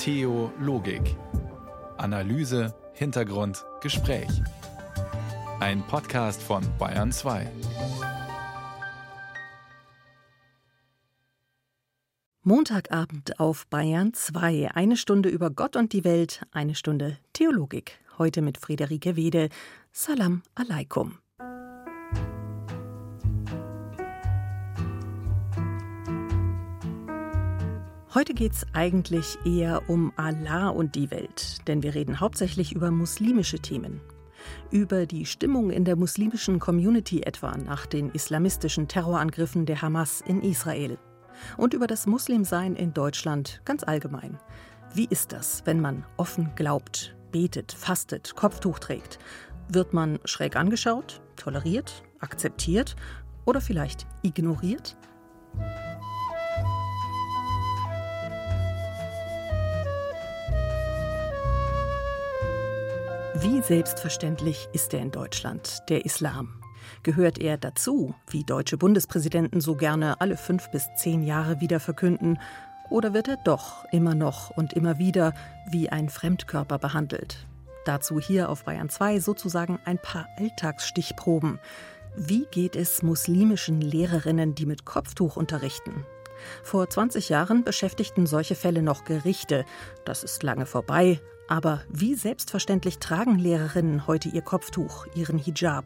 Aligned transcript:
Theologik. 0.00 1.14
Analyse, 1.98 2.74
Hintergrund, 2.94 3.66
Gespräch. 3.82 4.30
Ein 5.60 5.86
Podcast 5.86 6.42
von 6.42 6.62
Bayern 6.78 7.12
2. 7.12 7.46
Montagabend 12.42 13.38
auf 13.38 13.66
Bayern 13.66 14.14
2. 14.14 14.70
Eine 14.72 14.96
Stunde 14.96 15.28
über 15.28 15.50
Gott 15.50 15.76
und 15.76 15.92
die 15.92 16.04
Welt, 16.04 16.46
eine 16.50 16.74
Stunde 16.74 17.18
Theologik. 17.34 17.98
Heute 18.16 18.40
mit 18.40 18.56
Friederike 18.56 19.16
Wede. 19.16 19.50
Salam 19.92 20.42
alaikum. 20.54 21.18
Heute 28.12 28.34
geht 28.34 28.54
es 28.54 28.66
eigentlich 28.72 29.38
eher 29.44 29.88
um 29.88 30.12
Allah 30.16 30.70
und 30.70 30.96
die 30.96 31.12
Welt, 31.12 31.58
denn 31.68 31.84
wir 31.84 31.94
reden 31.94 32.18
hauptsächlich 32.18 32.72
über 32.74 32.90
muslimische 32.90 33.60
Themen. 33.60 34.00
Über 34.72 35.06
die 35.06 35.26
Stimmung 35.26 35.70
in 35.70 35.84
der 35.84 35.94
muslimischen 35.94 36.58
Community 36.58 37.22
etwa 37.22 37.56
nach 37.56 37.86
den 37.86 38.10
islamistischen 38.10 38.88
Terrorangriffen 38.88 39.64
der 39.64 39.80
Hamas 39.80 40.22
in 40.22 40.42
Israel. 40.42 40.98
Und 41.56 41.72
über 41.72 41.86
das 41.86 42.08
Muslimsein 42.08 42.74
in 42.74 42.92
Deutschland 42.92 43.62
ganz 43.64 43.84
allgemein. 43.84 44.40
Wie 44.92 45.06
ist 45.08 45.30
das, 45.30 45.62
wenn 45.64 45.80
man 45.80 46.04
offen 46.16 46.50
glaubt, 46.56 47.14
betet, 47.30 47.70
fastet, 47.70 48.34
Kopftuch 48.34 48.80
trägt? 48.80 49.20
Wird 49.68 49.92
man 49.92 50.18
schräg 50.24 50.56
angeschaut, 50.56 51.20
toleriert, 51.36 52.02
akzeptiert 52.18 52.96
oder 53.44 53.60
vielleicht 53.60 54.08
ignoriert? 54.22 54.96
Wie 63.42 63.62
selbstverständlich 63.62 64.68
ist 64.74 64.92
er 64.92 65.00
in 65.00 65.12
Deutschland, 65.12 65.78
der 65.88 66.04
Islam? 66.04 66.60
Gehört 67.02 67.38
er 67.38 67.56
dazu, 67.56 68.14
wie 68.28 68.44
deutsche 68.44 68.76
Bundespräsidenten 68.76 69.62
so 69.62 69.76
gerne 69.76 70.20
alle 70.20 70.36
fünf 70.36 70.70
bis 70.70 70.88
zehn 70.94 71.22
Jahre 71.22 71.58
wieder 71.58 71.80
verkünden, 71.80 72.38
oder 72.90 73.14
wird 73.14 73.28
er 73.28 73.38
doch 73.42 73.86
immer 73.92 74.14
noch 74.14 74.50
und 74.50 74.74
immer 74.74 74.98
wieder 74.98 75.32
wie 75.70 75.88
ein 75.88 76.10
Fremdkörper 76.10 76.78
behandelt? 76.78 77.46
Dazu 77.86 78.20
hier 78.20 78.50
auf 78.50 78.64
Bayern 78.64 78.90
2 78.90 79.20
sozusagen 79.20 79.78
ein 79.86 79.96
paar 79.96 80.28
Alltagsstichproben. 80.36 81.58
Wie 82.16 82.44
geht 82.50 82.76
es 82.76 83.02
muslimischen 83.02 83.80
Lehrerinnen, 83.80 84.54
die 84.54 84.66
mit 84.66 84.84
Kopftuch 84.84 85.38
unterrichten? 85.38 86.04
Vor 86.62 86.88
20 86.88 87.28
Jahren 87.28 87.64
beschäftigten 87.64 88.26
solche 88.26 88.54
Fälle 88.54 88.82
noch 88.82 89.04
Gerichte. 89.04 89.64
Das 90.04 90.24
ist 90.24 90.42
lange 90.42 90.66
vorbei, 90.66 91.20
aber 91.48 91.82
wie 91.88 92.14
selbstverständlich 92.14 92.98
tragen 92.98 93.38
Lehrerinnen 93.38 94.06
heute 94.06 94.28
ihr 94.28 94.42
Kopftuch, 94.42 95.06
ihren 95.14 95.38
Hijab? 95.38 95.84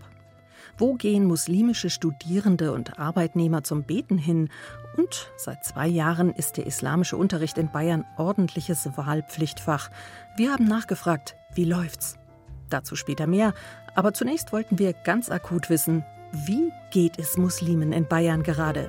Wo 0.77 0.95
gehen 0.95 1.27
muslimische 1.27 1.89
Studierende 1.89 2.73
und 2.73 2.99
Arbeitnehmer 2.99 3.63
zum 3.63 3.85
Beten 3.85 4.19
hin? 4.19 4.49
Und 4.97 5.31
seit 5.37 5.65
zwei 5.65 5.87
Jahren 5.87 6.33
ist 6.33 6.57
der 6.57 6.67
islamische 6.67 7.17
Unterricht 7.17 7.59
in 7.59 7.71
Bayern 7.71 8.05
ordentliches 8.17 8.89
Wahlpflichtfach. 8.97 9.91
Wir 10.37 10.53
haben 10.53 10.67
nachgefragt, 10.67 11.37
wie 11.55 11.65
läuft's? 11.65 12.17
Dazu 12.71 12.97
später 12.97 13.27
mehr. 13.27 13.55
Aber 13.95 14.13
zunächst 14.13 14.53
wollten 14.53 14.79
wir 14.79 14.93
ganz 14.93 15.31
akut 15.31 15.71
wissen, 15.71 16.05
wie 16.33 16.73
geht 16.91 17.19
es 17.19 17.37
Muslimen 17.37 17.93
in 17.93 18.09
Bayern 18.09 18.43
gerade? 18.43 18.89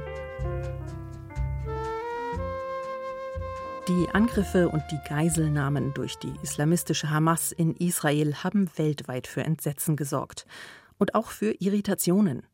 Die 3.87 4.09
Angriffe 4.09 4.67
und 4.67 4.81
die 4.89 4.99
Geiselnahmen 5.07 5.93
durch 5.93 6.17
die 6.17 6.33
islamistische 6.41 7.11
Hamas 7.11 7.51
in 7.51 7.75
Israel 7.75 8.33
haben 8.37 8.67
weltweit 8.77 9.27
für 9.27 9.43
Entsetzen 9.43 9.95
gesorgt 9.95 10.47
und 10.97 11.13
auch 11.13 11.29
für 11.29 11.51
Irritationen. 11.59 12.47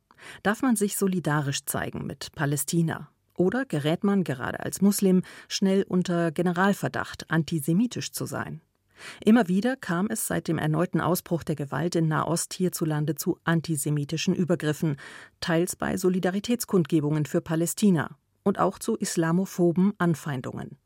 Darf 0.44 0.62
man 0.62 0.76
sich 0.76 0.98
solidarisch 0.98 1.64
zeigen 1.66 2.06
mit 2.06 2.34
Palästina? 2.36 3.08
Oder 3.38 3.64
gerät 3.64 4.04
man 4.04 4.26
gerade 4.26 4.60
als 4.60 4.82
Muslim 4.82 5.24
schnell 5.48 5.84
unter 5.84 6.34
Generalverdacht, 6.34 7.32
antisemitisch 7.32 8.12
zu 8.12 8.26
sein? 8.26 8.60
Immer 9.24 9.48
wieder 9.48 9.78
kam 9.78 10.08
es 10.10 10.28
seit 10.28 10.50
dem 10.50 10.58
erneuten 10.58 11.00
Ausbruch 11.00 11.44
der 11.44 11.56
Gewalt 11.56 11.96
in 11.96 12.10
Nahost 12.10 12.54
hierzulande 12.56 13.16
zu 13.16 13.40
antisemitischen 13.46 14.36
Übergriffen, 14.36 14.98
teils 15.40 15.78
bei 15.78 15.96
Solidaritätskundgebungen 15.96 17.26
für 17.26 17.40
Palästina 17.40 18.18
und 18.44 18.60
auch 18.60 18.80
zu 18.80 18.98
islamophoben 18.98 19.94
Anfeindungen. 19.98 20.78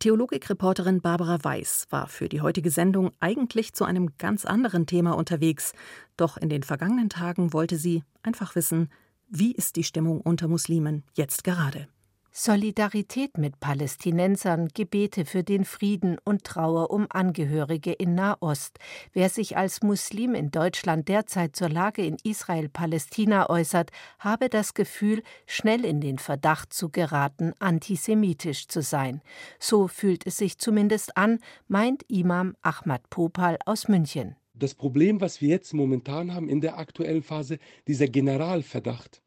Theologikreporterin 0.00 1.00
Barbara 1.00 1.42
Weiß 1.42 1.86
war 1.90 2.06
für 2.06 2.28
die 2.28 2.40
heutige 2.40 2.70
Sendung 2.70 3.10
eigentlich 3.18 3.72
zu 3.72 3.84
einem 3.84 4.16
ganz 4.16 4.44
anderen 4.44 4.86
Thema 4.86 5.16
unterwegs. 5.16 5.72
Doch 6.16 6.36
in 6.36 6.48
den 6.48 6.62
vergangenen 6.62 7.08
Tagen 7.08 7.52
wollte 7.52 7.76
sie 7.76 8.04
einfach 8.22 8.54
wissen, 8.54 8.90
wie 9.28 9.52
ist 9.52 9.74
die 9.74 9.82
Stimmung 9.82 10.20
unter 10.20 10.46
Muslimen 10.46 11.02
jetzt 11.14 11.42
gerade? 11.42 11.88
Solidarität 12.30 13.38
mit 13.38 13.58
Palästinensern, 13.58 14.68
Gebete 14.74 15.24
für 15.24 15.42
den 15.42 15.64
Frieden 15.64 16.18
und 16.24 16.44
Trauer 16.44 16.90
um 16.90 17.06
Angehörige 17.08 17.92
in 17.92 18.14
Nahost. 18.14 18.78
Wer 19.12 19.28
sich 19.28 19.56
als 19.56 19.82
Muslim 19.82 20.34
in 20.34 20.50
Deutschland 20.50 21.08
derzeit 21.08 21.56
zur 21.56 21.68
Lage 21.68 22.04
in 22.04 22.16
Israel-Palästina 22.22 23.50
äußert, 23.50 23.90
habe 24.18 24.48
das 24.48 24.74
Gefühl, 24.74 25.22
schnell 25.46 25.84
in 25.84 26.00
den 26.00 26.18
Verdacht 26.18 26.72
zu 26.72 26.90
geraten, 26.90 27.54
antisemitisch 27.58 28.68
zu 28.68 28.82
sein. 28.82 29.20
So 29.58 29.88
fühlt 29.88 30.26
es 30.26 30.36
sich 30.36 30.58
zumindest 30.58 31.16
an, 31.16 31.38
meint 31.66 32.04
Imam 32.08 32.54
Ahmad 32.62 33.08
Popal 33.10 33.58
aus 33.64 33.88
München. 33.88 34.36
Das 34.54 34.74
Problem, 34.74 35.20
was 35.20 35.40
wir 35.40 35.48
jetzt 35.48 35.72
momentan 35.72 36.34
haben 36.34 36.48
in 36.48 36.60
der 36.60 36.78
aktuellen 36.78 37.22
Phase, 37.22 37.58
dieser 37.86 38.08
Generalverdacht 38.08 39.22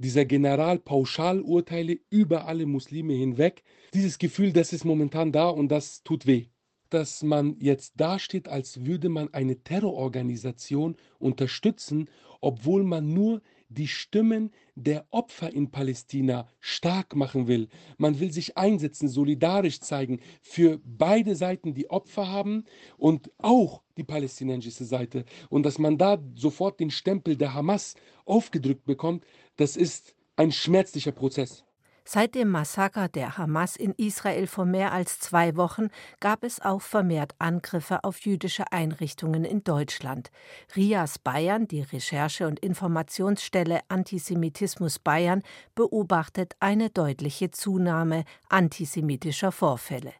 dieser 0.00 0.24
Generalpauschalurteile 0.24 1.98
über 2.08 2.46
alle 2.46 2.66
Muslime 2.66 3.12
hinweg. 3.12 3.62
Dieses 3.92 4.18
Gefühl, 4.18 4.52
das 4.52 4.72
ist 4.72 4.84
momentan 4.84 5.30
da 5.30 5.48
und 5.48 5.68
das 5.68 6.02
tut 6.02 6.26
weh. 6.26 6.46
Dass 6.88 7.22
man 7.22 7.56
jetzt 7.60 8.00
dasteht, 8.00 8.48
als 8.48 8.84
würde 8.84 9.08
man 9.08 9.32
eine 9.32 9.62
Terrororganisation 9.62 10.96
unterstützen, 11.18 12.08
obwohl 12.40 12.82
man 12.82 13.12
nur 13.12 13.42
die 13.70 13.88
Stimmen 13.88 14.50
der 14.74 15.06
Opfer 15.10 15.52
in 15.52 15.70
Palästina 15.70 16.48
stark 16.58 17.16
machen 17.16 17.46
will. 17.46 17.68
Man 17.96 18.20
will 18.20 18.32
sich 18.32 18.58
einsetzen, 18.58 19.08
solidarisch 19.08 19.80
zeigen 19.80 20.20
für 20.42 20.80
beide 20.84 21.36
Seiten, 21.36 21.72
die 21.72 21.88
Opfer 21.88 22.28
haben 22.28 22.64
und 22.98 23.30
auch 23.38 23.82
die 23.96 24.04
palästinensische 24.04 24.84
Seite. 24.84 25.24
Und 25.48 25.64
dass 25.64 25.78
man 25.78 25.96
da 25.96 26.22
sofort 26.34 26.80
den 26.80 26.90
Stempel 26.90 27.36
der 27.36 27.54
Hamas 27.54 27.94
aufgedrückt 28.24 28.84
bekommt, 28.84 29.24
das 29.56 29.76
ist 29.76 30.14
ein 30.36 30.52
schmerzlicher 30.52 31.12
Prozess. 31.12 31.64
Seit 32.04 32.34
dem 32.34 32.48
Massaker 32.48 33.08
der 33.08 33.38
Hamas 33.38 33.76
in 33.76 33.92
Israel 33.96 34.46
vor 34.46 34.64
mehr 34.64 34.92
als 34.92 35.20
zwei 35.20 35.56
Wochen 35.56 35.88
gab 36.18 36.44
es 36.44 36.60
auch 36.60 36.82
vermehrt 36.82 37.34
Angriffe 37.38 38.04
auf 38.04 38.20
jüdische 38.20 38.72
Einrichtungen 38.72 39.44
in 39.44 39.62
Deutschland. 39.62 40.30
RIAS 40.74 41.18
Bayern, 41.18 41.68
die 41.68 41.82
Recherche- 41.82 42.46
und 42.46 42.58
Informationsstelle 42.60 43.80
Antisemitismus 43.88 44.98
Bayern, 44.98 45.42
beobachtet 45.74 46.54
eine 46.58 46.90
deutliche 46.90 47.50
Zunahme 47.50 48.24
antisemitischer 48.48 49.52
Vorfälle. 49.52 50.12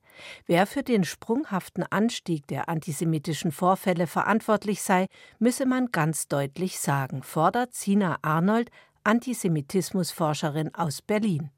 Wer 0.46 0.66
für 0.66 0.82
den 0.82 1.04
sprunghaften 1.04 1.84
Anstieg 1.90 2.46
der 2.48 2.68
antisemitischen 2.68 3.52
Vorfälle 3.52 4.06
verantwortlich 4.06 4.82
sei, 4.82 5.06
müsse 5.38 5.66
man 5.66 5.90
ganz 5.92 6.28
deutlich 6.28 6.78
sagen, 6.78 7.22
fordert 7.22 7.74
Sina 7.74 8.18
Arnold, 8.22 8.70
Antisemitismusforscherin 9.02 10.74
aus 10.74 11.00
Berlin. 11.00 11.50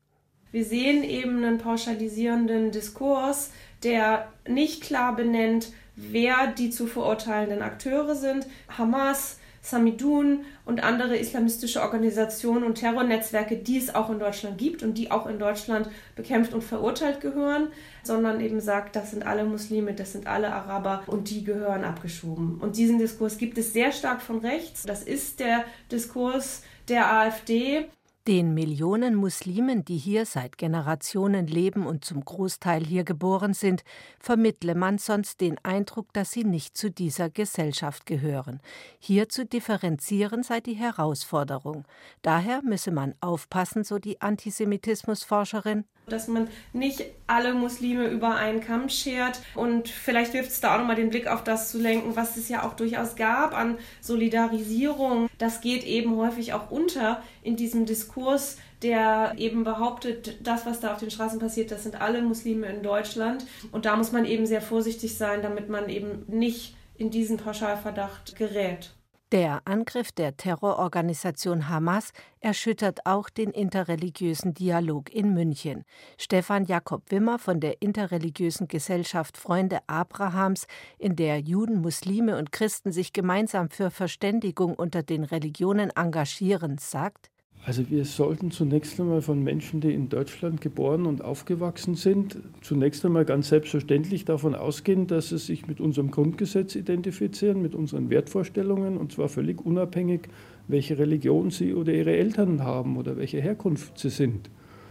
Wir 0.52 0.64
sehen 0.64 1.02
eben 1.02 1.42
einen 1.42 1.58
pauschalisierenden 1.58 2.70
Diskurs, 2.70 3.50
der 3.82 4.28
nicht 4.47 4.82
klar 4.82 5.16
benennt, 5.16 5.72
wer 5.97 6.47
die 6.47 6.71
zu 6.71 6.86
verurteilenden 6.86 7.62
Akteure 7.62 8.15
sind. 8.15 8.47
Hamas, 8.68 9.38
Samidun 9.62 10.44
und 10.65 10.82
andere 10.82 11.16
islamistische 11.16 11.82
Organisationen 11.82 12.65
und 12.65 12.74
Terrornetzwerke, 12.74 13.56
die 13.56 13.78
es 13.78 13.94
auch 13.94 14.10
in 14.10 14.18
Deutschland 14.18 14.59
gibt 14.59 14.82
und 14.82 14.98
die 14.98 15.10
auch 15.10 15.27
in 15.27 15.38
Deutschland 15.38 15.88
bekämpft 16.16 16.53
und 16.53 16.62
verurteilt 16.62 17.21
gehören, 17.21 17.68
sondern 18.03 18.41
eben 18.41 18.60
sagt, 18.60 18.97
das 18.97 19.12
sind 19.12 19.24
alle 19.24 19.44
Muslime, 19.44 19.94
das 19.94 20.12
sind 20.12 20.27
alle 20.27 20.53
Araber 20.53 21.04
und 21.06 21.30
die 21.30 21.44
gehören 21.44 21.84
abgeschoben. 21.84 22.59
Und 22.60 22.77
diesen 22.77 22.98
Diskurs 22.98 23.38
gibt 23.38 23.56
es 23.56 23.72
sehr 23.72 23.92
stark 23.92 24.21
von 24.21 24.38
rechts. 24.38 24.82
Das 24.82 25.04
ist 25.04 25.38
der 25.38 25.65
Diskurs 25.91 26.62
der 26.88 27.12
AfD. 27.12 27.86
Den 28.28 28.54
Millionen 28.54 29.16
Muslimen, 29.16 29.84
die 29.84 29.97
hier 29.97 30.27
seit 30.27 30.57
Generationen 30.57 31.48
leben 31.48 31.84
und 31.84 32.04
zum 32.04 32.24
Großteil 32.24 32.84
hier 32.84 33.03
geboren 33.03 33.53
sind, 33.53 33.83
vermittle 34.21 34.77
man 34.77 34.98
sonst 34.98 35.41
den 35.41 35.59
Eindruck, 35.65 36.13
dass 36.13 36.30
sie 36.30 36.45
nicht 36.45 36.77
zu 36.77 36.89
dieser 36.89 37.30
Gesellschaft 37.30 38.07
gehören. 38.07 38.60
Hier 39.01 39.28
zu 39.28 39.45
differenzieren 39.45 40.45
sei 40.45 40.60
die 40.60 40.74
Herausforderung. 40.74 41.84
Daher 42.22 42.63
müsse 42.63 42.92
man 42.92 43.16
aufpassen, 43.21 43.83
so 43.83 43.98
die 43.98 44.21
Antisemitismusforscherin. 44.21 45.84
Dass 46.07 46.28
man 46.28 46.49
nicht 46.72 47.04
alle 47.27 47.54
Muslime 47.54 48.09
über 48.09 48.34
einen 48.34 48.60
Kamm 48.60 48.89
schert 48.89 49.41
und 49.54 49.89
vielleicht 49.89 50.33
hilft 50.33 50.51
es 50.51 50.60
da 50.60 50.75
auch 50.75 50.78
nochmal 50.78 50.97
den 50.97 51.10
Blick 51.10 51.27
auf 51.27 51.45
das 51.45 51.71
zu 51.71 51.78
lenken, 51.78 52.16
was 52.16 52.37
es 52.37 52.49
ja 52.49 52.65
auch 52.66 52.75
durchaus 52.75 53.16
gab 53.16 53.57
an 53.57 53.78
Solidarisierung. 54.01 55.28
Das 55.39 55.60
geht 55.60 55.84
eben 55.84 56.16
häufig 56.16 56.53
auch 56.53 56.71
unter 56.71 57.22
in 57.43 57.57
diesem 57.57 57.87
Diskurs, 57.87 58.57
der 58.83 59.34
eben 59.37 59.65
behauptet, 59.65 60.39
das, 60.43 60.66
was 60.66 60.81
da 60.81 60.93
auf 60.93 60.99
den 60.99 61.10
Straßen 61.10 61.39
passiert, 61.39 61.71
das 61.71 61.84
sind 61.84 62.01
alle 62.01 62.21
Muslime 62.21 62.66
in 62.66 62.83
Deutschland. 62.83 63.47
Und 63.71 63.84
da 63.84 63.97
muss 63.97 64.13
man 64.13 64.25
eben 64.25 64.47
sehr 64.47 64.60
vorsichtig 64.60 65.16
sein, 65.16 65.43
damit 65.43 65.69
man 65.69 65.89
eben 65.89 66.25
nicht 66.27 66.77
in 66.97 67.10
diesen 67.10 67.37
Pauschalverdacht 67.37 68.37
gerät. 68.37 68.93
Der 69.32 69.62
Angriff 69.64 70.12
der 70.12 70.36
Terrororganisation 70.36 71.70
Hamas 71.70 72.12
erschüttert 72.40 73.06
auch 73.06 73.30
den 73.30 73.50
interreligiösen 73.50 74.52
Dialog 74.52 75.10
in 75.10 75.32
München. 75.32 75.86
Stefan 76.18 76.66
Jakob 76.66 77.10
Wimmer 77.10 77.38
von 77.38 77.58
der 77.58 77.80
interreligiösen 77.80 78.68
Gesellschaft 78.68 79.38
Freunde 79.38 79.78
Abrahams, 79.86 80.66
in 80.98 81.16
der 81.16 81.38
Juden, 81.40 81.80
Muslime 81.80 82.36
und 82.36 82.52
Christen 82.52 82.92
sich 82.92 83.14
gemeinsam 83.14 83.70
für 83.70 83.90
Verständigung 83.90 84.74
unter 84.74 85.02
den 85.02 85.24
Religionen 85.24 85.88
engagieren, 85.88 86.76
sagt, 86.76 87.31
also 87.64 87.88
wir 87.91 88.04
sollten 88.04 88.50
zunächst 88.50 88.98
einmal 88.98 89.22
von 89.22 89.42
Menschen, 89.42 89.80
die 89.80 89.94
in 89.94 90.09
Deutschland 90.09 90.60
geboren 90.60 91.06
und 91.06 91.22
aufgewachsen 91.22 91.94
sind, 91.94 92.38
zunächst 92.60 93.04
einmal 93.04 93.24
ganz 93.24 93.50
selbstverständlich 93.50 94.24
davon 94.24 94.56
ausgehen, 94.56 95.06
dass 95.06 95.28
sie 95.28 95.38
sich 95.38 95.68
mit 95.68 95.78
unserem 95.78 96.10
Grundgesetz 96.10 96.74
identifizieren, 96.74 97.62
mit 97.62 97.76
unseren 97.76 98.10
Wertvorstellungen, 98.10 98.97
und 98.97 99.12
zwar 99.12 99.28
völlig 99.28 99.64
unabhängig, 99.64 100.22
welche 100.66 100.98
Religion 100.98 101.50
sie 101.50 101.72
oder 101.72 101.92
ihre 101.92 102.16
Eltern 102.16 102.64
haben 102.64 102.97
oder 102.97 103.16
welche 103.16 103.41
Herkunft 103.41 103.97
sie 103.97 104.10
sind. 104.10 104.50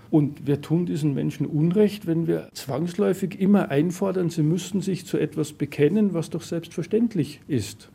Und 0.10 0.48
wir 0.48 0.62
tun 0.62 0.86
diesen 0.86 1.14
Menschen 1.14 1.46
Unrecht, 1.46 2.08
wenn 2.08 2.26
wir 2.26 2.48
zwangsläufig 2.54 3.40
immer 3.40 3.70
einfordern, 3.70 4.30
sie 4.30 4.44
müssten 4.44 4.80
sich 4.80 5.06
zu 5.06 5.18
etwas 5.18 5.52
bekennen, 5.52 6.14
was 6.14 6.30
doch 6.30 6.42
selbstverständlich 6.42 7.42
ist 7.50 7.90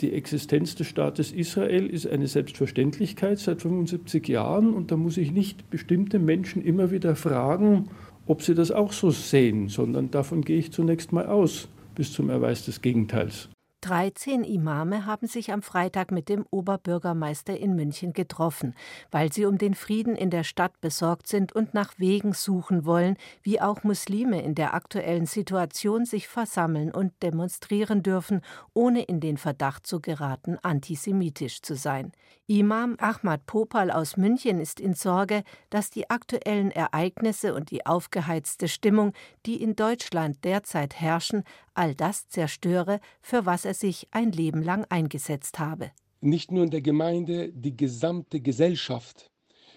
die 0.00 0.12
Existenz 0.12 0.74
des 0.74 0.86
Staates 0.86 1.32
Israel 1.32 1.86
ist 1.86 2.06
eine 2.06 2.26
Selbstverständlichkeit 2.26 3.38
seit 3.38 3.62
75 3.62 4.26
Jahren 4.28 4.72
und 4.72 4.90
da 4.90 4.96
muss 4.96 5.16
ich 5.16 5.32
nicht 5.32 5.70
bestimmte 5.70 6.18
Menschen 6.18 6.62
immer 6.62 6.90
wieder 6.90 7.16
fragen, 7.16 7.88
ob 8.26 8.42
sie 8.42 8.54
das 8.54 8.70
auch 8.70 8.92
so 8.92 9.10
sehen, 9.10 9.68
sondern 9.68 10.10
davon 10.10 10.42
gehe 10.42 10.58
ich 10.58 10.72
zunächst 10.72 11.12
mal 11.12 11.26
aus, 11.26 11.68
bis 11.94 12.12
zum 12.12 12.30
Erweis 12.30 12.64
des 12.64 12.80
Gegenteils. 12.80 13.48
13 13.80 14.44
Imame 14.44 15.06
haben 15.06 15.26
sich 15.26 15.52
am 15.52 15.62
Freitag 15.62 16.12
mit 16.12 16.28
dem 16.28 16.44
Oberbürgermeister 16.50 17.56
in 17.56 17.74
München 17.74 18.12
getroffen, 18.12 18.74
weil 19.10 19.32
sie 19.32 19.46
um 19.46 19.58
den 19.58 19.74
Frieden 19.74 20.16
in 20.16 20.30
der 20.30 20.44
Stadt 20.44 20.80
besorgt 20.80 21.26
sind 21.26 21.52
und 21.52 21.72
nach 21.72 21.94
Wegen 21.98 22.34
suchen 22.34 22.84
wollen, 22.84 23.16
wie 23.42 23.60
auch 23.60 23.82
Muslime 23.82 24.42
in 24.42 24.54
der 24.54 24.74
aktuellen 24.74 25.26
Situation 25.26 26.04
sich 26.04 26.28
versammeln 26.28 26.92
und 26.92 27.12
demonstrieren 27.22 28.02
dürfen, 28.02 28.42
ohne 28.74 29.02
in 29.02 29.20
den 29.20 29.38
Verdacht 29.38 29.86
zu 29.86 30.00
geraten, 30.00 30.58
antisemitisch 30.62 31.62
zu 31.62 31.74
sein. 31.74 32.12
Imam 32.46 32.96
Ahmad 32.98 33.46
Popal 33.46 33.92
aus 33.92 34.16
München 34.16 34.60
ist 34.60 34.80
in 34.80 34.94
Sorge, 34.94 35.44
dass 35.70 35.88
die 35.88 36.10
aktuellen 36.10 36.72
Ereignisse 36.72 37.54
und 37.54 37.70
die 37.70 37.86
aufgeheizte 37.86 38.66
Stimmung, 38.66 39.12
die 39.46 39.62
in 39.62 39.76
Deutschland 39.76 40.44
derzeit 40.44 41.00
herrschen, 41.00 41.44
all 41.74 41.94
das 41.94 42.28
zerstöre, 42.28 43.00
für 43.22 43.46
was 43.46 43.64
er 43.64 43.69
sich 43.74 44.08
ein 44.10 44.32
Leben 44.32 44.62
lang 44.62 44.84
eingesetzt 44.88 45.58
habe. 45.58 45.90
Nicht 46.20 46.52
nur 46.52 46.64
in 46.64 46.70
der 46.70 46.82
Gemeinde, 46.82 47.52
die 47.52 47.76
gesamte 47.76 48.40
Gesellschaft. 48.40 49.30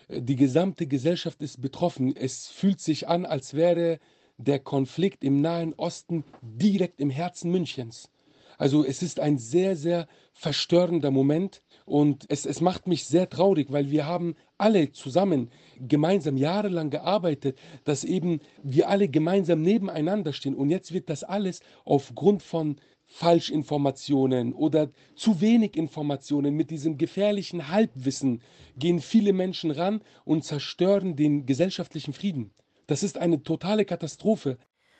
Die 0.09 0.35
gesamte 0.35 0.87
Gesellschaft 0.87 1.41
ist 1.41 1.61
betroffen. 1.61 2.15
Es 2.15 2.47
fühlt 2.47 2.81
sich 2.81 3.07
an, 3.07 3.25
als 3.25 3.53
wäre 3.53 3.99
der 4.37 4.59
Konflikt 4.59 5.23
im 5.23 5.41
Nahen 5.41 5.73
Osten 5.75 6.25
direkt 6.41 6.99
im 6.99 7.09
Herzen 7.09 7.51
Münchens. 7.51 8.09
Also 8.57 8.85
es 8.85 9.01
ist 9.01 9.19
ein 9.19 9.37
sehr, 9.37 9.75
sehr 9.75 10.07
verstörender 10.33 11.11
Moment 11.11 11.61
und 11.85 12.25
es, 12.29 12.45
es 12.45 12.61
macht 12.61 12.87
mich 12.87 13.05
sehr 13.05 13.29
traurig, 13.29 13.71
weil 13.71 13.91
wir 13.91 14.05
haben 14.05 14.35
alle 14.57 14.91
zusammen 14.91 15.49
gemeinsam 15.79 16.37
jahrelang 16.37 16.89
gearbeitet, 16.89 17.57
dass 17.83 18.03
eben 18.03 18.39
wir 18.61 18.89
alle 18.89 19.09
gemeinsam 19.09 19.61
nebeneinander 19.61 20.33
stehen. 20.33 20.55
Und 20.55 20.69
jetzt 20.69 20.93
wird 20.93 21.09
das 21.09 21.23
alles 21.23 21.61
aufgrund 21.83 22.43
von 22.43 22.77
Falschinformationen 23.13 24.53
oder 24.53 24.89
zu 25.15 25.39
wenig 25.39 25.77
Informationen 25.77 26.55
mit 26.55 26.71
diesem 26.71 26.97
gefährlichen 26.97 27.69
Halbwissen 27.69 28.41
gehen 28.75 28.99
viele 29.01 29.33
Menschen 29.33 29.69
ran 29.69 30.01
und 30.25 30.43
zerstören 30.43 31.15
den 31.15 31.45
gesellschaftlichen 31.45 32.13
Frieden. 32.13 32.55
Das 32.87 33.03
ist 33.03 33.19
eine 33.19 33.43
totale 33.43 33.85
Katastrophe. 33.85 34.57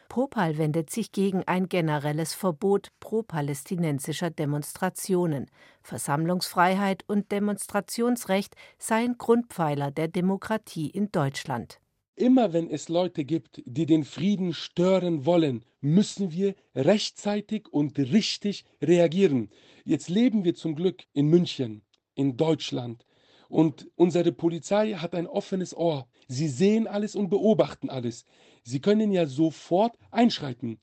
Popal 0.09 0.59
wendet 0.59 0.91
sich 0.91 1.11
gegen 1.11 1.41
ein 1.47 1.69
generelles 1.69 2.35
Verbot 2.35 2.89
pro-palästinensischer 2.99 4.29
Demonstrationen. 4.29 5.49
Versammlungsfreiheit 5.81 7.03
und 7.07 7.31
Demonstrationsrecht 7.31 8.55
seien 8.77 9.17
Grundpfeiler 9.17 9.89
der 9.89 10.07
Demokratie 10.07 10.91
in 10.91 11.11
Deutschland. 11.11 11.79
Immer 12.15 12.53
wenn 12.53 12.69
es 12.69 12.89
Leute 12.89 13.25
gibt, 13.25 13.63
die 13.65 13.87
den 13.87 14.03
Frieden 14.03 14.53
stören 14.53 15.25
wollen, 15.25 15.65
müssen 15.81 16.31
wir 16.31 16.53
rechtzeitig 16.75 17.67
und 17.69 17.97
richtig 17.97 18.65
reagieren. 18.81 19.49
Jetzt 19.83 20.09
leben 20.09 20.43
wir 20.43 20.53
zum 20.53 20.75
Glück 20.75 21.03
in 21.13 21.27
München, 21.27 21.81
in 22.13 22.37
Deutschland. 22.37 23.05
Und 23.49 23.89
unsere 23.95 24.31
Polizei 24.31 24.93
hat 24.93 25.15
ein 25.15 25.27
offenes 25.27 25.75
Ohr. 25.75 26.07
Sie 26.27 26.47
sehen 26.47 26.87
alles 26.87 27.15
und 27.15 27.29
beobachten 27.29 27.89
alles. 27.89 28.25
Sie 28.63 28.79
können 28.79 29.11
ja 29.11 29.25
sofort 29.25 29.97
einschreiten. 30.11 30.79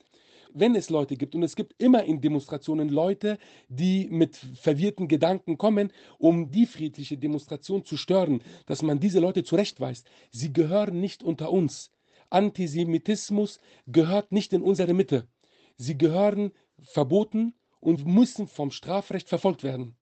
Wenn 0.55 0.75
es 0.75 0.91
Leute 0.91 1.17
gibt, 1.17 1.35
und 1.35 1.43
es 1.43 1.57
gibt 1.57 1.81
immer 1.81 2.05
in 2.05 2.21
Demonstrationen 2.21 2.89
Leute, 2.89 3.39
die 3.69 4.09
mit 4.11 4.37
verwirrten 4.37 5.09
Gedanken 5.09 5.59
kommen, 5.59 5.93
um 6.19 6.51
die 6.51 6.67
friedliche 6.67 7.17
Demonstration 7.17 7.85
zu 7.85 7.97
stören, 7.97 8.43
dass 8.67 8.83
man 8.83 9.01
diese 9.01 9.21
Leute 9.21 9.45
zurechtweist. 9.45 10.09
Sie 10.31 10.53
gehören 10.53 11.01
nicht 11.01 11.23
unter 11.23 11.53
uns. 11.53 11.91
Antisemitismus 12.31 13.59
gehört 13.87 14.33
nicht 14.33 14.53
in 14.53 14.63
unsere 14.63 14.95
Mitte. 14.95 15.27
Sie 15.77 15.99
gehören 15.99 16.53
verboten 16.83 17.55
und 17.81 18.07
müssen 18.07 18.47
vom 18.47 18.71
Strafrecht 18.71 19.29
verfolgt 19.29 19.63
werden. 19.65 19.97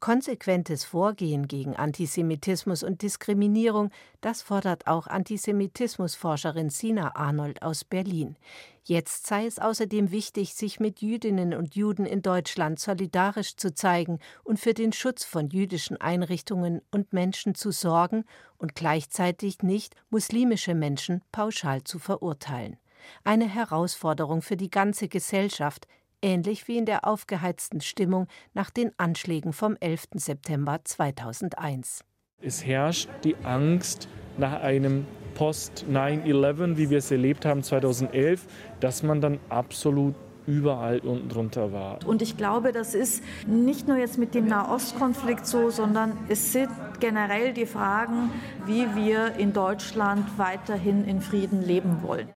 Konsequentes 0.00 0.84
Vorgehen 0.84 1.46
gegen 1.46 1.76
Antisemitismus 1.76 2.82
und 2.82 3.02
Diskriminierung, 3.02 3.90
das 4.22 4.40
fordert 4.40 4.86
auch 4.86 5.06
Antisemitismusforscherin 5.06 6.70
Sina 6.70 7.16
Arnold 7.16 7.60
aus 7.60 7.84
Berlin. 7.84 8.36
Jetzt 8.82 9.26
sei 9.26 9.44
es 9.44 9.58
außerdem 9.58 10.10
wichtig, 10.10 10.54
sich 10.54 10.80
mit 10.80 11.02
Jüdinnen 11.02 11.52
und 11.52 11.74
Juden 11.74 12.06
in 12.06 12.22
Deutschland 12.22 12.80
solidarisch 12.80 13.56
zu 13.56 13.74
zeigen 13.74 14.20
und 14.42 14.58
für 14.58 14.72
den 14.72 14.94
Schutz 14.94 15.24
von 15.24 15.50
jüdischen 15.50 15.98
Einrichtungen 15.98 16.80
und 16.90 17.12
Menschen 17.12 17.54
zu 17.54 17.70
sorgen 17.70 18.24
und 18.56 18.74
gleichzeitig 18.74 19.62
nicht 19.62 19.94
muslimische 20.08 20.74
Menschen 20.74 21.20
pauschal 21.30 21.84
zu 21.84 21.98
verurteilen. 21.98 22.78
Eine 23.22 23.48
Herausforderung 23.48 24.40
für 24.40 24.56
die 24.56 24.70
ganze 24.70 25.08
Gesellschaft, 25.08 25.86
ähnlich 26.22 26.68
wie 26.68 26.78
in 26.78 26.86
der 26.86 27.06
aufgeheizten 27.06 27.80
Stimmung 27.80 28.26
nach 28.54 28.70
den 28.70 28.92
Anschlägen 28.98 29.52
vom 29.52 29.76
11. 29.80 30.08
September 30.14 30.80
2001. 30.84 32.04
Es 32.42 32.64
herrscht 32.64 33.08
die 33.24 33.36
Angst 33.44 34.08
nach 34.38 34.60
einem 34.62 35.06
Post-9-11, 35.34 36.76
wie 36.76 36.90
wir 36.90 36.98
es 36.98 37.10
erlebt 37.10 37.44
haben 37.44 37.62
2011, 37.62 38.46
dass 38.80 39.02
man 39.02 39.20
dann 39.20 39.38
absolut 39.48 40.14
überall 40.46 40.98
unten 41.00 41.28
drunter 41.28 41.72
war. 41.72 41.98
Und 42.06 42.22
ich 42.22 42.36
glaube, 42.36 42.72
das 42.72 42.94
ist 42.94 43.22
nicht 43.46 43.86
nur 43.86 43.96
jetzt 43.96 44.18
mit 44.18 44.34
dem 44.34 44.46
Nahostkonflikt 44.46 45.46
so, 45.46 45.70
sondern 45.70 46.16
es 46.28 46.52
sind 46.52 46.70
generell 46.98 47.52
die 47.52 47.66
Fragen, 47.66 48.30
wie 48.66 48.86
wir 48.94 49.34
in 49.36 49.52
Deutschland 49.52 50.26
weiterhin 50.38 51.04
in 51.04 51.20
Frieden 51.20 51.62
leben 51.62 52.02
wollen. 52.02 52.30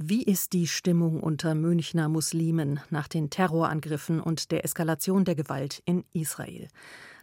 Wie 0.00 0.22
ist 0.22 0.52
die 0.52 0.68
Stimmung 0.68 1.20
unter 1.20 1.56
Münchner 1.56 2.08
Muslimen 2.08 2.78
nach 2.88 3.08
den 3.08 3.30
Terrorangriffen 3.30 4.20
und 4.20 4.52
der 4.52 4.64
Eskalation 4.64 5.24
der 5.24 5.34
Gewalt 5.34 5.82
in 5.86 6.04
Israel? 6.12 6.68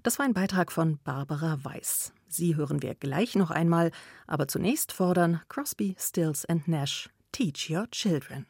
Das 0.04 0.20
war 0.20 0.26
ein 0.26 0.34
Beitrag 0.34 0.74
von 0.74 1.00
Barbara 1.06 1.58
Weiß. 1.64 2.12
Sie 2.28 2.58
hören 2.58 2.82
wir 2.82 2.94
gleich 2.94 3.36
noch 3.36 3.50
einmal, 3.50 3.92
aber 4.28 4.50
zunächst 4.50 4.92
fordern 4.92 5.40
Crosby, 5.48 5.96
Stills 5.98 6.44
and 6.44 6.68
Nash 6.68 7.10
Teach 7.32 7.70
Your 7.70 7.90
Children. 7.92 8.46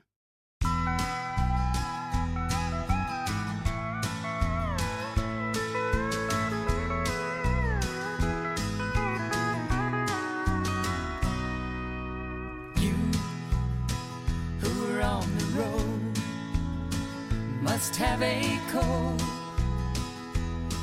Have 17.98 18.22
a 18.22 18.60
code 18.70 19.22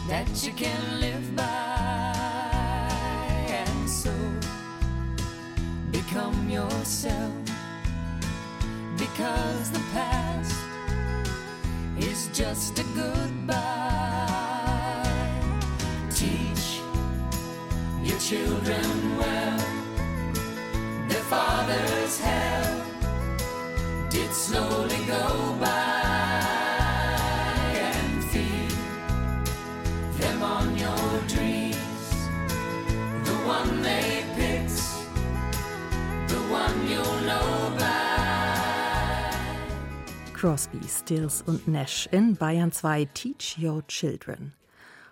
that 0.09 0.29
you 0.43 0.53
can 0.53 1.01
live 1.01 1.37
by, 1.37 1.45
and 3.49 3.91
so 3.91 4.13
become 5.91 6.49
yourself 6.49 7.33
because 8.97 9.71
the 9.71 9.81
past 9.93 10.57
is 11.99 12.29
just 12.33 12.79
a 12.79 12.85
goodbye. 12.95 13.53
Teach 16.11 16.81
your 18.03 18.19
children 18.19 19.19
well, 19.19 19.59
their 21.09 21.25
father's 21.29 22.19
hell 22.21 22.87
did 24.09 24.33
slowly 24.33 25.05
go 25.07 25.57
by. 25.61 25.92
Crosby, 40.43 40.81
Stills 40.89 41.43
und 41.47 41.69
Nash 41.69 42.09
in 42.11 42.35
Bayern 42.35 42.73
2 42.73 43.05
Teach 43.15 43.59
Your 43.63 43.87
Children. 43.87 44.55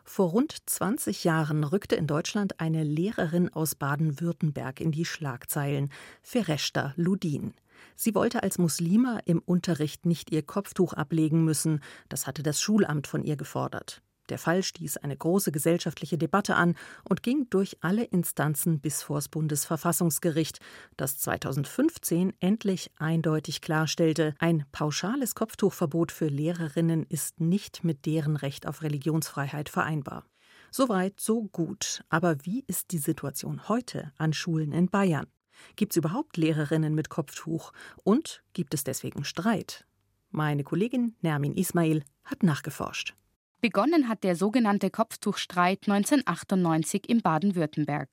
Vor 0.02 0.30
rund 0.30 0.56
20 0.66 1.22
Jahren 1.22 1.62
rückte 1.62 1.94
in 1.94 2.08
Deutschland 2.08 2.58
eine 2.58 2.82
Lehrerin 2.82 3.48
aus 3.48 3.76
Baden-Württemberg 3.76 4.80
in 4.80 4.90
die 4.90 5.04
Schlagzeilen, 5.04 5.92
Fereshta 6.20 6.94
Ludin. 6.96 7.54
Sie 7.94 8.16
wollte 8.16 8.42
als 8.42 8.58
Muslima 8.58 9.20
im 9.24 9.38
Unterricht 9.38 10.04
nicht 10.04 10.32
ihr 10.32 10.42
Kopftuch 10.42 10.94
ablegen 10.94 11.44
müssen, 11.44 11.80
das 12.08 12.26
hatte 12.26 12.42
das 12.42 12.60
Schulamt 12.60 13.06
von 13.06 13.22
ihr 13.22 13.36
gefordert. 13.36 14.02
Der 14.30 14.38
Fall 14.38 14.62
stieß 14.62 14.98
eine 14.98 15.16
große 15.16 15.50
gesellschaftliche 15.50 16.16
Debatte 16.16 16.54
an 16.54 16.76
und 17.08 17.22
ging 17.22 17.48
durch 17.50 17.76
alle 17.80 18.04
Instanzen 18.04 18.80
bis 18.80 19.02
vors 19.02 19.28
Bundesverfassungsgericht, 19.28 20.60
das 20.96 21.18
2015 21.18 22.32
endlich 22.38 22.92
eindeutig 22.96 23.60
klarstellte, 23.60 24.34
ein 24.38 24.64
pauschales 24.70 25.34
Kopftuchverbot 25.34 26.12
für 26.12 26.28
Lehrerinnen 26.28 27.04
ist 27.08 27.40
nicht 27.40 27.82
mit 27.82 28.06
deren 28.06 28.36
Recht 28.36 28.66
auf 28.66 28.82
Religionsfreiheit 28.82 29.68
vereinbar. 29.68 30.24
Soweit, 30.70 31.18
so 31.18 31.42
gut. 31.42 32.04
Aber 32.08 32.36
wie 32.44 32.62
ist 32.68 32.92
die 32.92 32.98
Situation 32.98 33.68
heute 33.68 34.12
an 34.16 34.32
Schulen 34.32 34.72
in 34.72 34.88
Bayern? 34.88 35.26
Gibt 35.74 35.92
es 35.92 35.96
überhaupt 35.96 36.36
Lehrerinnen 36.36 36.94
mit 36.94 37.08
Kopftuch? 37.08 37.72
Und 38.04 38.44
gibt 38.52 38.74
es 38.74 38.84
deswegen 38.84 39.24
Streit? 39.24 39.84
Meine 40.30 40.62
Kollegin 40.62 41.16
Nermin 41.20 41.56
Ismail 41.56 42.04
hat 42.24 42.44
nachgeforscht. 42.44 43.16
Begonnen 43.60 44.08
hat 44.08 44.24
der 44.24 44.36
sogenannte 44.36 44.90
Kopftuchstreit 44.90 45.80
1998 45.86 47.08
in 47.08 47.20
Baden-Württemberg. 47.20 48.08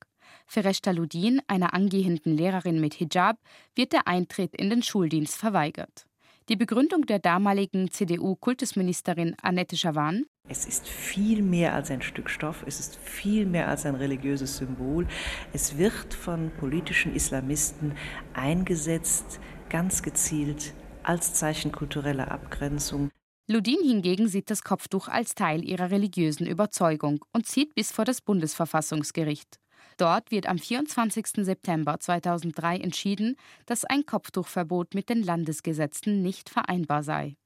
Für 0.45 0.65
Reshta 0.65 0.91
Ludin, 0.91 1.41
einer 1.47 1.73
angehenden 1.73 2.35
Lehrerin 2.35 2.81
mit 2.81 2.95
Hijab, 2.95 3.37
wird 3.73 3.93
der 3.93 4.07
Eintritt 4.07 4.53
in 4.55 4.69
den 4.69 4.83
Schuldienst 4.83 5.37
verweigert. 5.37 6.05
Die 6.49 6.57
Begründung 6.57 7.05
der 7.05 7.19
damaligen 7.19 7.91
CDU-Kultusministerin 7.91 9.35
Annette 9.41 9.77
Schawan 9.77 10.25
es 10.49 10.65
ist 10.65 10.87
viel 10.87 11.41
mehr 11.41 11.73
als 11.73 11.91
ein 11.91 12.01
Stück 12.01 12.29
Stoff, 12.29 12.63
es 12.65 12.79
ist 12.79 12.95
viel 12.95 13.45
mehr 13.45 13.67
als 13.67 13.85
ein 13.85 13.95
religiöses 13.95 14.55
Symbol. 14.55 15.05
Es 15.51 15.77
wird 15.77 16.13
von 16.13 16.51
politischen 16.51 17.13
Islamisten 17.13 17.91
eingesetzt, 18.33 19.41
ganz 19.67 20.03
gezielt 20.03 20.73
als 21.03 21.33
Zeichen 21.33 21.73
kultureller 21.73 22.31
Abgrenzung. 22.31 23.11
Ludin 23.49 23.79
hingegen 23.81 24.27
sieht 24.27 24.49
das 24.49 24.61
Kopftuch 24.61 25.07
als 25.07 25.33
Teil 25.33 25.63
ihrer 25.63 25.89
religiösen 25.89 26.45
Überzeugung 26.45 27.23
und 27.31 27.45
zieht 27.45 27.73
bis 27.75 27.93
vor 27.93 28.03
das 28.03 28.19
Bundesverfassungsgericht. 28.19 29.57
Dort 29.95 30.31
wird 30.31 30.47
am 30.47 30.59
24. 30.59 31.45
September 31.45 31.97
2003 31.97 32.77
entschieden, 32.77 33.37
dass 33.65 33.85
ein 33.85 34.05
Kopftuchverbot 34.05 34.93
mit 34.95 35.07
den 35.07 35.23
Landesgesetzen 35.23 36.21
nicht 36.21 36.49
vereinbar 36.49 37.03
sei. 37.03 37.37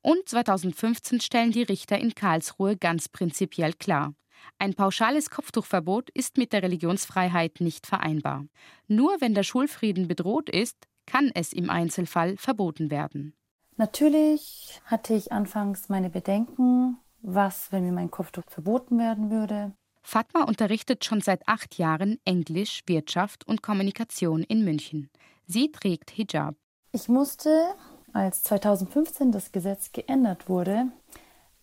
Und 0.00 0.26
2015 0.26 1.20
stellen 1.20 1.52
die 1.52 1.64
Richter 1.64 1.98
in 1.98 2.14
Karlsruhe 2.14 2.78
ganz 2.78 3.10
prinzipiell 3.10 3.74
klar. 3.74 4.14
Ein 4.58 4.72
pauschales 4.72 5.28
Kopftuchverbot 5.28 6.08
ist 6.14 6.38
mit 6.38 6.54
der 6.54 6.62
Religionsfreiheit 6.62 7.60
nicht 7.60 7.86
vereinbar. 7.86 8.46
Nur 8.88 9.20
wenn 9.20 9.34
der 9.34 9.44
Schulfrieden 9.44 10.08
bedroht 10.08 10.48
ist, 10.48 10.78
kann 11.04 11.30
es 11.34 11.52
im 11.52 11.68
Einzelfall 11.68 12.38
verboten 12.38 12.90
werden. 12.90 13.34
Natürlich 13.76 14.80
hatte 14.84 15.14
ich 15.14 15.32
anfangs 15.32 15.88
meine 15.88 16.10
Bedenken, 16.10 16.98
was, 17.22 17.72
wenn 17.72 17.84
mir 17.84 17.92
mein 17.92 18.10
Kopftuch 18.10 18.44
verboten 18.48 18.98
werden 18.98 19.30
würde. 19.30 19.72
Fatma 20.02 20.42
unterrichtet 20.42 21.04
schon 21.04 21.20
seit 21.20 21.46
acht 21.46 21.78
Jahren 21.78 22.18
Englisch, 22.24 22.82
Wirtschaft 22.86 23.46
und 23.46 23.62
Kommunikation 23.62 24.42
in 24.42 24.64
München. 24.64 25.10
Sie 25.46 25.70
trägt 25.70 26.10
Hijab. 26.10 26.56
Ich 26.92 27.08
musste 27.08 27.74
als 28.12 28.42
2015 28.42 29.32
das 29.32 29.52
Gesetz 29.52 29.92
geändert 29.92 30.48
wurde, 30.48 30.86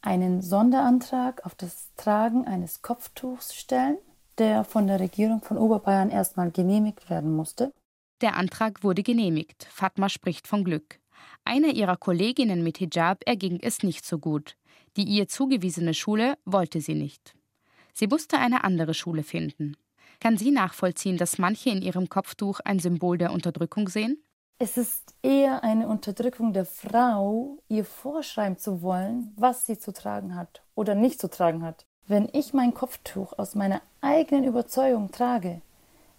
einen 0.01 0.41
Sonderantrag 0.41 1.45
auf 1.45 1.53
das 1.55 1.89
Tragen 1.97 2.47
eines 2.47 2.81
Kopftuchs 2.81 3.53
stellen, 3.53 3.97
der 4.37 4.63
von 4.63 4.87
der 4.87 4.99
Regierung 4.99 5.41
von 5.41 5.57
Oberbayern 5.57 6.09
erstmal 6.09 6.49
genehmigt 6.49 7.09
werden 7.09 7.35
musste. 7.35 7.73
Der 8.21 8.35
Antrag 8.35 8.83
wurde 8.83 9.03
genehmigt. 9.03 9.67
Fatma 9.69 10.09
spricht 10.09 10.47
von 10.47 10.63
Glück. 10.63 10.99
Einer 11.45 11.73
ihrer 11.73 11.97
Kolleginnen 11.97 12.63
mit 12.63 12.77
Hijab 12.77 13.23
erging 13.25 13.59
es 13.61 13.83
nicht 13.83 14.05
so 14.05 14.19
gut. 14.19 14.55
Die 14.97 15.03
ihr 15.03 15.27
zugewiesene 15.27 15.93
Schule 15.93 16.37
wollte 16.45 16.81
sie 16.81 16.95
nicht. 16.95 17.35
Sie 17.93 18.07
musste 18.07 18.37
eine 18.37 18.63
andere 18.63 18.93
Schule 18.93 19.23
finden. 19.23 19.75
Kann 20.19 20.37
sie 20.37 20.51
nachvollziehen, 20.51 21.17
dass 21.17 21.37
manche 21.37 21.69
in 21.69 21.81
ihrem 21.81 22.09
Kopftuch 22.09 22.59
ein 22.65 22.79
Symbol 22.79 23.17
der 23.17 23.31
Unterdrückung 23.31 23.87
sehen? 23.87 24.23
Es 24.61 24.75
ist 24.75 25.15
eher 25.23 25.63
eine 25.63 25.87
Unterdrückung 25.87 26.51
der 26.51 26.65
Frau, 26.65 27.59
ihr 27.69 27.85
vorschreiben 27.85 28.57
zu 28.57 28.81
wollen, 28.81 29.33
was 29.37 29.65
sie 29.65 29.79
zu 29.79 29.93
tragen 29.93 30.35
hat 30.35 30.63
oder 30.75 30.95
nicht 30.95 31.21
zu 31.21 31.29
tragen 31.29 31.63
hat. 31.63 31.85
Wenn 32.07 32.27
ich 32.33 32.53
mein 32.53 32.73
Kopftuch 32.73 33.37
aus 33.37 33.55
meiner 33.55 33.81
eigenen 34.01 34.43
Überzeugung 34.43 35.11
trage, 35.11 35.61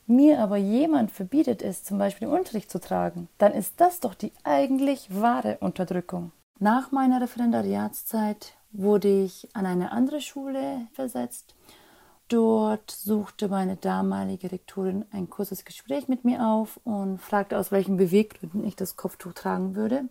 mir 0.07 0.41
aber 0.41 0.57
jemand 0.57 1.11
verbietet 1.11 1.63
es, 1.63 1.85
zum 1.85 1.99
Beispiel 1.99 2.29
im 2.29 2.35
Unterricht 2.35 2.71
zu 2.71 2.81
tragen, 2.81 3.29
dann 3.39 3.53
ist 3.53 3.81
das 3.81 4.01
doch 4.01 4.15
die 4.15 4.33
eigentlich 4.45 5.09
wahre 5.11 5.59
Unterdrückung. 5.61 6.33
Nach 6.59 6.93
meiner 6.93 7.21
Referendariatszeit 7.21 8.55
wurde 8.73 9.09
ich 9.09 9.49
an 9.55 9.67
eine 9.67 9.93
andere 9.93 10.21
Schule 10.21 10.87
versetzt 10.93 11.55
Dort 12.31 12.93
suchte 12.93 13.49
meine 13.49 13.75
damalige 13.75 14.53
Rektorin 14.53 15.05
ein 15.11 15.29
kurzes 15.29 15.65
Gespräch 15.65 16.07
mit 16.07 16.25
mir 16.25 16.47
auf 16.47 16.79
und 16.85 17.19
fragte, 17.19 17.59
aus 17.59 17.73
welchen 17.73 17.97
Beweggründen 17.97 18.65
ich 18.65 18.77
das 18.77 18.95
Kopftuch 18.95 19.33
tragen 19.33 19.75
würde. 19.75 20.05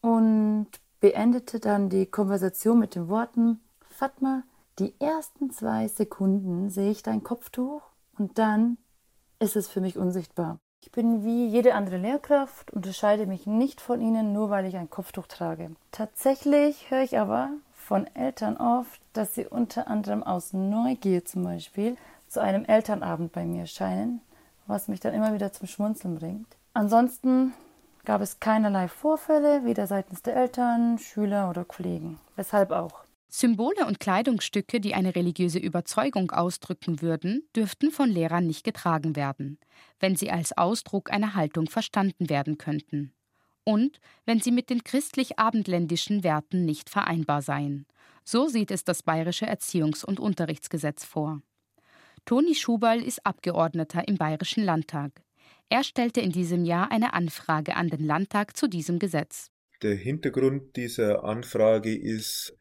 Und 0.00 0.68
beendete 1.00 1.60
dann 1.60 1.90
die 1.90 2.06
Konversation 2.06 2.78
mit 2.78 2.94
den 2.94 3.10
Worten: 3.10 3.60
Fatma, 3.90 4.44
die 4.78 4.94
ersten 4.98 5.50
zwei 5.50 5.88
Sekunden 5.88 6.70
sehe 6.70 6.90
ich 6.90 7.02
dein 7.02 7.22
Kopftuch 7.22 7.82
und 8.16 8.38
dann 8.38 8.78
ist 9.42 9.56
es 9.56 9.68
für 9.68 9.80
mich 9.80 9.98
unsichtbar. 9.98 10.58
Ich 10.80 10.92
bin 10.92 11.24
wie 11.24 11.46
jede 11.46 11.74
andere 11.74 11.96
Lehrkraft, 11.96 12.72
unterscheide 12.72 13.26
mich 13.26 13.46
nicht 13.46 13.80
von 13.80 14.00
ihnen, 14.00 14.32
nur 14.32 14.50
weil 14.50 14.66
ich 14.66 14.76
ein 14.76 14.88
Kopftuch 14.88 15.26
trage. 15.26 15.72
Tatsächlich 15.90 16.90
höre 16.90 17.02
ich 17.02 17.18
aber 17.18 17.50
von 17.74 18.06
Eltern 18.14 18.56
oft, 18.56 19.00
dass 19.12 19.34
sie 19.34 19.46
unter 19.46 19.88
anderem 19.88 20.22
aus 20.22 20.52
Neugier 20.52 21.24
zum 21.24 21.44
Beispiel 21.44 21.96
zu 22.28 22.40
einem 22.40 22.64
Elternabend 22.64 23.32
bei 23.32 23.44
mir 23.44 23.66
scheinen, 23.66 24.20
was 24.66 24.88
mich 24.88 25.00
dann 25.00 25.14
immer 25.14 25.34
wieder 25.34 25.52
zum 25.52 25.66
Schmunzeln 25.66 26.18
bringt. 26.18 26.56
Ansonsten 26.72 27.52
gab 28.04 28.20
es 28.20 28.40
keinerlei 28.40 28.88
Vorfälle, 28.88 29.64
weder 29.64 29.86
seitens 29.86 30.22
der 30.22 30.36
Eltern, 30.36 30.98
Schüler 30.98 31.50
oder 31.50 31.64
Kollegen. 31.64 32.18
Weshalb 32.36 32.70
auch. 32.70 33.04
Symbole 33.34 33.86
und 33.86 33.98
Kleidungsstücke, 33.98 34.78
die 34.78 34.92
eine 34.92 35.16
religiöse 35.16 35.58
Überzeugung 35.58 36.32
ausdrücken 36.32 37.00
würden, 37.00 37.48
dürften 37.56 37.90
von 37.90 38.10
Lehrern 38.10 38.46
nicht 38.46 38.62
getragen 38.62 39.16
werden, 39.16 39.58
wenn 40.00 40.16
sie 40.16 40.30
als 40.30 40.52
Ausdruck 40.52 41.10
einer 41.10 41.34
Haltung 41.34 41.66
verstanden 41.66 42.28
werden 42.28 42.58
könnten 42.58 43.14
und 43.64 44.00
wenn 44.26 44.40
sie 44.40 44.52
mit 44.52 44.68
den 44.68 44.84
christlich-abendländischen 44.84 46.24
Werten 46.24 46.66
nicht 46.66 46.90
vereinbar 46.90 47.40
seien. 47.40 47.86
So 48.22 48.48
sieht 48.48 48.70
es 48.70 48.84
das 48.84 49.02
bayerische 49.02 49.46
Erziehungs- 49.46 50.04
und 50.04 50.20
Unterrichtsgesetz 50.20 51.06
vor. 51.06 51.40
Toni 52.26 52.54
Schuberl 52.54 53.02
ist 53.02 53.24
Abgeordneter 53.24 54.06
im 54.08 54.18
Bayerischen 54.18 54.62
Landtag. 54.62 55.22
Er 55.70 55.84
stellte 55.84 56.20
in 56.20 56.32
diesem 56.32 56.66
Jahr 56.66 56.92
eine 56.92 57.14
Anfrage 57.14 57.76
an 57.76 57.88
den 57.88 58.04
Landtag 58.04 58.58
zu 58.58 58.68
diesem 58.68 58.98
Gesetz. 58.98 59.50
Der 59.80 59.94
Hintergrund 59.94 60.76
dieser 60.76 61.24
Anfrage 61.24 61.96
ist 61.96 62.56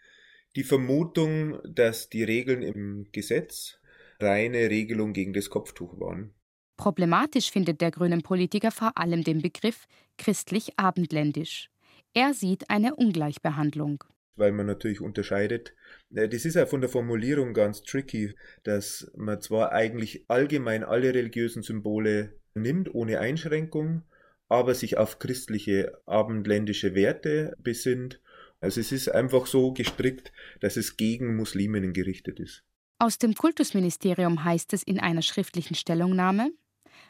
die 0.55 0.63
Vermutung, 0.63 1.59
dass 1.63 2.09
die 2.09 2.23
Regeln 2.23 2.61
im 2.61 3.07
Gesetz 3.11 3.79
reine 4.19 4.69
Regelung 4.69 5.13
gegen 5.13 5.33
das 5.33 5.49
Kopftuch 5.49 5.99
waren. 5.99 6.33
Problematisch 6.77 7.51
findet 7.51 7.81
der 7.81 7.91
grünen 7.91 8.21
Politiker 8.21 8.71
vor 8.71 8.97
allem 8.97 9.23
den 9.23 9.41
Begriff 9.41 9.85
christlich-abendländisch. 10.17 11.69
Er 12.13 12.33
sieht 12.33 12.69
eine 12.69 12.95
Ungleichbehandlung. 12.95 14.03
Weil 14.35 14.51
man 14.51 14.65
natürlich 14.65 15.01
unterscheidet. 15.01 15.73
Äh, 16.13 16.27
das 16.27 16.45
ist 16.45 16.55
ja 16.55 16.65
von 16.65 16.81
der 16.81 16.89
Formulierung 16.89 17.53
ganz 17.53 17.83
tricky, 17.83 18.35
dass 18.63 19.11
man 19.15 19.41
zwar 19.41 19.71
eigentlich 19.71 20.25
allgemein 20.27 20.83
alle 20.83 21.13
religiösen 21.13 21.61
Symbole 21.61 22.33
nimmt, 22.53 22.93
ohne 22.93 23.19
Einschränkung, 23.19 24.03
aber 24.49 24.73
sich 24.73 24.97
auf 24.97 25.19
christliche 25.19 26.01
abendländische 26.05 26.95
Werte 26.95 27.55
besinnt. 27.59 28.19
Also 28.61 28.79
es 28.79 28.91
ist 28.91 29.09
einfach 29.09 29.47
so 29.47 29.73
gestrickt, 29.73 30.31
dass 30.59 30.77
es 30.77 30.95
gegen 30.95 31.35
Musliminnen 31.35 31.93
gerichtet 31.93 32.39
ist. 32.39 32.63
Aus 32.99 33.17
dem 33.17 33.33
Kultusministerium 33.33 34.43
heißt 34.43 34.73
es 34.73 34.83
in 34.83 34.99
einer 34.99 35.23
schriftlichen 35.23 35.75
Stellungnahme, 35.75 36.51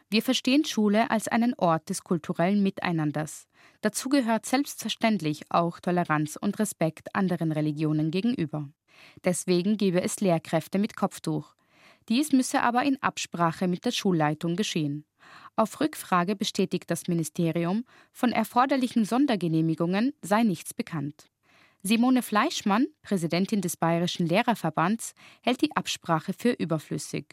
wir 0.10 0.22
verstehen 0.22 0.65
Schule 0.65 1.10
als 1.10 1.29
einen 1.29 1.53
Ort 1.53 1.89
des 1.89 2.03
kulturellen 2.03 2.62
Miteinanders. 2.62 3.48
Dazu 3.79 4.10
gehört 4.10 4.46
selbstverständlich 4.46 5.43
auch 5.50 5.79
Toleranz 5.79 6.36
und 6.36 6.60
Respekt 6.60 7.15
anderen 7.15 7.51
Religionen 7.53 8.12
gegenüber. 8.12 8.70
Deswegen 9.24 9.77
gebe 9.77 10.01
es 10.01 10.20
Lehrkräfte 10.20 10.79
mit 10.79 10.96
Kopftuch. 10.98 11.55
Dies 12.10 12.34
müsse 12.34 12.62
aber 12.62 12.84
in 12.84 13.01
Absprache 13.01 13.70
mit 13.70 13.86
der 13.86 13.91
Schulleitung 13.91 14.58
geschehen. 14.58 15.05
Auf 15.55 15.79
Rückfrage 15.79 16.36
bestätigt 16.36 16.91
das 16.91 17.08
Ministerium, 17.08 17.86
von 18.12 18.31
erforderlichen 18.34 19.05
Sondergenehmigungen 19.05 20.13
sei 20.22 20.43
nichts 20.43 20.74
bekannt. 20.74 21.30
Simone 21.83 22.21
Fleischmann, 22.21 22.85
Präsidentin 23.01 23.61
des 23.61 23.75
Bayerischen 23.75 24.27
Lehrerverbands, 24.27 25.13
hält 25.41 25.61
die 25.61 25.75
Absprache 25.75 26.31
für 26.31 26.51
überflüssig. 26.51 27.25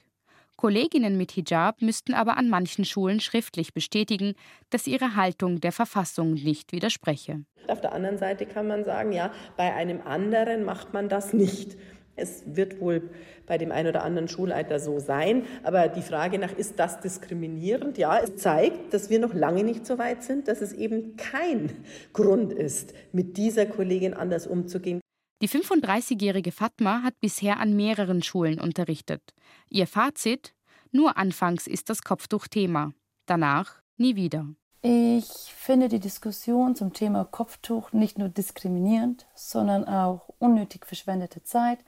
Kolleginnen 0.57 1.19
mit 1.19 1.33
Hijab 1.33 1.83
müssten 1.83 2.15
aber 2.15 2.39
an 2.39 2.49
manchen 2.49 2.87
Schulen 2.87 3.21
schriftlich 3.21 3.75
bestätigen, 3.75 4.35
dass 4.71 4.87
ihre 4.87 5.15
Haltung 5.17 5.61
der 5.61 5.71
Verfassung 5.71 6.33
nicht 6.33 6.73
widerspreche. 6.73 7.45
Auf 7.69 7.83
der 7.83 7.93
anderen 7.93 8.17
Seite 8.17 8.47
kann 8.47 8.67
man 8.67 8.85
sagen, 8.85 9.13
ja, 9.13 9.33
bei 9.59 9.75
einem 9.75 10.01
anderen 10.01 10.65
macht 10.65 10.95
man 10.95 11.11
das 11.11 11.35
nicht. 11.35 11.77
Es 12.19 12.43
wird 12.47 12.81
wohl 12.81 13.11
bei 13.47 13.59
dem 13.59 13.73
einen 13.73 13.89
oder 13.89 14.05
anderen 14.05 14.29
Schulleiter 14.29 14.79
so 14.79 14.99
sein, 14.99 15.45
aber 15.63 15.89
die 15.89 16.03
Frage 16.03 16.39
nach, 16.39 16.53
ist 16.53 16.79
das 16.79 17.01
diskriminierend? 17.01 17.97
Ja, 17.99 18.19
es 18.19 18.37
zeigt, 18.37 18.93
dass 18.93 19.09
wir 19.09 19.19
noch 19.19 19.35
lange 19.35 19.65
nicht 19.65 19.87
so 19.87 19.99
weit 19.99 20.23
sind, 20.23 20.49
dass 20.49 20.61
es 20.61 20.73
eben 20.73 21.17
kein 21.17 21.71
Grund 22.13 22.53
ist, 22.53 22.93
mit 23.13 23.37
dieser 23.37 23.67
Kollegin 23.67 24.15
anders 24.15 24.47
umzugehen. 24.47 25.01
Die 25.41 25.49
35-jährige 25.49 26.51
Fatma 26.51 27.03
hat 27.03 27.21
bisher 27.21 27.61
an 27.61 27.77
mehreren 27.77 28.23
Schulen 28.23 28.61
unterrichtet. 28.61 29.23
Ihr 29.71 29.87
Fazit: 29.87 30.53
Nur 30.91 31.17
anfangs 31.17 31.67
ist 31.67 31.91
das 31.91 32.03
Kopftuch 32.03 32.49
Thema, 32.49 32.93
danach 33.27 33.81
nie 33.97 34.17
wieder. 34.17 34.47
Ich 34.83 35.27
finde 35.55 35.89
die 35.89 35.99
Diskussion 35.99 36.77
zum 36.77 36.93
Thema 36.93 37.25
Kopftuch 37.25 37.93
nicht 37.93 38.17
nur 38.17 38.29
diskriminierend, 38.29 39.27
sondern 39.35 39.85
auch 39.85 40.29
unnötig 40.39 40.87
verschwendete 40.87 41.43
Zeit, 41.43 41.79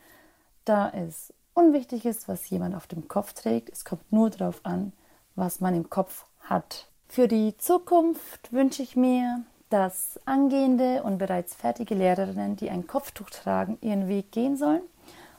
da 0.71 0.89
es 0.91 1.35
unwichtig 1.53 2.05
ist, 2.05 2.29
was 2.29 2.49
jemand 2.49 2.77
auf 2.77 2.87
dem 2.87 3.09
Kopf 3.09 3.33
trägt. 3.33 3.71
Es 3.71 3.85
kommt 3.85 4.13
nur 4.13 4.31
darauf 4.31 4.61
an, 4.63 4.93
was 5.35 5.61
man 5.61 5.75
im 5.75 5.91
Kopf 5.91 6.27
hat. 6.43 6.87
Für 7.09 7.27
die 7.27 7.57
Zukunft 7.59 8.53
wünsche 8.53 8.83
ich 8.83 8.95
mir, 8.95 9.43
dass 9.69 10.21
angehende 10.27 11.03
und 11.03 11.19
bereits 11.19 11.55
fertige 11.55 11.97
Lehrerinnen, 11.97 12.55
die 12.55 12.71
ein 12.71 12.87
Kopftuch 12.87 13.31
tragen, 13.31 13.79
ihren 13.81 14.07
Weg 14.07 14.31
gehen 14.31 14.57
sollen 14.57 14.83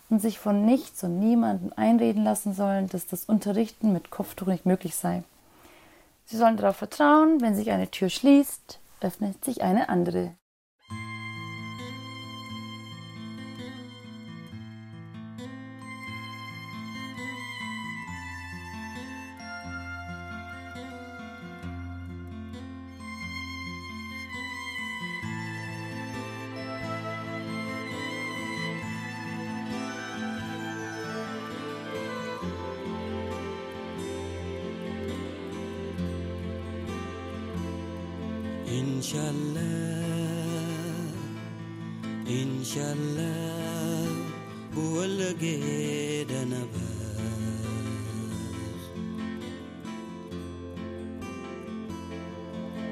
und 0.09 0.21
sich 0.21 0.38
von 0.38 0.65
nichts 0.65 1.01
und 1.05 1.19
niemandem 1.19 1.71
einreden 1.77 2.25
lassen 2.25 2.53
sollen, 2.53 2.88
dass 2.89 3.07
das 3.07 3.23
Unterrichten 3.23 3.93
mit 3.93 4.11
Kopftuch 4.11 4.47
nicht 4.47 4.65
möglich 4.65 4.95
sei. 4.95 5.23
Sie 6.25 6.35
sollen 6.35 6.57
darauf 6.57 6.75
vertrauen, 6.75 7.39
wenn 7.39 7.55
sich 7.55 7.71
eine 7.71 7.89
Tür 7.89 8.09
schließt, 8.09 8.79
öffnet 9.00 9.45
sich 9.45 9.63
eine 9.63 9.88
andere. 9.88 10.35
Inshallah, 39.01 39.65
Inshallah, 42.29 44.05
buwalage 44.75 46.27
da 46.29 46.45
na 46.45 46.61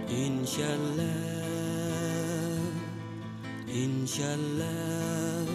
Inshallah, 0.09 1.13
Inshallah, 3.69 5.45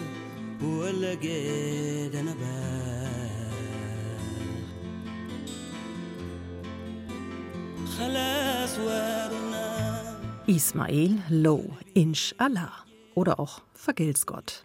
buwalage 0.55 2.09
da 2.15 2.21
na 2.23 2.33
Ismail 10.47 11.23
Low, 11.29 11.75
Inshallah 11.95 12.71
oder 13.15 13.39
auch 13.39 13.63
Vergelt's 13.73 14.27
Gott. 14.27 14.63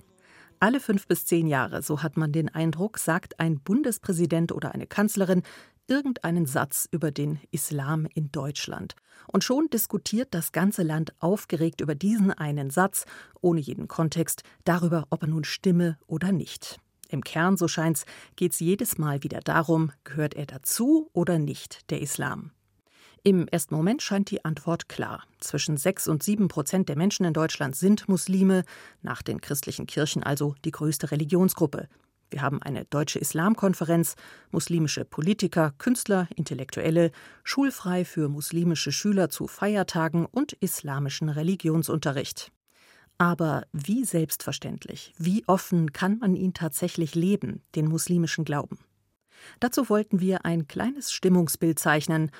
Alle 0.58 0.78
fünf 0.78 1.06
bis 1.06 1.24
zehn 1.24 1.46
Jahre, 1.46 1.80
so 1.80 2.02
hat 2.02 2.18
man 2.18 2.32
den 2.32 2.50
Eindruck, 2.50 2.98
sagt 2.98 3.40
ein 3.40 3.60
Bundespräsident 3.60 4.52
oder 4.52 4.72
eine 4.74 4.86
Kanzlerin 4.86 5.42
irgendeinen 5.86 6.44
Satz 6.44 6.86
über 6.90 7.10
den 7.10 7.40
Islam 7.50 8.06
in 8.14 8.30
Deutschland. 8.30 8.94
Und 9.26 9.42
schon 9.42 9.68
diskutiert 9.70 10.34
das 10.34 10.52
ganze 10.52 10.82
Land 10.82 11.14
aufgeregt 11.18 11.80
über 11.80 11.94
diesen 11.94 12.30
einen 12.30 12.68
Satz, 12.68 13.06
ohne 13.40 13.60
jeden 13.60 13.88
Kontext, 13.88 14.42
darüber, 14.64 15.06
ob 15.08 15.22
er 15.22 15.28
nun 15.28 15.44
stimme 15.44 15.96
oder 16.06 16.30
nicht. 16.30 16.78
Im 17.08 17.24
Kern, 17.24 17.56
so 17.56 17.68
scheint's, 17.68 18.04
geht's 18.36 18.60
jedes 18.60 18.98
Mal 18.98 19.22
wieder 19.22 19.40
darum, 19.40 19.92
gehört 20.04 20.34
er 20.34 20.44
dazu 20.44 21.08
oder 21.14 21.38
nicht, 21.38 21.90
der 21.90 22.02
Islam. 22.02 22.50
Im 23.22 23.48
ersten 23.48 23.74
Moment 23.74 24.00
scheint 24.00 24.30
die 24.30 24.46
Antwort 24.46 24.88
klar. 24.88 25.24
Zwischen 25.40 25.76
sechs 25.76 26.08
und 26.08 26.22
sieben 26.22 26.48
Prozent 26.48 26.88
der 26.88 26.96
Menschen 26.96 27.26
in 27.26 27.34
Deutschland 27.34 27.76
sind 27.76 28.08
Muslime, 28.08 28.64
nach 29.02 29.20
den 29.20 29.42
christlichen 29.42 29.86
Kirchen 29.86 30.22
also 30.22 30.54
die 30.64 30.70
größte 30.70 31.10
Religionsgruppe. 31.10 31.88
Wir 32.30 32.40
haben 32.40 32.62
eine 32.62 32.86
deutsche 32.86 33.18
Islamkonferenz, 33.18 34.14
muslimische 34.52 35.04
Politiker, 35.04 35.74
Künstler, 35.76 36.28
Intellektuelle, 36.34 37.10
schulfrei 37.44 38.06
für 38.06 38.30
muslimische 38.30 38.92
Schüler 38.92 39.28
zu 39.28 39.48
Feiertagen 39.48 40.24
und 40.24 40.54
islamischen 40.54 41.28
Religionsunterricht. 41.28 42.52
Aber 43.18 43.64
wie 43.72 44.04
selbstverständlich, 44.04 45.12
wie 45.18 45.46
offen 45.46 45.92
kann 45.92 46.18
man 46.20 46.34
ihn 46.36 46.54
tatsächlich 46.54 47.14
leben, 47.14 47.62
den 47.74 47.86
muslimischen 47.86 48.46
Glauben? 48.46 48.78
Dazu 49.58 49.88
wollten 49.88 50.20
wir 50.20 50.44
ein 50.44 50.68
kleines 50.68 51.12
Stimmungsbild 51.12 51.78
zeichnen 51.78 52.30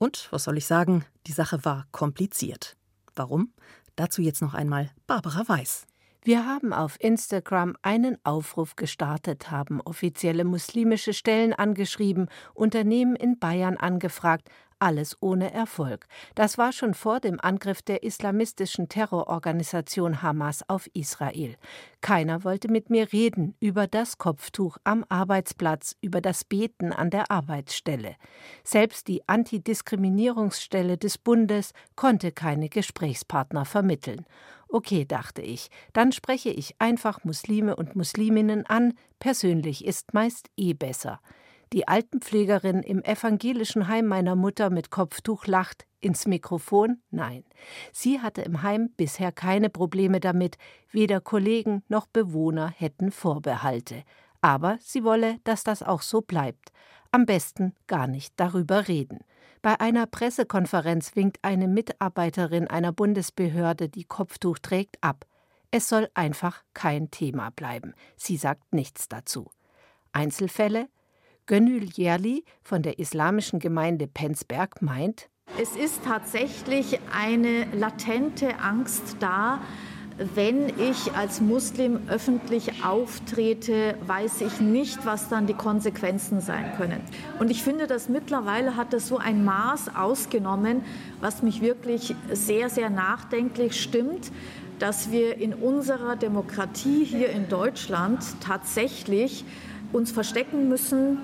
und, 0.00 0.28
was 0.32 0.44
soll 0.44 0.56
ich 0.56 0.66
sagen, 0.66 1.04
die 1.26 1.32
Sache 1.32 1.64
war 1.64 1.86
kompliziert. 1.92 2.76
Warum? 3.14 3.52
Dazu 3.96 4.22
jetzt 4.22 4.40
noch 4.40 4.54
einmal 4.54 4.90
Barbara 5.06 5.46
Weiß. 5.46 5.86
Wir 6.22 6.46
haben 6.46 6.72
auf 6.72 6.96
Instagram 7.00 7.76
einen 7.82 8.18
Aufruf 8.24 8.76
gestartet, 8.76 9.50
haben 9.50 9.80
offizielle 9.80 10.44
muslimische 10.44 11.12
Stellen 11.12 11.52
angeschrieben, 11.52 12.28
Unternehmen 12.54 13.14
in 13.14 13.38
Bayern 13.38 13.76
angefragt, 13.76 14.48
alles 14.80 15.16
ohne 15.20 15.52
Erfolg. 15.52 16.06
Das 16.34 16.58
war 16.58 16.72
schon 16.72 16.94
vor 16.94 17.20
dem 17.20 17.38
Angriff 17.40 17.82
der 17.82 18.02
islamistischen 18.02 18.88
Terrororganisation 18.88 20.22
Hamas 20.22 20.68
auf 20.68 20.88
Israel. 20.94 21.56
Keiner 22.00 22.44
wollte 22.44 22.68
mit 22.68 22.90
mir 22.90 23.12
reden 23.12 23.54
über 23.60 23.86
das 23.86 24.18
Kopftuch 24.18 24.78
am 24.84 25.04
Arbeitsplatz, 25.08 25.96
über 26.00 26.20
das 26.20 26.44
Beten 26.44 26.92
an 26.92 27.10
der 27.10 27.30
Arbeitsstelle. 27.30 28.16
Selbst 28.64 29.08
die 29.08 29.28
Antidiskriminierungsstelle 29.28 30.98
des 30.98 31.18
Bundes 31.18 31.72
konnte 31.94 32.32
keine 32.32 32.68
Gesprächspartner 32.68 33.64
vermitteln. 33.64 34.26
Okay, 34.68 35.04
dachte 35.04 35.42
ich, 35.42 35.68
dann 35.92 36.12
spreche 36.12 36.50
ich 36.50 36.76
einfach 36.78 37.24
Muslime 37.24 37.74
und 37.74 37.96
Musliminnen 37.96 38.66
an, 38.66 38.94
persönlich 39.18 39.84
ist 39.84 40.14
meist 40.14 40.48
eh 40.56 40.74
besser. 40.74 41.20
Die 41.72 41.86
Altenpflegerin 41.86 42.82
im 42.82 43.00
evangelischen 43.04 43.86
Heim 43.86 44.06
meiner 44.06 44.34
Mutter 44.34 44.70
mit 44.70 44.90
Kopftuch 44.90 45.46
lacht. 45.46 45.86
Ins 46.00 46.26
Mikrofon? 46.26 47.00
Nein. 47.10 47.44
Sie 47.92 48.20
hatte 48.20 48.42
im 48.42 48.62
Heim 48.62 48.90
bisher 48.96 49.30
keine 49.30 49.70
Probleme 49.70 50.18
damit, 50.18 50.56
weder 50.90 51.20
Kollegen 51.20 51.84
noch 51.88 52.06
Bewohner 52.06 52.74
hätten 52.76 53.12
Vorbehalte. 53.12 54.02
Aber 54.40 54.78
sie 54.80 55.04
wolle, 55.04 55.38
dass 55.44 55.62
das 55.62 55.84
auch 55.84 56.02
so 56.02 56.22
bleibt. 56.22 56.72
Am 57.12 57.24
besten 57.24 57.74
gar 57.86 58.08
nicht 58.08 58.34
darüber 58.36 58.88
reden. 58.88 59.20
Bei 59.62 59.78
einer 59.78 60.06
Pressekonferenz 60.06 61.14
winkt 61.14 61.38
eine 61.42 61.68
Mitarbeiterin 61.68 62.66
einer 62.66 62.92
Bundesbehörde, 62.92 63.88
die 63.88 64.04
Kopftuch 64.04 64.58
trägt, 64.58 64.96
ab. 65.02 65.24
Es 65.70 65.88
soll 65.88 66.08
einfach 66.14 66.64
kein 66.74 67.12
Thema 67.12 67.50
bleiben. 67.50 67.94
Sie 68.16 68.38
sagt 68.38 68.72
nichts 68.72 69.08
dazu. 69.08 69.50
Einzelfälle? 70.12 70.88
Gönül 71.50 71.88
Yerli 71.96 72.44
von 72.62 72.82
der 72.82 73.00
islamischen 73.00 73.58
Gemeinde 73.58 74.06
Penzberg 74.06 74.82
meint, 74.82 75.28
es 75.60 75.74
ist 75.74 76.04
tatsächlich 76.04 77.00
eine 77.12 77.64
latente 77.74 78.60
Angst 78.60 79.16
da, 79.18 79.60
wenn 80.36 80.68
ich 80.68 81.12
als 81.16 81.40
Muslim 81.40 82.08
öffentlich 82.08 82.84
auftrete, 82.84 83.96
weiß 84.06 84.42
ich 84.42 84.60
nicht, 84.60 85.04
was 85.04 85.28
dann 85.28 85.48
die 85.48 85.54
Konsequenzen 85.54 86.40
sein 86.40 86.72
können. 86.76 87.00
Und 87.40 87.50
ich 87.50 87.64
finde, 87.64 87.88
dass 87.88 88.08
mittlerweile 88.08 88.76
hat 88.76 88.92
das 88.92 89.08
so 89.08 89.18
ein 89.18 89.44
Maß 89.44 89.96
ausgenommen, 89.96 90.82
was 91.20 91.42
mich 91.42 91.62
wirklich 91.62 92.14
sehr, 92.30 92.70
sehr 92.70 92.90
nachdenklich 92.90 93.82
stimmt, 93.82 94.30
dass 94.78 95.10
wir 95.10 95.36
in 95.38 95.54
unserer 95.54 96.14
Demokratie 96.14 97.04
hier 97.04 97.30
in 97.30 97.48
Deutschland 97.48 98.22
tatsächlich 98.40 99.44
uns 99.92 100.12
verstecken 100.12 100.68
müssen, 100.68 101.18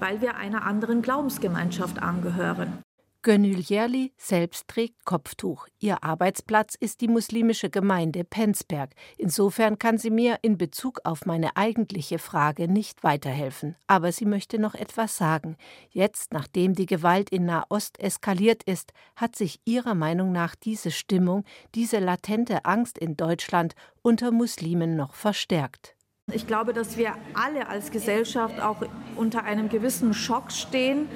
weil 0.00 0.20
wir 0.20 0.36
einer 0.36 0.64
anderen 0.64 1.02
Glaubensgemeinschaft 1.02 2.00
angehören. 2.00 2.82
Gönül 3.22 3.58
Yerli 3.58 4.12
selbst 4.16 4.68
trägt 4.68 5.04
Kopftuch. 5.04 5.66
Ihr 5.80 6.04
Arbeitsplatz 6.04 6.76
ist 6.76 7.00
die 7.00 7.08
muslimische 7.08 7.68
Gemeinde 7.68 8.22
Penzberg. 8.22 8.92
Insofern 9.16 9.76
kann 9.76 9.98
sie 9.98 10.10
mir 10.10 10.38
in 10.42 10.56
Bezug 10.56 11.00
auf 11.02 11.26
meine 11.26 11.56
eigentliche 11.56 12.20
Frage 12.20 12.68
nicht 12.68 13.02
weiterhelfen. 13.02 13.74
Aber 13.88 14.12
sie 14.12 14.24
möchte 14.24 14.60
noch 14.60 14.76
etwas 14.76 15.16
sagen. 15.16 15.56
Jetzt, 15.90 16.32
nachdem 16.32 16.74
die 16.74 16.86
Gewalt 16.86 17.30
in 17.30 17.44
Nahost 17.44 17.98
eskaliert 17.98 18.62
ist, 18.62 18.92
hat 19.16 19.34
sich 19.34 19.60
ihrer 19.64 19.96
Meinung 19.96 20.30
nach 20.30 20.54
diese 20.54 20.92
Stimmung, 20.92 21.44
diese 21.74 21.98
latente 21.98 22.64
Angst 22.66 22.98
in 22.98 23.16
Deutschland 23.16 23.74
unter 24.00 24.30
Muslimen 24.30 24.94
noch 24.94 25.14
verstärkt. 25.14 25.97
Ich 26.30 26.46
glaube, 26.46 26.74
dass 26.74 26.98
wir 26.98 27.14
alle 27.32 27.68
als 27.68 27.90
Gesellschaft 27.90 28.60
auch 28.60 28.76
unter 29.16 29.44
einem 29.44 29.70
gewissen 29.70 30.12
Schock 30.12 30.52
stehen 30.52 31.08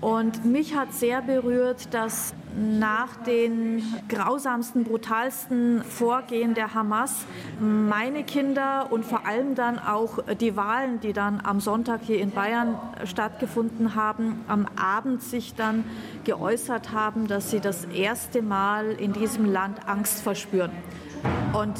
und 0.00 0.44
mich 0.44 0.74
hat 0.74 0.92
sehr 0.92 1.22
berührt, 1.22 1.92
dass 1.92 2.34
nach 2.54 3.16
den 3.24 3.82
grausamsten, 4.08 4.84
brutalsten 4.84 5.82
Vorgehen 5.82 6.54
der 6.54 6.74
Hamas 6.74 7.26
meine 7.60 8.24
Kinder 8.24 8.88
und 8.90 9.04
vor 9.04 9.26
allem 9.26 9.54
dann 9.54 9.78
auch 9.78 10.18
die 10.40 10.56
Wahlen, 10.56 11.00
die 11.00 11.12
dann 11.12 11.40
am 11.44 11.60
Sonntag 11.60 12.00
hier 12.02 12.20
in 12.20 12.30
Bayern 12.30 12.78
stattgefunden 13.04 13.94
haben, 13.94 14.44
am 14.48 14.66
Abend 14.76 15.22
sich 15.22 15.54
dann 15.54 15.84
geäußert 16.24 16.92
haben, 16.92 17.26
dass 17.26 17.50
sie 17.50 17.60
das 17.60 17.84
erste 17.86 18.42
Mal 18.42 18.92
in 18.92 19.12
diesem 19.12 19.44
Land 19.44 19.86
Angst 19.86 20.22
verspüren. 20.22 20.72
Und 21.52 21.74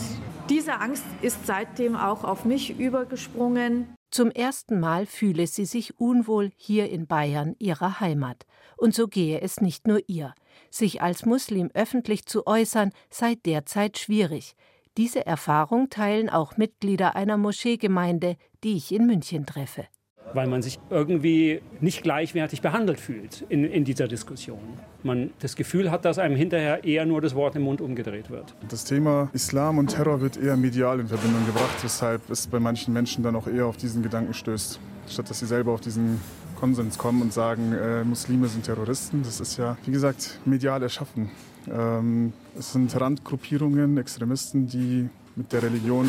diese 0.48 0.80
Angst 0.80 1.04
ist 1.22 1.46
seitdem 1.46 1.96
auch 1.96 2.24
auf 2.24 2.44
mich 2.44 2.78
übergesprungen. 2.78 3.94
Zum 4.10 4.30
ersten 4.30 4.80
Mal 4.80 5.06
fühle 5.06 5.46
sie 5.46 5.64
sich 5.64 5.98
unwohl 5.98 6.50
hier 6.56 6.90
in 6.90 7.06
Bayern, 7.06 7.54
ihrer 7.58 8.00
Heimat. 8.00 8.46
Und 8.76 8.94
so 8.94 9.08
gehe 9.08 9.40
es 9.40 9.60
nicht 9.60 9.86
nur 9.86 10.00
ihr. 10.06 10.34
Sich 10.70 11.02
als 11.02 11.26
Muslim 11.26 11.70
öffentlich 11.74 12.26
zu 12.26 12.46
äußern, 12.46 12.92
sei 13.10 13.34
derzeit 13.34 13.98
schwierig. 13.98 14.54
Diese 14.96 15.26
Erfahrung 15.26 15.90
teilen 15.90 16.30
auch 16.30 16.56
Mitglieder 16.56 17.16
einer 17.16 17.36
Moscheegemeinde, 17.36 18.36
die 18.64 18.76
ich 18.76 18.92
in 18.92 19.06
München 19.06 19.44
treffe 19.44 19.86
weil 20.32 20.46
man 20.46 20.62
sich 20.62 20.78
irgendwie 20.90 21.60
nicht 21.80 22.02
gleichwertig 22.02 22.62
behandelt 22.62 23.00
fühlt 23.00 23.44
in, 23.48 23.64
in 23.64 23.84
dieser 23.84 24.08
Diskussion. 24.08 24.58
Man 25.02 25.30
das 25.40 25.56
Gefühl 25.56 25.90
hat, 25.90 26.04
dass 26.04 26.18
einem 26.18 26.36
hinterher 26.36 26.84
eher 26.84 27.06
nur 27.06 27.20
das 27.20 27.34
Wort 27.34 27.56
im 27.56 27.62
Mund 27.62 27.80
umgedreht 27.80 28.30
wird. 28.30 28.54
Das 28.68 28.84
Thema 28.84 29.30
Islam 29.32 29.78
und 29.78 29.88
Terror 29.88 30.20
wird 30.20 30.36
eher 30.36 30.56
medial 30.56 31.00
in 31.00 31.08
Verbindung 31.08 31.44
gebracht, 31.46 31.82
weshalb 31.82 32.28
es 32.30 32.46
bei 32.46 32.60
manchen 32.60 32.92
Menschen 32.92 33.22
dann 33.22 33.36
auch 33.36 33.46
eher 33.46 33.66
auf 33.66 33.76
diesen 33.76 34.02
Gedanken 34.02 34.34
stößt, 34.34 34.80
statt 35.08 35.30
dass 35.30 35.38
sie 35.38 35.46
selber 35.46 35.72
auf 35.72 35.80
diesen 35.80 36.20
Konsens 36.58 36.98
kommen 36.98 37.22
und 37.22 37.32
sagen, 37.32 37.72
äh, 37.72 38.02
Muslime 38.02 38.48
sind 38.48 38.64
Terroristen. 38.64 39.22
Das 39.22 39.40
ist 39.40 39.58
ja, 39.58 39.76
wie 39.84 39.92
gesagt, 39.92 40.40
medial 40.44 40.82
erschaffen. 40.82 41.30
Ähm, 41.70 42.32
es 42.58 42.72
sind 42.72 42.98
Randgruppierungen, 42.98 43.98
Extremisten, 43.98 44.66
die 44.66 45.08
mit 45.36 45.52
der 45.52 45.62
Religion 45.62 46.08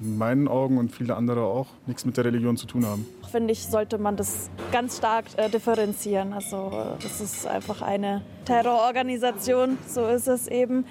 in 0.00 0.18
meinen 0.18 0.48
Augen 0.48 0.78
und 0.78 0.90
viele 0.92 1.16
andere 1.16 1.44
auch 1.44 1.66
nichts 1.86 2.04
mit 2.04 2.16
der 2.16 2.24
Religion 2.24 2.56
zu 2.56 2.66
tun 2.66 2.86
haben. 2.86 3.06
Finde 3.30 3.52
ich, 3.52 3.66
sollte 3.66 3.98
man 3.98 4.16
das 4.16 4.50
ganz 4.72 4.98
stark 4.98 5.26
äh, 5.36 5.48
differenzieren. 5.48 6.32
Also 6.32 6.72
äh, 6.72 7.02
das 7.02 7.20
ist 7.20 7.46
einfach 7.46 7.82
eine 7.82 8.22
Terrororganisation, 8.44 9.78
so 9.86 10.06
ist 10.06 10.26
es 10.26 10.48
eben 10.48 10.84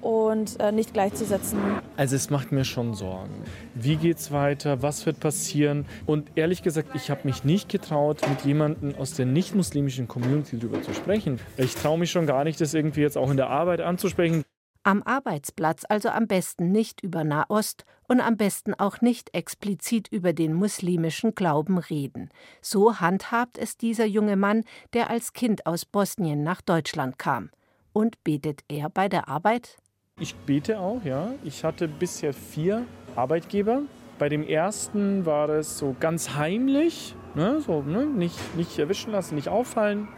und 0.00 0.60
äh, 0.60 0.72
nicht 0.72 0.92
gleichzusetzen. 0.92 1.58
Also 1.96 2.16
es 2.16 2.30
macht 2.30 2.52
mir 2.52 2.64
schon 2.64 2.94
Sorgen. 2.94 3.42
Wie 3.74 3.96
geht 3.96 4.18
es 4.18 4.30
weiter? 4.30 4.82
Was 4.82 5.06
wird 5.06 5.20
passieren? 5.20 5.86
Und 6.04 6.30
ehrlich 6.36 6.62
gesagt, 6.62 6.90
ich 6.94 7.10
habe 7.10 7.22
mich 7.24 7.44
nicht 7.44 7.68
getraut, 7.68 8.20
mit 8.28 8.42
jemandem 8.42 8.94
aus 8.96 9.14
der 9.14 9.26
nicht-muslimischen 9.26 10.06
Community 10.06 10.58
darüber 10.58 10.82
zu 10.82 10.94
sprechen. 10.94 11.40
Ich 11.56 11.74
traue 11.74 11.98
mich 11.98 12.10
schon 12.10 12.26
gar 12.26 12.44
nicht, 12.44 12.60
das 12.60 12.74
irgendwie 12.74 13.00
jetzt 13.00 13.16
auch 13.16 13.30
in 13.30 13.36
der 13.36 13.48
Arbeit 13.48 13.80
anzusprechen. 13.80 14.44
Am 14.82 15.02
Arbeitsplatz 15.02 15.82
also 15.88 16.10
am 16.10 16.28
besten 16.28 16.70
nicht 16.70 17.02
über 17.02 17.24
Nahost 17.24 17.84
und 18.08 18.20
am 18.20 18.36
besten 18.36 18.74
auch 18.74 19.00
nicht 19.00 19.34
explizit 19.34 20.08
über 20.08 20.32
den 20.32 20.54
muslimischen 20.54 21.34
Glauben 21.34 21.78
reden. 21.78 22.30
So 22.60 23.00
handhabt 23.00 23.58
es 23.58 23.76
dieser 23.76 24.06
junge 24.06 24.36
Mann, 24.36 24.64
der 24.92 25.10
als 25.10 25.32
Kind 25.32 25.66
aus 25.66 25.84
Bosnien 25.84 26.42
nach 26.42 26.60
Deutschland 26.60 27.18
kam. 27.18 27.50
Und 27.92 28.22
betet 28.24 28.62
er 28.68 28.90
bei 28.90 29.08
der 29.08 29.28
Arbeit? 29.28 29.78
Ich 30.20 30.34
bete 30.34 30.80
auch, 30.80 31.04
ja. 31.04 31.34
Ich 31.44 31.64
hatte 31.64 31.88
bisher 31.88 32.32
vier 32.32 32.86
Arbeitgeber. 33.16 33.82
Bei 34.18 34.28
dem 34.28 34.42
ersten 34.42 35.26
war 35.26 35.48
es 35.50 35.78
so 35.78 35.94
ganz 36.00 36.34
heimlich, 36.34 37.14
ne, 37.34 37.60
so, 37.60 37.82
ne, 37.82 38.06
nicht, 38.06 38.56
nicht 38.56 38.78
erwischen 38.78 39.12
lassen, 39.12 39.34
nicht 39.34 39.48
auffallen. 39.48 40.08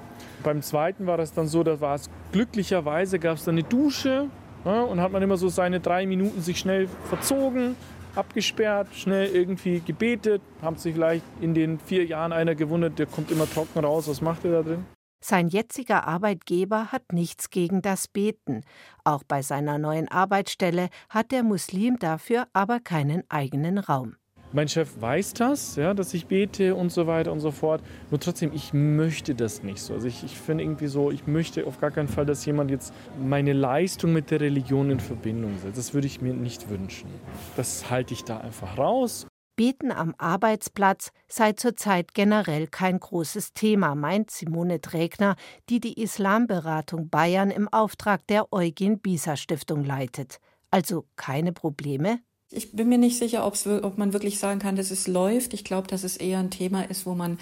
Beim 0.45 0.63
zweiten 0.63 1.07
war 1.07 1.19
es 1.19 1.33
dann 1.33 1.49
so, 1.49 1.65
da 1.65 1.81
war 1.81 1.97
es 1.97 2.09
glücklicherweise 2.31 3.19
gab 3.19 3.39
es 3.39 3.49
eine 3.49 3.65
Dusche, 3.65 4.29
ja, 4.65 4.83
und 4.83 5.01
hat 5.01 5.13
man 5.13 5.23
immer 5.23 5.37
so 5.37 5.49
seine 5.49 5.81
drei 5.81 6.07
Minuten 6.07 6.41
sich 6.41 6.59
schnell 6.59 6.89
verzogen, 7.05 7.77
abgesperrt, 8.15 8.89
schnell 8.95 9.29
irgendwie 9.29 9.81
gebetet. 9.81 10.43
Haben 10.63 10.77
sich 10.77 10.95
vielleicht 10.95 11.25
in 11.41 11.55
den 11.55 11.79
vier 11.79 12.05
Jahren 12.05 12.33
einer 12.33 12.55
gewundert, 12.55 12.99
der 12.99 13.07
kommt 13.07 13.31
immer 13.31 13.49
trocken 13.49 13.85
raus, 13.85 14.09
was 14.09 14.21
macht 14.21 14.45
er 14.45 14.53
da 14.53 14.63
drin? 14.63 14.85
Sein 15.21 15.49
jetziger 15.49 16.07
Arbeitgeber 16.07 16.93
hat 16.93 17.13
nichts 17.13 17.51
gegen 17.51 17.83
das 17.83 18.07
Beten. 18.07 18.63
Auch 19.03 19.25
bei 19.25 19.43
seiner 19.43 19.77
neuen 19.77 20.09
Arbeitsstelle 20.09 20.91
hat 21.09 21.33
der 21.33 21.43
Muslim 21.43 21.99
dafür 21.99 22.47
aber 22.53 22.79
keinen 22.79 23.25
eigenen 23.29 23.79
Raum. 23.79 24.15
Mein 24.53 24.67
Chef 24.67 24.89
weiß 24.99 25.35
das, 25.35 25.77
ja, 25.77 25.93
dass 25.93 26.15
ich 26.15 26.27
bete 26.27 26.75
und 26.75 26.91
so 26.91 27.07
weiter 27.07 27.33
und 27.33 27.41
so 27.41 27.51
fort. 27.51 27.83
Nur 28.11 28.19
trotzdem, 28.19 28.51
ich 28.55 28.73
möchte 28.73 29.35
das 29.35 29.63
nicht 29.63 29.81
so. 29.81 29.93
Also 29.93 30.07
ich, 30.07 30.25
ich 30.25 30.39
finde 30.39 30.65
irgendwie 30.65 30.87
so, 30.87 31.11
ich 31.11 31.27
möchte 31.27 31.67
auf 31.67 31.79
gar 31.81 31.91
keinen 31.91 32.09
Fall, 32.09 32.25
dass 32.25 32.47
jemand 32.47 32.71
jetzt 32.71 32.95
meine 33.21 33.53
Leistung 33.53 34.15
mit 34.15 34.31
der 34.31 34.41
Religion 34.41 34.91
in 34.91 35.01
Verbindung 35.01 35.59
setzt. 35.59 35.77
Das 35.77 35.93
würde 35.93 36.07
ich 36.07 36.23
mir 36.23 36.33
nicht 36.33 36.71
wünschen. 36.71 37.11
Das 37.57 37.91
halte 37.91 38.15
ich 38.15 38.25
da 38.25 38.39
einfach 38.39 38.79
raus. 38.79 39.27
Beten 39.55 39.91
am 39.91 40.15
Arbeitsplatz 40.17 41.11
sei 41.27 41.53
zurzeit 41.53 42.15
generell 42.15 42.69
kein 42.69 43.01
großes 43.01 43.55
Thema, 43.55 43.97
meint 43.97 44.31
Simone 44.31 44.81
Trägner, 44.81 45.35
die 45.69 45.81
die 45.81 46.01
Islamberatung 46.01 47.11
Bayern 47.11 47.51
im 47.51 47.69
Auftrag 47.69 48.27
der 48.29 48.53
Eugen 48.53 49.01
Bieser 49.01 49.37
Stiftung 49.37 49.85
leitet. 49.85 50.39
Also 50.71 51.07
keine 51.17 51.53
Probleme? 51.53 52.21
Ich 52.51 52.73
bin 52.73 52.89
mir 52.89 52.99
nicht 52.99 53.19
sicher, 53.19 53.47
ob 53.47 53.99
man 53.99 54.13
wirklich 54.13 54.39
sagen 54.39 54.59
kann, 54.59 54.77
dass 54.77 54.91
es 54.91 55.07
läuft. 55.07 55.53
Ich 55.53 55.65
glaube, 55.65 55.87
dass 55.87 56.03
es 56.03 56.17
eher 56.17 56.39
ein 56.39 56.51
Thema 56.51 56.83
ist, 56.89 57.05
wo 57.05 57.15
man 57.15 57.39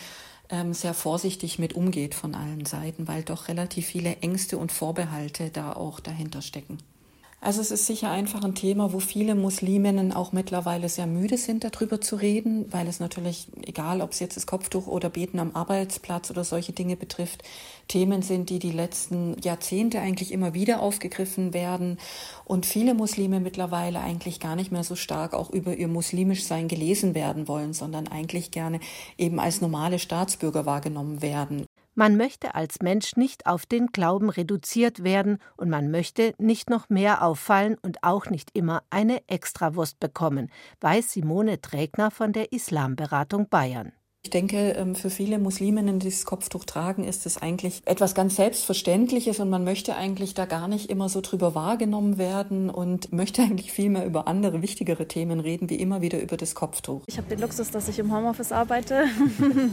ähm, 0.48 0.74
sehr 0.74 0.94
vorsichtig 0.94 1.58
mit 1.58 1.74
umgeht 1.74 2.14
von 2.14 2.34
allen 2.34 2.66
Seiten, 2.66 3.06
weil 3.06 3.22
doch 3.22 3.48
relativ 3.48 3.86
viele 3.86 4.16
Ängste 4.16 4.58
und 4.58 4.72
Vorbehalte 4.72 5.50
da 5.50 5.72
auch 5.72 6.00
dahinter 6.00 6.42
stecken. 6.42 6.78
Also 7.46 7.61
es 7.61 7.70
ist 7.70 7.87
sicher 7.87 8.11
einfach 8.11 8.42
ein 8.42 8.56
Thema, 8.56 8.92
wo 8.92 8.98
viele 8.98 9.37
Musliminnen 9.37 10.12
auch 10.12 10.32
mittlerweile 10.32 10.88
sehr 10.88 11.06
müde 11.06 11.38
sind, 11.38 11.62
darüber 11.62 12.00
zu 12.00 12.16
reden, 12.16 12.66
weil 12.72 12.88
es 12.88 12.98
natürlich, 12.98 13.46
egal 13.64 14.00
ob 14.00 14.11
es 14.11 14.18
jetzt 14.18 14.37
das 14.37 14.48
Kopftuch 14.48 14.88
oder 14.88 15.11
Beten 15.11 15.38
am 15.38 15.54
Arbeitsplatz 15.54 16.28
oder 16.32 16.42
solche 16.42 16.72
Dinge 16.72 16.96
betrifft, 16.96 17.44
Themen 17.87 18.22
sind, 18.22 18.50
die 18.50 18.59
die 18.59 18.72
letzten 18.72 19.40
Jahrzehnte 19.40 20.00
eigentlich 20.00 20.32
immer 20.32 20.54
wieder 20.54 20.82
aufgegriffen 20.82 21.54
werden 21.54 21.98
und 22.44 22.66
viele 22.66 22.94
Muslime 22.94 23.38
mittlerweile 23.38 24.00
eigentlich 24.00 24.40
gar 24.40 24.56
nicht 24.56 24.72
mehr 24.72 24.82
so 24.82 24.96
stark 24.96 25.32
auch 25.32 25.50
über 25.50 25.76
ihr 25.76 25.87
muslimisch 25.87 26.42
Sein 26.46 26.66
gelesen 26.66 27.14
werden 27.14 27.46
wollen, 27.46 27.74
sondern 27.74 28.09
eigentlich 28.09 28.50
gerne 28.50 28.80
eben 29.18 29.38
als 29.38 29.61
normale 29.61 30.00
Staatsbürger 30.00 30.66
wahrgenommen 30.66 31.22
werden. 31.22 31.65
Man 31.98 32.18
möchte 32.18 32.54
als 32.54 32.82
Mensch 32.82 33.16
nicht 33.16 33.46
auf 33.46 33.64
den 33.64 33.87
Glauben 33.87 34.28
reduziert 34.28 35.02
werden 35.02 35.38
und 35.56 35.70
man 35.70 35.90
möchte 35.90 36.35
nicht 36.37 36.68
noch 36.68 36.90
mehr 36.90 37.24
auffallen 37.24 37.78
und 37.80 38.04
auch 38.04 38.26
nicht 38.26 38.50
immer 38.52 38.82
eine 38.90 39.26
Extrawurst 39.28 39.98
bekommen, 39.98 40.52
weiß 40.82 41.12
Simone 41.12 41.62
Trägner 41.62 42.11
von 42.11 42.35
der 42.35 42.52
Islamberatung 42.52 43.48
Bayern. 43.48 43.92
Ich 44.26 44.30
denke, 44.30 44.72
ähm, 44.72 44.96
für 44.96 45.08
viele 45.08 45.38
Musliminnen, 45.38 46.00
die 46.00 46.10
das 46.10 46.24
Kopftuch 46.24 46.64
tragen, 46.64 47.04
ist 47.04 47.26
es 47.26 47.40
eigentlich 47.40 47.80
etwas 47.84 48.12
ganz 48.12 48.34
Selbstverständliches 48.34 49.38
und 49.38 49.50
man 49.50 49.62
möchte 49.62 49.94
eigentlich 49.94 50.34
da 50.34 50.46
gar 50.46 50.66
nicht 50.66 50.90
immer 50.90 51.08
so 51.08 51.20
drüber 51.20 51.54
wahrgenommen 51.54 52.18
werden 52.18 52.68
und 52.68 53.12
möchte 53.16 53.42
eigentlich 53.42 53.70
viel 53.70 53.88
mehr 53.88 54.04
über 54.04 54.26
andere, 54.26 54.62
wichtigere 54.62 55.06
Themen 55.06 55.38
reden, 55.38 55.70
wie 55.70 55.76
immer 55.76 56.00
wieder 56.00 56.20
über 56.20 56.36
das 56.36 56.56
Kopftuch. 56.56 57.02
Ich 57.06 57.18
habe 57.18 57.28
den 57.28 57.38
Luxus, 57.38 57.70
dass 57.70 57.86
ich 57.86 58.00
im 58.00 58.12
Homeoffice 58.12 58.50
arbeite. 58.50 59.04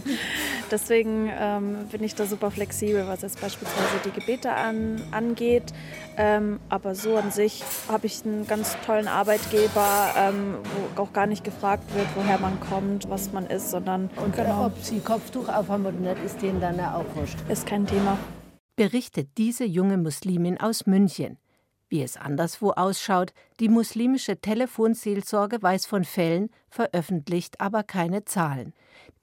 Deswegen 0.69 1.31
ähm, 1.35 1.87
bin 1.91 2.03
ich 2.03 2.13
da 2.13 2.27
super 2.27 2.51
flexibel, 2.51 3.07
was 3.07 3.23
jetzt 3.23 3.41
beispielsweise 3.41 4.01
die 4.05 4.11
Gebete 4.11 4.51
an, 4.51 5.01
angeht. 5.09 5.73
Ähm, 6.15 6.59
aber 6.69 6.93
so 6.93 7.17
an 7.17 7.31
sich 7.31 7.63
habe 7.87 8.05
ich 8.05 8.23
einen 8.23 8.45
ganz 8.45 8.77
tollen 8.85 9.07
Arbeitgeber, 9.07 10.13
ähm, 10.15 10.57
wo 10.95 11.01
auch 11.01 11.11
gar 11.11 11.25
nicht 11.25 11.43
gefragt 11.43 11.83
wird, 11.95 12.05
woher 12.13 12.37
man 12.37 12.59
kommt, 12.59 13.09
was 13.09 13.33
man 13.33 13.47
ist, 13.47 13.71
sondern 13.71 14.11
und 14.23 14.42
genau. 14.43 14.65
ob 14.65 14.77
sie 14.79 14.99
Kopftuch 14.99 15.49
aufhaben 15.49 15.85
oder 15.85 15.97
nicht, 15.97 16.23
ist 16.23 16.41
denen 16.41 16.61
dann 16.61 16.79
auch 16.79 17.05
wurscht. 17.15 17.37
Ist 17.49 17.65
kein 17.65 17.85
Thema. 17.85 18.17
Berichtet 18.75 19.29
diese 19.37 19.65
junge 19.65 19.97
Muslimin 19.97 20.59
aus 20.59 20.85
München. 20.85 21.37
Wie 21.89 22.01
es 22.01 22.17
anderswo 22.17 22.71
ausschaut, 22.71 23.33
die 23.59 23.69
muslimische 23.69 24.41
Telefonseelsorge 24.41 25.61
weiß 25.61 25.85
von 25.85 26.05
Fällen, 26.05 26.49
veröffentlicht 26.67 27.61
aber 27.61 27.83
keine 27.83 28.25
Zahlen. 28.25 28.73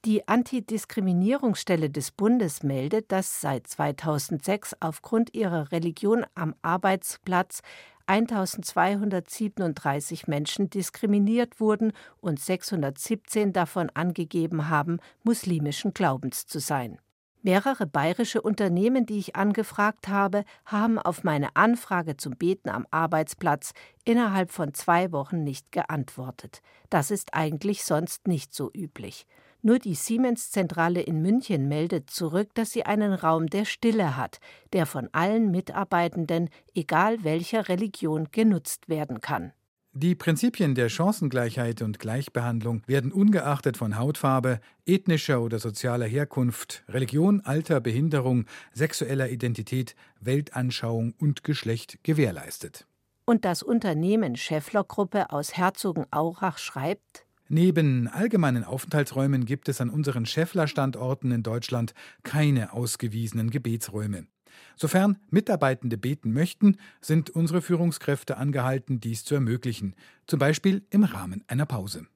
Die 0.04 0.28
Antidiskriminierungsstelle 0.28 1.90
des 1.90 2.12
Bundes 2.12 2.62
meldet, 2.62 3.10
dass 3.10 3.40
seit 3.40 3.66
2006 3.66 4.76
aufgrund 4.78 5.34
ihrer 5.34 5.72
Religion 5.72 6.24
am 6.36 6.54
Arbeitsplatz 6.62 7.62
1237 8.10 10.26
Menschen 10.26 10.68
diskriminiert 10.68 11.60
wurden 11.60 11.92
und 12.20 12.40
617 12.40 13.52
davon 13.52 13.88
angegeben 13.90 14.68
haben, 14.68 14.98
muslimischen 15.22 15.94
Glaubens 15.94 16.46
zu 16.46 16.58
sein. 16.58 16.98
Mehrere 17.42 17.86
bayerische 17.86 18.42
Unternehmen, 18.42 19.06
die 19.06 19.18
ich 19.18 19.36
angefragt 19.36 20.08
habe, 20.08 20.44
haben 20.64 20.98
auf 20.98 21.22
meine 21.22 21.54
Anfrage 21.54 22.16
zum 22.16 22.36
Beten 22.36 22.68
am 22.68 22.84
Arbeitsplatz 22.90 23.74
innerhalb 24.04 24.50
von 24.50 24.74
zwei 24.74 25.12
Wochen 25.12 25.44
nicht 25.44 25.70
geantwortet. 25.70 26.62
Das 26.90 27.12
ist 27.12 27.32
eigentlich 27.32 27.84
sonst 27.84 28.26
nicht 28.26 28.52
so 28.52 28.72
üblich. 28.74 29.24
Nur 29.62 29.78
die 29.78 29.94
Siemens-Zentrale 29.94 31.02
in 31.02 31.20
München 31.20 31.68
meldet 31.68 32.08
zurück, 32.08 32.50
dass 32.54 32.70
sie 32.70 32.86
einen 32.86 33.12
Raum 33.12 33.48
der 33.48 33.66
Stille 33.66 34.16
hat, 34.16 34.40
der 34.72 34.86
von 34.86 35.08
allen 35.12 35.50
Mitarbeitenden, 35.50 36.48
egal 36.74 37.24
welcher 37.24 37.68
Religion, 37.68 38.28
genutzt 38.32 38.88
werden 38.88 39.20
kann. 39.20 39.52
Die 39.92 40.14
Prinzipien 40.14 40.76
der 40.76 40.88
Chancengleichheit 40.88 41.82
und 41.82 41.98
Gleichbehandlung 41.98 42.82
werden 42.86 43.10
ungeachtet 43.10 43.76
von 43.76 43.98
Hautfarbe, 43.98 44.60
ethnischer 44.86 45.42
oder 45.42 45.58
sozialer 45.58 46.06
Herkunft, 46.06 46.84
Religion, 46.88 47.40
Alter, 47.40 47.80
Behinderung, 47.80 48.46
sexueller 48.72 49.28
Identität, 49.30 49.96
Weltanschauung 50.20 51.14
und 51.18 51.42
Geschlecht 51.42 51.98
gewährleistet. 52.04 52.86
Und 53.24 53.44
das 53.44 53.64
Unternehmen 53.64 54.36
Scheffler 54.36 54.84
Gruppe 54.84 55.30
aus 55.30 55.56
Herzogenaurach 55.56 56.58
schreibt 56.58 57.26
Neben 57.52 58.06
allgemeinen 58.06 58.62
Aufenthaltsräumen 58.62 59.44
gibt 59.44 59.68
es 59.68 59.80
an 59.80 59.90
unseren 59.90 60.24
Scheffler-Standorten 60.24 61.32
in 61.32 61.42
Deutschland 61.42 61.94
keine 62.22 62.72
ausgewiesenen 62.72 63.50
Gebetsräume. 63.50 64.28
Sofern 64.76 65.18
Mitarbeitende 65.30 65.98
beten 65.98 66.32
möchten, 66.32 66.76
sind 67.00 67.28
unsere 67.28 67.60
Führungskräfte 67.60 68.36
angehalten, 68.36 69.00
dies 69.00 69.24
zu 69.24 69.34
ermöglichen, 69.34 69.96
zum 70.28 70.38
Beispiel 70.38 70.86
im 70.90 71.02
Rahmen 71.02 71.42
einer 71.48 71.66
Pause. 71.66 72.06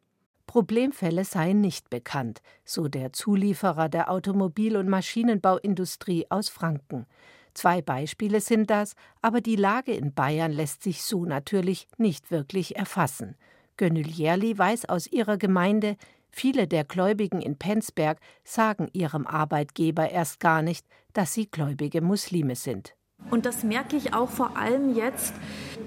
Problemfälle 0.47 1.25
seien 1.25 1.61
nicht 1.61 1.90
bekannt, 1.90 2.40
so 2.64 2.87
der 2.87 3.12
Zulieferer 3.12 3.88
der 3.88 4.12
Automobil- 4.12 4.77
und 4.77 4.88
Maschinenbauindustrie 4.88 6.27
aus 6.31 6.49
Franken. 6.49 7.07
Zwei 7.55 7.83
Beispiele 7.83 8.40
sind 8.40 8.70
das, 8.70 8.94
aber 9.20 9.40
die 9.40 9.57
Lage 9.57 9.94
in 9.94 10.14
Bayern 10.14 10.53
lässt 10.53 10.85
sich 10.85 11.03
so 11.03 11.25
natürlich 11.25 11.88
nicht 11.99 12.31
wirklich 12.31 12.77
erfassen. 12.77 13.35
Gönnül 13.77 14.09
Jerli 14.09 14.57
weiß 14.57 14.89
aus 14.89 15.07
ihrer 15.07 15.37
Gemeinde, 15.37 15.97
Viele 16.37 16.67
der 16.67 16.83
Gläubigen 16.83 17.41
in 17.41 17.57
Penzberg 17.57 18.19
sagen 18.43 18.89
ihrem 18.93 19.25
Arbeitgeber 19.25 20.11
erst 20.11 20.41
gar 20.41 20.63
nicht, 20.63 20.85
dass 21.13 21.33
sie 21.33 21.49
gläubige 21.49 22.01
Muslime 22.01 22.57
sind. 22.57 22.97
Und 23.31 23.47
das 23.47 23.63
merke 23.63 23.97
ich 23.97 24.15
auch 24.15 24.29
vor 24.29 24.57
allem 24.57 24.97
jetzt 24.97 25.33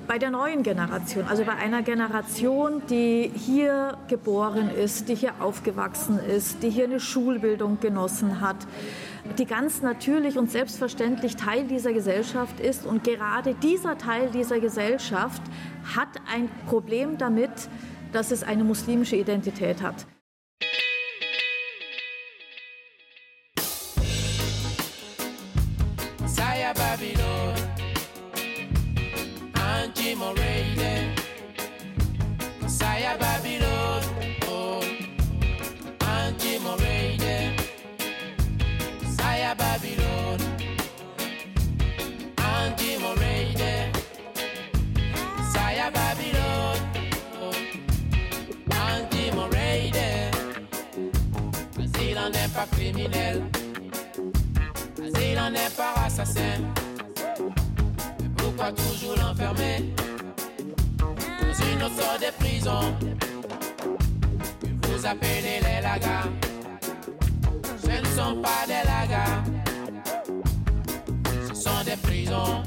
bei 0.08 0.17
der 0.17 0.32
neuen 0.32 0.63
Generation, 0.63 1.26
also 1.26 1.43
bei 1.43 1.52
einer 1.52 1.82
Generation, 1.82 2.82
die 2.89 3.30
hier 3.36 3.97
geboren 4.08 4.69
ist, 4.69 5.10
die 5.10 5.15
hier 5.15 5.41
aufgewachsen 5.41 6.17
ist, 6.17 6.63
die 6.63 6.69
hier 6.69 6.86
eine 6.86 7.02
Schulbildung 7.02 7.82
genossen 7.82 8.39
hat, 8.39 8.65
die 9.37 9.45
ganz 9.45 9.81
natürlich 9.81 10.37
und 10.37 10.51
selbstverständlich 10.51 11.35
Teil 11.35 11.65
dieser 11.65 11.93
Gesellschaft 11.93 12.59
ist. 12.59 12.85
Und 12.85 13.03
gerade 13.03 13.55
dieser 13.55 13.97
Teil 13.97 14.29
dieser 14.31 14.59
Gesellschaft 14.59 15.41
hat 15.95 16.09
ein 16.31 16.49
Problem 16.67 17.17
damit, 17.17 17.51
dass 18.11 18.31
es 18.31 18.43
eine 18.43 18.63
muslimische 18.63 19.15
Identität 19.15 19.81
hat. 19.81 20.05
pas 26.77 26.97
criminel. 53.09 53.43
Asile 54.99 55.51
n'est 55.51 55.75
pas 55.75 55.93
assassin. 56.05 56.61
Mais 58.19 58.29
pourquoi 58.37 58.71
toujours 58.71 59.15
l'enfermer? 59.17 59.93
Dans 60.97 61.65
une 61.65 61.83
autre 61.83 62.01
sorte 62.01 62.21
de 62.21 62.31
prison 62.43 62.95
Vous 64.83 65.05
appelez 65.05 65.59
les 65.61 65.81
lagas. 65.81 66.27
Ce 67.81 68.01
ne 68.01 68.05
sont 68.05 68.41
pas 68.41 68.65
des 68.67 68.83
lagas. 68.85 69.43
Ce 71.47 71.55
sont 71.55 71.83
des 71.85 71.97
prisons. 71.97 72.63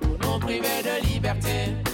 Pour 0.00 0.32
nous 0.32 0.38
priver 0.40 0.82
de 0.82 1.06
liberté. 1.06 1.91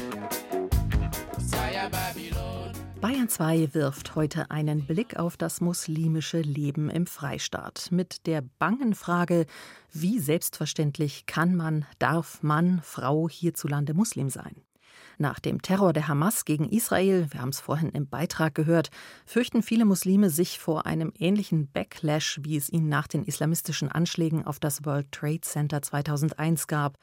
Bayern 3.00 3.28
2 3.28 3.74
wirft 3.74 4.16
heute 4.16 4.50
einen 4.50 4.84
Blick 4.84 5.20
auf 5.20 5.36
das 5.36 5.60
muslimische 5.60 6.40
Leben 6.40 6.90
im 6.90 7.06
Freistaat 7.06 7.88
mit 7.92 8.26
der 8.26 8.42
bangen 8.58 8.92
Frage, 8.92 9.46
wie 9.92 10.18
selbstverständlich 10.18 11.26
kann 11.26 11.54
man, 11.54 11.84
darf 12.00 12.42
man, 12.42 12.80
Frau 12.82 13.28
hierzulande 13.28 13.94
Muslim 13.94 14.30
sein? 14.30 14.56
Nach 15.16 15.38
dem 15.38 15.62
Terror 15.62 15.92
der 15.92 16.08
Hamas 16.08 16.44
gegen 16.44 16.68
Israel, 16.68 17.28
wir 17.30 17.40
haben 17.40 17.50
es 17.50 17.60
vorhin 17.60 17.90
im 17.90 18.08
Beitrag 18.08 18.56
gehört, 18.56 18.90
fürchten 19.26 19.62
viele 19.62 19.84
Muslime 19.84 20.28
sich 20.28 20.58
vor 20.58 20.84
einem 20.84 21.12
ähnlichen 21.16 21.70
Backlash, 21.70 22.40
wie 22.42 22.56
es 22.56 22.68
ihn 22.68 22.88
nach 22.88 23.06
den 23.06 23.24
islamistischen 23.24 23.92
Anschlägen 23.92 24.44
auf 24.44 24.58
das 24.58 24.84
World 24.84 25.12
Trade 25.12 25.42
Center 25.42 25.82
2001 25.82 26.66
gab, 26.66 26.98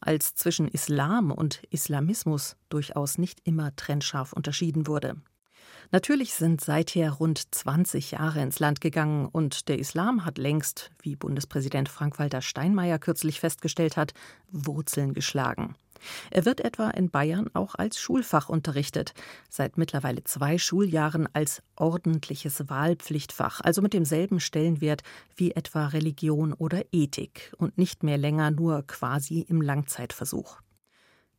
als 0.00 0.36
zwischen 0.36 0.68
Islam 0.68 1.32
und 1.32 1.62
Islamismus 1.70 2.56
durchaus 2.68 3.18
nicht 3.18 3.40
immer 3.44 3.74
trennscharf 3.74 4.32
unterschieden 4.32 4.86
wurde. 4.86 5.16
Natürlich 5.92 6.34
sind 6.34 6.60
seither 6.60 7.10
rund 7.10 7.52
20 7.52 8.12
Jahre 8.12 8.40
ins 8.42 8.60
Land 8.60 8.80
gegangen 8.80 9.26
und 9.26 9.68
der 9.68 9.80
Islam 9.80 10.24
hat 10.24 10.38
längst, 10.38 10.92
wie 11.02 11.16
Bundespräsident 11.16 11.88
Frank-Walter 11.88 12.42
Steinmeier 12.42 13.00
kürzlich 13.00 13.40
festgestellt 13.40 13.96
hat, 13.96 14.14
Wurzeln 14.52 15.14
geschlagen. 15.14 15.74
Er 16.30 16.44
wird 16.44 16.60
etwa 16.60 16.90
in 16.90 17.10
Bayern 17.10 17.50
auch 17.54 17.74
als 17.74 17.98
Schulfach 17.98 18.48
unterrichtet, 18.48 19.14
seit 19.48 19.78
mittlerweile 19.78 20.22
zwei 20.22 20.58
Schuljahren 20.58 21.28
als 21.32 21.60
ordentliches 21.76 22.68
Wahlpflichtfach, 22.68 23.60
also 23.60 23.82
mit 23.82 23.92
demselben 23.92 24.38
Stellenwert 24.38 25.02
wie 25.36 25.50
etwa 25.52 25.88
Religion 25.88 26.52
oder 26.52 26.84
Ethik 26.92 27.52
und 27.58 27.78
nicht 27.78 28.04
mehr 28.04 28.16
länger 28.16 28.52
nur 28.52 28.86
quasi 28.86 29.40
im 29.40 29.60
Langzeitversuch. 29.60 30.60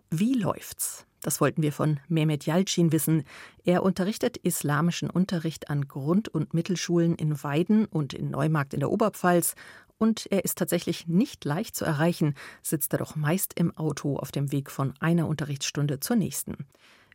Wie 0.10 0.34
läuft's? 0.34 1.06
Das 1.22 1.40
wollten 1.40 1.62
wir 1.62 1.72
von 1.72 2.00
Mehmet 2.08 2.46
Yalcin 2.46 2.92
wissen. 2.92 3.24
Er 3.64 3.84
unterrichtet 3.84 4.38
islamischen 4.38 5.10
Unterricht 5.10 5.70
an 5.70 5.88
Grund- 5.88 6.30
und 6.30 6.54
Mittelschulen 6.54 7.16
in 7.16 7.44
Weiden 7.44 7.86
und 7.86 8.14
in 8.14 8.32
Neumarkt 8.32 8.74
in 8.74 8.80
der 8.80 8.92
Oberpfalz. 8.92 9.56
Und 10.00 10.26
er 10.32 10.44
ist 10.44 10.58
tatsächlich 10.58 11.08
nicht 11.08 11.46
leicht 11.46 11.76
zu 11.76 11.86
erreichen, 11.86 12.34
sitzt 12.64 12.92
er 12.94 13.00
doch 13.00 13.16
meist 13.16 13.54
im 13.54 13.76
Auto 13.78 14.18
auf 14.18 14.32
dem 14.32 14.52
Weg 14.52 14.72
von 14.72 14.96
einer 15.00 15.28
Unterrichtsstunde 15.28 16.00
zur 16.00 16.16
nächsten. 16.16 16.66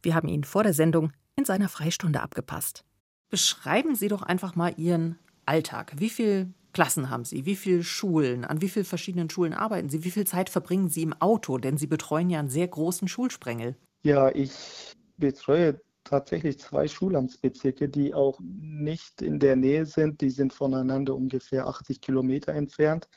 Wir 0.03 0.15
haben 0.15 0.29
ihn 0.29 0.45
vor 0.45 0.63
der 0.63 0.73
Sendung 0.73 1.13
in 1.35 1.45
seiner 1.45 1.69
Freistunde 1.69 2.23
abgepasst. 2.23 2.85
Beschreiben 3.29 3.97
Sie 3.97 4.07
doch 4.07 4.23
einfach 4.23 4.55
mal 4.55 4.73
Ihren 4.77 5.19
Alltag. 5.47 5.95
Wie 5.97 6.11
viele 6.11 6.53
Klassen 6.73 7.11
haben 7.11 7.25
Sie? 7.25 7.45
Wie 7.45 7.57
viele 7.57 7.83
Schulen? 7.83 8.45
An 8.45 8.61
wie 8.61 8.69
vielen 8.69 8.85
verschiedenen 8.85 9.31
Schulen 9.31 9.53
arbeiten 9.53 9.89
Sie? 9.89 10.05
Wie 10.05 10.13
viel 10.13 10.27
Zeit 10.27 10.49
verbringen 10.49 10.89
Sie 10.89 11.03
im 11.03 11.13
Auto? 11.15 11.59
Denn 11.59 11.79
Sie 11.79 11.89
betreuen 11.89 12.31
ja 12.31 12.39
einen 12.39 12.51
sehr 12.51 12.69
großen 12.69 13.09
Schulsprengel. 13.09 13.75
Ja, 14.03 14.31
ich 14.31 14.95
betreue 15.17 15.81
tatsächlich 16.05 16.59
zwei 16.61 16.89
Schulamtsbezirke, 16.89 17.89
die 17.89 18.15
auch 18.15 18.39
nicht 18.41 19.23
in 19.23 19.39
der 19.39 19.57
Nähe 19.57 19.87
sind. 19.87 20.21
Die 20.21 20.31
sind 20.31 20.53
voneinander 20.53 21.15
ungefähr 21.15 21.67
80 21.67 22.01
Kilometer 22.01 22.53
entfernt. 22.53 23.09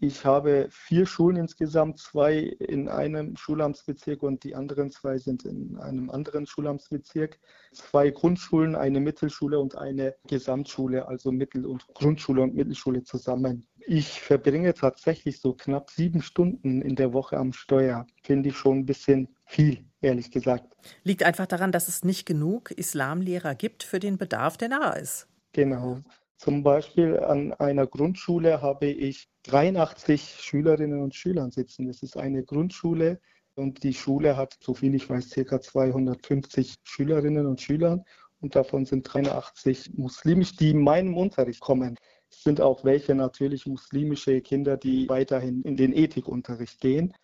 Ich 0.00 0.24
habe 0.24 0.66
vier 0.70 1.06
Schulen 1.06 1.36
insgesamt, 1.36 1.98
zwei 1.98 2.38
in 2.38 2.88
einem 2.88 3.36
Schulamtsbezirk 3.36 4.22
und 4.22 4.42
die 4.44 4.54
anderen 4.54 4.90
zwei 4.90 5.18
sind 5.18 5.44
in 5.44 5.78
einem 5.78 6.10
anderen 6.10 6.46
Schulamtsbezirk. 6.46 7.38
Zwei 7.72 8.10
Grundschulen, 8.10 8.74
eine 8.74 9.00
Mittelschule 9.00 9.58
und 9.58 9.76
eine 9.76 10.16
Gesamtschule, 10.26 11.06
also 11.06 11.30
Mittel- 11.30 11.66
und 11.66 11.86
Grundschule 11.94 12.42
und 12.42 12.54
Mittelschule 12.54 13.04
zusammen. 13.04 13.66
Ich 13.86 14.20
verbringe 14.20 14.74
tatsächlich 14.74 15.40
so 15.40 15.54
knapp 15.54 15.90
sieben 15.90 16.22
Stunden 16.22 16.82
in 16.82 16.96
der 16.96 17.12
Woche 17.12 17.36
am 17.36 17.52
Steuer. 17.52 18.06
Finde 18.22 18.48
ich 18.48 18.56
schon 18.56 18.78
ein 18.78 18.86
bisschen 18.86 19.28
viel, 19.46 19.84
ehrlich 20.04 20.30
gesagt. 20.30 20.76
Liegt 21.02 21.22
einfach 21.22 21.46
daran, 21.46 21.72
dass 21.72 21.88
es 21.88 22.04
nicht 22.04 22.26
genug 22.26 22.70
Islamlehrer 22.70 23.54
gibt 23.54 23.82
für 23.82 23.98
den 23.98 24.18
Bedarf, 24.18 24.56
der 24.56 24.68
nahe 24.68 25.00
ist. 25.00 25.26
Genau. 25.52 25.98
Zum 26.36 26.62
Beispiel 26.62 27.18
an 27.20 27.52
einer 27.54 27.86
Grundschule 27.86 28.60
habe 28.60 28.86
ich 28.86 29.28
83 29.44 30.36
Schülerinnen 30.40 31.00
und 31.00 31.14
Schüler 31.14 31.50
sitzen. 31.50 31.86
Das 31.86 32.02
ist 32.02 32.16
eine 32.16 32.44
Grundschule 32.44 33.20
und 33.54 33.82
die 33.82 33.94
Schule 33.94 34.36
hat, 34.36 34.56
soviel 34.60 34.94
ich 34.94 35.08
weiß, 35.08 35.30
ca. 35.30 35.60
250 35.60 36.74
Schülerinnen 36.82 37.46
und 37.46 37.60
Schüler 37.60 38.04
und 38.40 38.56
davon 38.56 38.84
sind 38.84 39.04
83 39.04 39.94
muslimisch, 39.94 40.56
die 40.56 40.70
in 40.70 40.82
meinem 40.82 41.16
Unterricht 41.16 41.60
kommen. 41.60 41.96
Es 42.30 42.42
sind 42.42 42.60
auch 42.60 42.84
welche 42.84 43.14
natürlich 43.14 43.64
muslimische 43.66 44.40
Kinder, 44.40 44.76
die 44.76 45.08
weiterhin 45.08 45.62
in 45.62 45.76
den 45.76 45.94
Ethikunterricht 45.94 46.80
gehen. 46.80 47.14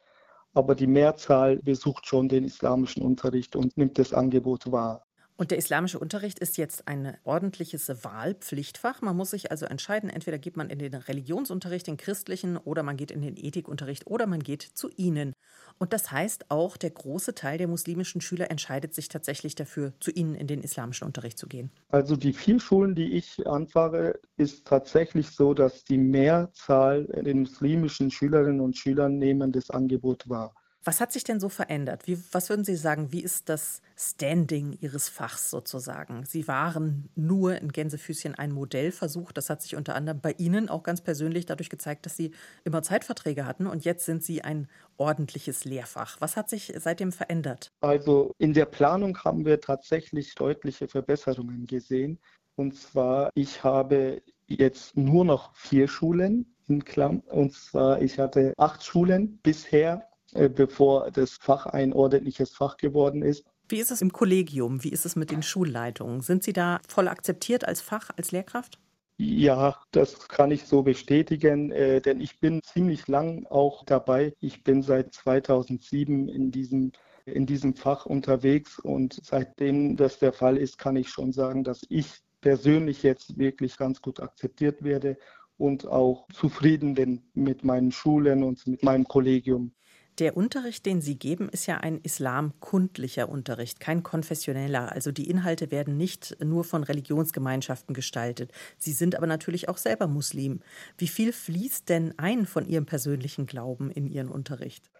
Aber 0.54 0.74
die 0.74 0.86
Mehrzahl 0.86 1.58
besucht 1.58 2.06
schon 2.06 2.28
den 2.28 2.44
islamischen 2.44 3.02
Unterricht 3.02 3.56
und 3.56 3.76
nimmt 3.76 3.98
das 3.98 4.12
Angebot 4.12 4.70
wahr. 4.70 5.06
Und 5.40 5.52
der 5.52 5.56
islamische 5.56 5.98
Unterricht 5.98 6.38
ist 6.38 6.58
jetzt 6.58 6.86
ein 6.86 7.16
ordentliches 7.24 7.88
Wahlpflichtfach. 8.04 9.00
Man 9.00 9.16
muss 9.16 9.30
sich 9.30 9.50
also 9.50 9.64
entscheiden, 9.64 10.10
entweder 10.10 10.36
geht 10.36 10.58
man 10.58 10.68
in 10.68 10.78
den 10.78 10.94
Religionsunterricht, 10.94 11.86
den 11.86 11.96
christlichen, 11.96 12.58
oder 12.58 12.82
man 12.82 12.98
geht 12.98 13.10
in 13.10 13.22
den 13.22 13.38
Ethikunterricht 13.38 14.06
oder 14.06 14.26
man 14.26 14.42
geht 14.42 14.60
zu 14.60 14.90
ihnen. 14.98 15.32
Und 15.78 15.94
das 15.94 16.12
heißt 16.12 16.50
auch, 16.50 16.76
der 16.76 16.90
große 16.90 17.34
Teil 17.34 17.56
der 17.56 17.68
muslimischen 17.68 18.20
Schüler 18.20 18.50
entscheidet 18.50 18.94
sich 18.94 19.08
tatsächlich 19.08 19.54
dafür, 19.54 19.94
zu 19.98 20.10
ihnen 20.10 20.34
in 20.34 20.46
den 20.46 20.60
islamischen 20.60 21.06
Unterricht 21.06 21.38
zu 21.38 21.46
gehen. 21.46 21.70
Also 21.88 22.16
die 22.16 22.34
vier 22.34 22.60
Schulen, 22.60 22.94
die 22.94 23.14
ich 23.14 23.46
anfahre, 23.46 24.20
ist 24.36 24.66
tatsächlich 24.66 25.30
so, 25.30 25.54
dass 25.54 25.84
die 25.84 25.96
Mehrzahl 25.96 27.04
der 27.06 27.34
muslimischen 27.34 28.10
Schülerinnen 28.10 28.60
und 28.60 28.76
Schüler 28.76 29.08
nehmen 29.08 29.52
das 29.52 29.70
Angebot 29.70 30.28
wahr. 30.28 30.54
Was 30.82 31.02
hat 31.02 31.12
sich 31.12 31.24
denn 31.24 31.40
so 31.40 31.50
verändert? 31.50 32.06
Wie, 32.06 32.18
was 32.32 32.48
würden 32.48 32.64
Sie 32.64 32.74
sagen, 32.74 33.12
wie 33.12 33.20
ist 33.20 33.50
das 33.50 33.82
Standing 33.96 34.78
Ihres 34.80 35.10
Fachs 35.10 35.50
sozusagen? 35.50 36.24
Sie 36.24 36.48
waren 36.48 37.10
nur 37.14 37.56
in 37.56 37.70
Gänsefüßchen 37.70 38.34
ein 38.34 38.50
Modellversuch. 38.50 39.30
Das 39.32 39.50
hat 39.50 39.60
sich 39.60 39.76
unter 39.76 39.94
anderem 39.94 40.20
bei 40.22 40.32
Ihnen 40.38 40.70
auch 40.70 40.82
ganz 40.82 41.02
persönlich 41.02 41.44
dadurch 41.44 41.68
gezeigt, 41.68 42.06
dass 42.06 42.16
Sie 42.16 42.30
immer 42.64 42.82
Zeitverträge 42.82 43.44
hatten 43.44 43.66
und 43.66 43.84
jetzt 43.84 44.06
sind 44.06 44.24
Sie 44.24 44.40
ein 44.40 44.68
ordentliches 44.96 45.66
Lehrfach. 45.66 46.16
Was 46.20 46.38
hat 46.38 46.48
sich 46.48 46.72
seitdem 46.78 47.12
verändert? 47.12 47.72
Also 47.82 48.34
in 48.38 48.54
der 48.54 48.66
Planung 48.66 49.18
haben 49.18 49.44
wir 49.44 49.60
tatsächlich 49.60 50.34
deutliche 50.34 50.88
Verbesserungen 50.88 51.66
gesehen. 51.66 52.18
Und 52.56 52.74
zwar, 52.74 53.30
ich 53.34 53.62
habe 53.62 54.22
jetzt 54.46 54.96
nur 54.96 55.26
noch 55.26 55.54
vier 55.54 55.88
Schulen 55.88 56.54
in 56.68 56.84
Klamm. 56.84 57.20
Und 57.20 57.52
zwar, 57.52 58.00
ich 58.00 58.18
hatte 58.18 58.54
acht 58.56 58.82
Schulen 58.82 59.38
bisher 59.42 60.09
bevor 60.32 61.10
das 61.10 61.32
Fach 61.32 61.66
ein 61.66 61.92
ordentliches 61.92 62.50
Fach 62.50 62.76
geworden 62.76 63.22
ist. 63.22 63.44
Wie 63.68 63.78
ist 63.78 63.90
es 63.90 64.02
im 64.02 64.12
Kollegium? 64.12 64.82
Wie 64.82 64.90
ist 64.90 65.06
es 65.06 65.14
mit 65.14 65.30
den 65.30 65.42
Schulleitungen? 65.42 66.22
Sind 66.22 66.42
Sie 66.42 66.52
da 66.52 66.80
voll 66.88 67.08
akzeptiert 67.08 67.64
als 67.66 67.80
Fach, 67.80 68.10
als 68.16 68.32
Lehrkraft? 68.32 68.78
Ja, 69.22 69.76
das 69.90 70.28
kann 70.28 70.50
ich 70.50 70.64
so 70.64 70.82
bestätigen, 70.82 71.70
äh, 71.72 72.00
denn 72.00 72.20
ich 72.22 72.40
bin 72.40 72.62
ziemlich 72.62 73.06
lang 73.06 73.46
auch 73.46 73.84
dabei. 73.84 74.32
Ich 74.40 74.64
bin 74.64 74.82
seit 74.82 75.12
2007 75.12 76.28
in 76.28 76.50
diesem, 76.50 76.92
in 77.26 77.44
diesem 77.44 77.74
Fach 77.74 78.06
unterwegs 78.06 78.78
und 78.78 79.20
seitdem 79.22 79.96
das 79.96 80.18
der 80.18 80.32
Fall 80.32 80.56
ist, 80.56 80.78
kann 80.78 80.96
ich 80.96 81.10
schon 81.10 81.32
sagen, 81.32 81.64
dass 81.64 81.82
ich 81.90 82.06
persönlich 82.40 83.02
jetzt 83.02 83.36
wirklich 83.38 83.76
ganz 83.76 84.00
gut 84.00 84.20
akzeptiert 84.20 84.82
werde 84.82 85.18
und 85.58 85.86
auch 85.86 86.26
zufrieden 86.32 86.94
bin 86.94 87.22
mit 87.34 87.62
meinen 87.62 87.92
Schulen 87.92 88.42
und 88.42 88.66
mit 88.66 88.82
meinem 88.82 89.06
Kollegium. 89.06 89.74
Der 90.20 90.36
Unterricht, 90.36 90.84
den 90.84 91.00
Sie 91.00 91.18
geben, 91.18 91.48
ist 91.48 91.64
ja 91.64 91.78
ein 91.78 91.98
islamkundlicher 92.02 93.30
Unterricht, 93.30 93.80
kein 93.80 94.02
konfessioneller. 94.02 94.92
Also 94.92 95.12
die 95.12 95.30
Inhalte 95.30 95.70
werden 95.70 95.96
nicht 95.96 96.36
nur 96.44 96.62
von 96.64 96.84
Religionsgemeinschaften 96.84 97.94
gestaltet. 97.94 98.52
Sie 98.76 98.92
sind 98.92 99.16
aber 99.16 99.26
natürlich 99.26 99.70
auch 99.70 99.78
selber 99.78 100.08
Muslim. 100.08 100.60
Wie 100.98 101.08
viel 101.08 101.32
fließt 101.32 101.88
denn 101.88 102.12
ein 102.18 102.44
von 102.44 102.68
Ihrem 102.68 102.84
persönlichen 102.84 103.46
Glauben 103.46 103.90
in 103.90 104.06
Ihren 104.06 104.28
Unterricht? 104.28 104.90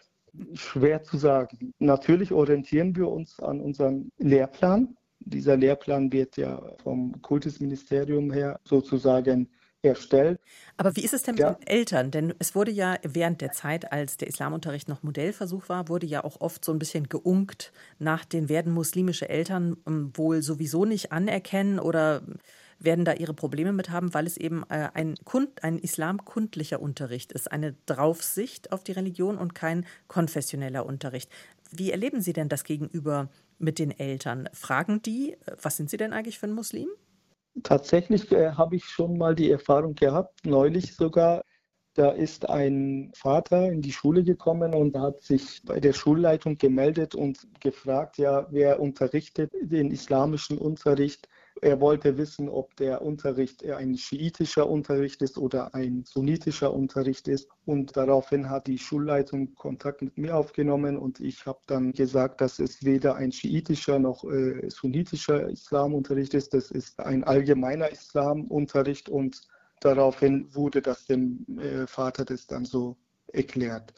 Schwer 0.55 1.03
zu 1.03 1.19
sagen. 1.19 1.75
Natürlich 1.79 2.33
orientieren 2.33 2.97
wir 2.97 3.09
uns 3.09 3.39
an 3.41 3.61
unserem 3.61 4.11
Lehrplan. 4.17 4.97
Dieser 5.19 5.59
Lehrplan 5.59 6.11
wird 6.11 6.39
ja 6.39 6.63
vom 6.83 7.21
Kultusministerium 7.21 8.33
her 8.33 8.59
sozusagen 8.65 9.51
erstellt. 9.83 10.41
Aber 10.77 10.97
wie 10.97 11.05
ist 11.05 11.15
es 11.15 11.23
denn 11.23 11.35
mit 11.35 11.43
ja. 11.43 11.53
den 11.53 11.67
Eltern? 11.67 12.11
Denn 12.11 12.35
es 12.39 12.55
wurde 12.55 12.71
ja 12.71 12.97
während 13.03 13.41
der 13.41 13.53
Zeit, 13.53 13.93
als 13.93 14.17
der 14.17 14.29
Islamunterricht 14.29 14.89
noch 14.89 15.03
Modellversuch 15.03 15.69
war, 15.69 15.89
wurde 15.89 16.07
ja 16.07 16.25
auch 16.25 16.41
oft 16.41 16.65
so 16.65 16.73
ein 16.73 16.79
bisschen 16.79 17.09
geunkt 17.09 17.73
nach 17.99 18.25
den 18.25 18.49
werden 18.49 18.73
muslimische 18.73 19.29
Eltern 19.29 19.77
ähm, 19.87 20.13
wohl 20.15 20.43
sowieso 20.43 20.85
nicht 20.85 21.13
anerkennen 21.13 21.79
oder 21.79 22.23
werden 22.81 23.05
da 23.05 23.13
ihre 23.13 23.35
Probleme 23.35 23.73
mit 23.73 23.91
haben, 23.91 24.15
weil 24.15 24.27
es 24.27 24.37
eben 24.37 24.63
äh, 24.71 24.89
ein, 24.95 25.17
Kund, 25.25 25.63
ein 25.63 25.79
islamkundlicher 25.79 26.81
Unterricht 26.81 27.33
ist, 27.33 27.53
eine 27.53 27.75
Draufsicht 27.87 28.73
auf 28.73 28.83
die 28.83 28.93
Religion 28.93 29.37
und 29.37 29.55
kein 29.55 29.87
konfessioneller 30.09 30.87
Unterricht. 30.87 31.31
Wie 31.71 31.91
erleben 31.91 32.21
Sie 32.21 32.33
denn 32.33 32.49
das 32.49 32.65
gegenüber 32.65 33.29
mit 33.59 33.79
den 33.79 33.91
Eltern? 33.91 34.49
Fragen 34.53 35.03
die, 35.03 35.33
äh, 35.33 35.57
was 35.61 35.77
sind 35.77 35.91
Sie 35.91 35.99
denn 35.99 36.13
eigentlich 36.13 36.39
für 36.39 36.47
ein 36.47 36.53
Muslim? 36.53 36.89
Tatsächlich 37.63 38.31
äh, 38.33 38.53
habe 38.53 38.77
ich 38.77 38.85
schon 38.85 39.19
mal 39.19 39.35
die 39.35 39.51
Erfahrung 39.51 39.95
gehabt, 39.95 40.47
neulich 40.47 40.95
sogar. 40.95 41.45
Da 41.95 42.11
ist 42.11 42.49
ein 42.49 43.11
Vater 43.15 43.71
in 43.71 43.83
die 43.83 43.93
Schule 43.93 44.23
gekommen 44.23 44.75
und 44.75 44.97
hat 44.97 45.23
sich 45.23 45.63
bei 45.65 45.81
der 45.81 45.93
Schulleitung 45.93 46.57
gemeldet 46.57 47.15
und 47.17 47.49
gefragt, 47.61 48.19
ja, 48.19 48.47
wer 48.51 48.81
unterrichtet 48.81 49.53
den 49.61 49.91
islamischen 49.91 50.57
Unterricht 50.59 51.29
er 51.63 51.81
wollte 51.81 52.17
wissen, 52.17 52.49
ob 52.49 52.75
der 52.77 53.03
Unterricht 53.03 53.65
ein 53.65 53.97
schiitischer 53.97 54.69
Unterricht 54.69 55.21
ist 55.23 55.37
oder 55.37 55.75
ein 55.75 56.05
sunnitischer 56.07 56.73
Unterricht 56.73 57.29
ist. 57.29 57.49
Und 57.67 57.97
daraufhin 57.97 58.49
hat 58.49 58.67
die 58.67 58.79
Schulleitung 58.79 59.55
Kontakt 59.55 60.01
mit 60.03 60.17
mir 60.17 60.37
aufgenommen 60.37 60.97
und 60.97 61.21
ich 61.21 61.45
habe 61.47 61.61
dann 61.67 61.93
gesagt, 61.93 62.41
dass 62.41 62.59
es 62.59 62.85
weder 62.85 63.17
ein 63.17 63.33
schiitischer 63.33 63.99
noch 63.99 64.25
äh, 64.25 64.69
sunnitischer 64.71 65.51
Islamunterricht 65.51 66.35
ist. 66.35 66.55
Das 66.55 66.71
ist 66.71 66.99
ein 67.01 67.25
allgemeiner 67.25 67.91
Islamunterricht 67.91 69.09
und 69.09 69.43
daraufhin 69.81 70.55
wurde 70.55 70.81
das 70.81 71.05
dem 71.07 71.45
äh, 71.59 71.87
Vater 71.87 72.25
das 72.25 72.47
dann 72.47 72.65
so 72.65 72.97
erklärt. 73.33 73.93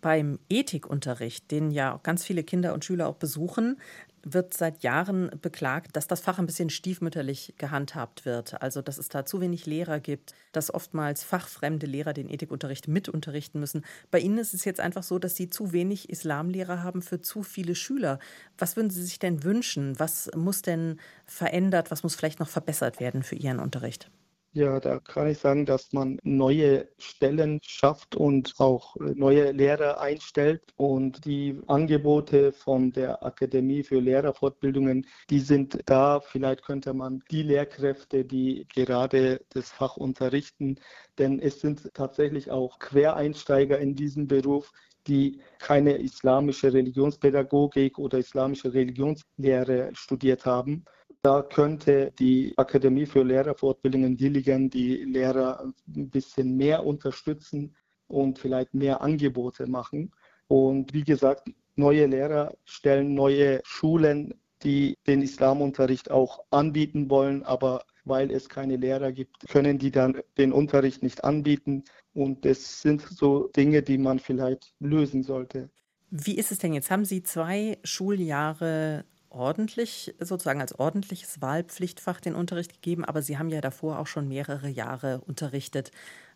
Beim 0.00 0.40
Ethikunterricht, 0.48 1.52
den 1.52 1.70
ja 1.70 2.00
ganz 2.02 2.24
viele 2.24 2.42
Kinder 2.42 2.74
und 2.74 2.84
Schüler 2.84 3.06
auch 3.06 3.16
besuchen, 3.16 3.78
wird 4.24 4.54
seit 4.54 4.82
Jahren 4.82 5.30
beklagt, 5.40 5.96
dass 5.96 6.06
das 6.06 6.20
Fach 6.20 6.38
ein 6.38 6.46
bisschen 6.46 6.70
stiefmütterlich 6.70 7.54
gehandhabt 7.58 8.24
wird. 8.24 8.60
Also, 8.62 8.82
dass 8.82 8.98
es 8.98 9.08
da 9.08 9.24
zu 9.24 9.40
wenig 9.40 9.66
Lehrer 9.66 10.00
gibt, 10.00 10.34
dass 10.52 10.72
oftmals 10.72 11.22
fachfremde 11.22 11.86
Lehrer 11.86 12.12
den 12.12 12.28
Ethikunterricht 12.28 12.88
mitunterrichten 12.88 13.60
müssen. 13.60 13.84
Bei 14.10 14.18
Ihnen 14.18 14.38
ist 14.38 14.54
es 14.54 14.64
jetzt 14.64 14.80
einfach 14.80 15.02
so, 15.02 15.18
dass 15.18 15.36
Sie 15.36 15.50
zu 15.50 15.72
wenig 15.72 16.10
Islamlehrer 16.10 16.82
haben 16.82 17.02
für 17.02 17.20
zu 17.20 17.42
viele 17.42 17.74
Schüler. 17.74 18.18
Was 18.58 18.76
würden 18.76 18.90
Sie 18.90 19.02
sich 19.02 19.18
denn 19.18 19.44
wünschen? 19.44 19.98
Was 19.98 20.30
muss 20.34 20.62
denn 20.62 20.98
verändert, 21.26 21.90
was 21.90 22.02
muss 22.02 22.14
vielleicht 22.14 22.40
noch 22.40 22.48
verbessert 22.48 23.00
werden 23.00 23.22
für 23.22 23.36
Ihren 23.36 23.60
Unterricht? 23.60 24.10
Ja, 24.56 24.78
da 24.78 25.00
kann 25.00 25.26
ich 25.26 25.38
sagen, 25.38 25.66
dass 25.66 25.92
man 25.92 26.16
neue 26.22 26.88
Stellen 26.98 27.58
schafft 27.64 28.14
und 28.14 28.54
auch 28.58 28.94
neue 29.00 29.50
Lehrer 29.50 30.00
einstellt. 30.00 30.62
Und 30.76 31.24
die 31.24 31.60
Angebote 31.66 32.52
von 32.52 32.92
der 32.92 33.24
Akademie 33.24 33.82
für 33.82 33.98
Lehrerfortbildungen, 33.98 35.08
die 35.28 35.40
sind 35.40 35.80
da. 35.86 36.20
Vielleicht 36.20 36.62
könnte 36.62 36.94
man 36.94 37.20
die 37.32 37.42
Lehrkräfte, 37.42 38.24
die 38.24 38.68
gerade 38.72 39.40
das 39.48 39.72
Fach 39.72 39.96
unterrichten, 39.96 40.76
denn 41.18 41.40
es 41.40 41.60
sind 41.60 41.90
tatsächlich 41.92 42.52
auch 42.52 42.78
Quereinsteiger 42.78 43.80
in 43.80 43.96
diesem 43.96 44.28
Beruf, 44.28 44.70
die 45.06 45.40
keine 45.58 45.96
islamische 45.98 46.72
Religionspädagogik 46.72 47.98
oder 47.98 48.18
islamische 48.18 48.72
Religionslehre 48.72 49.90
studiert 49.94 50.46
haben 50.46 50.84
Da 51.24 51.40
könnte 51.40 52.12
die 52.18 52.52
Akademie 52.58 53.06
für 53.06 53.22
Lehrerfortbildung 53.22 54.04
in 54.04 54.16
Dillingen 54.18 54.68
die 54.68 55.04
Lehrer 55.04 55.72
ein 55.88 56.10
bisschen 56.10 56.54
mehr 56.54 56.84
unterstützen 56.84 57.74
und 58.08 58.38
vielleicht 58.38 58.74
mehr 58.74 59.00
Angebote 59.00 59.66
machen. 59.66 60.12
Und 60.48 60.92
wie 60.92 61.02
gesagt, 61.02 61.48
neue 61.76 62.04
Lehrer 62.04 62.54
stellen 62.66 63.14
neue 63.14 63.62
Schulen, 63.64 64.34
die 64.62 64.98
den 65.06 65.22
Islamunterricht 65.22 66.10
auch 66.10 66.44
anbieten 66.50 67.08
wollen, 67.08 67.42
aber 67.42 67.84
weil 68.04 68.30
es 68.30 68.48
keine 68.48 68.76
Lehrer 68.76 69.12
gibt, 69.12 69.48
können 69.48 69.78
die 69.78 69.90
dann 69.90 70.20
den 70.38 70.52
Unterricht 70.52 71.02
nicht 71.02 71.24
anbieten. 71.24 71.84
Und 72.12 72.44
das 72.44 72.82
sind 72.82 73.02
so 73.02 73.48
Dinge, 73.48 73.82
die 73.82 73.98
man 73.98 74.18
vielleicht 74.18 74.74
lösen 74.80 75.22
sollte. 75.22 75.70
Wie 76.10 76.36
ist 76.36 76.52
es 76.52 76.58
denn 76.58 76.74
jetzt? 76.74 76.90
Haben 76.90 77.04
Sie 77.04 77.22
zwei 77.22 77.78
Schuljahre 77.82 79.04
ordentlich, 79.30 80.14
sozusagen 80.20 80.60
als 80.60 80.78
ordentliches 80.78 81.42
Wahlpflichtfach 81.42 82.20
den 82.20 82.34
Unterricht 82.34 82.72
gegeben, 82.72 83.04
aber 83.04 83.20
Sie 83.20 83.36
haben 83.36 83.48
ja 83.48 83.60
davor 83.60 83.98
auch 83.98 84.06
schon 84.06 84.28
mehrere 84.28 84.68
Jahre 84.68 85.20
unterrichtet. 85.26 85.90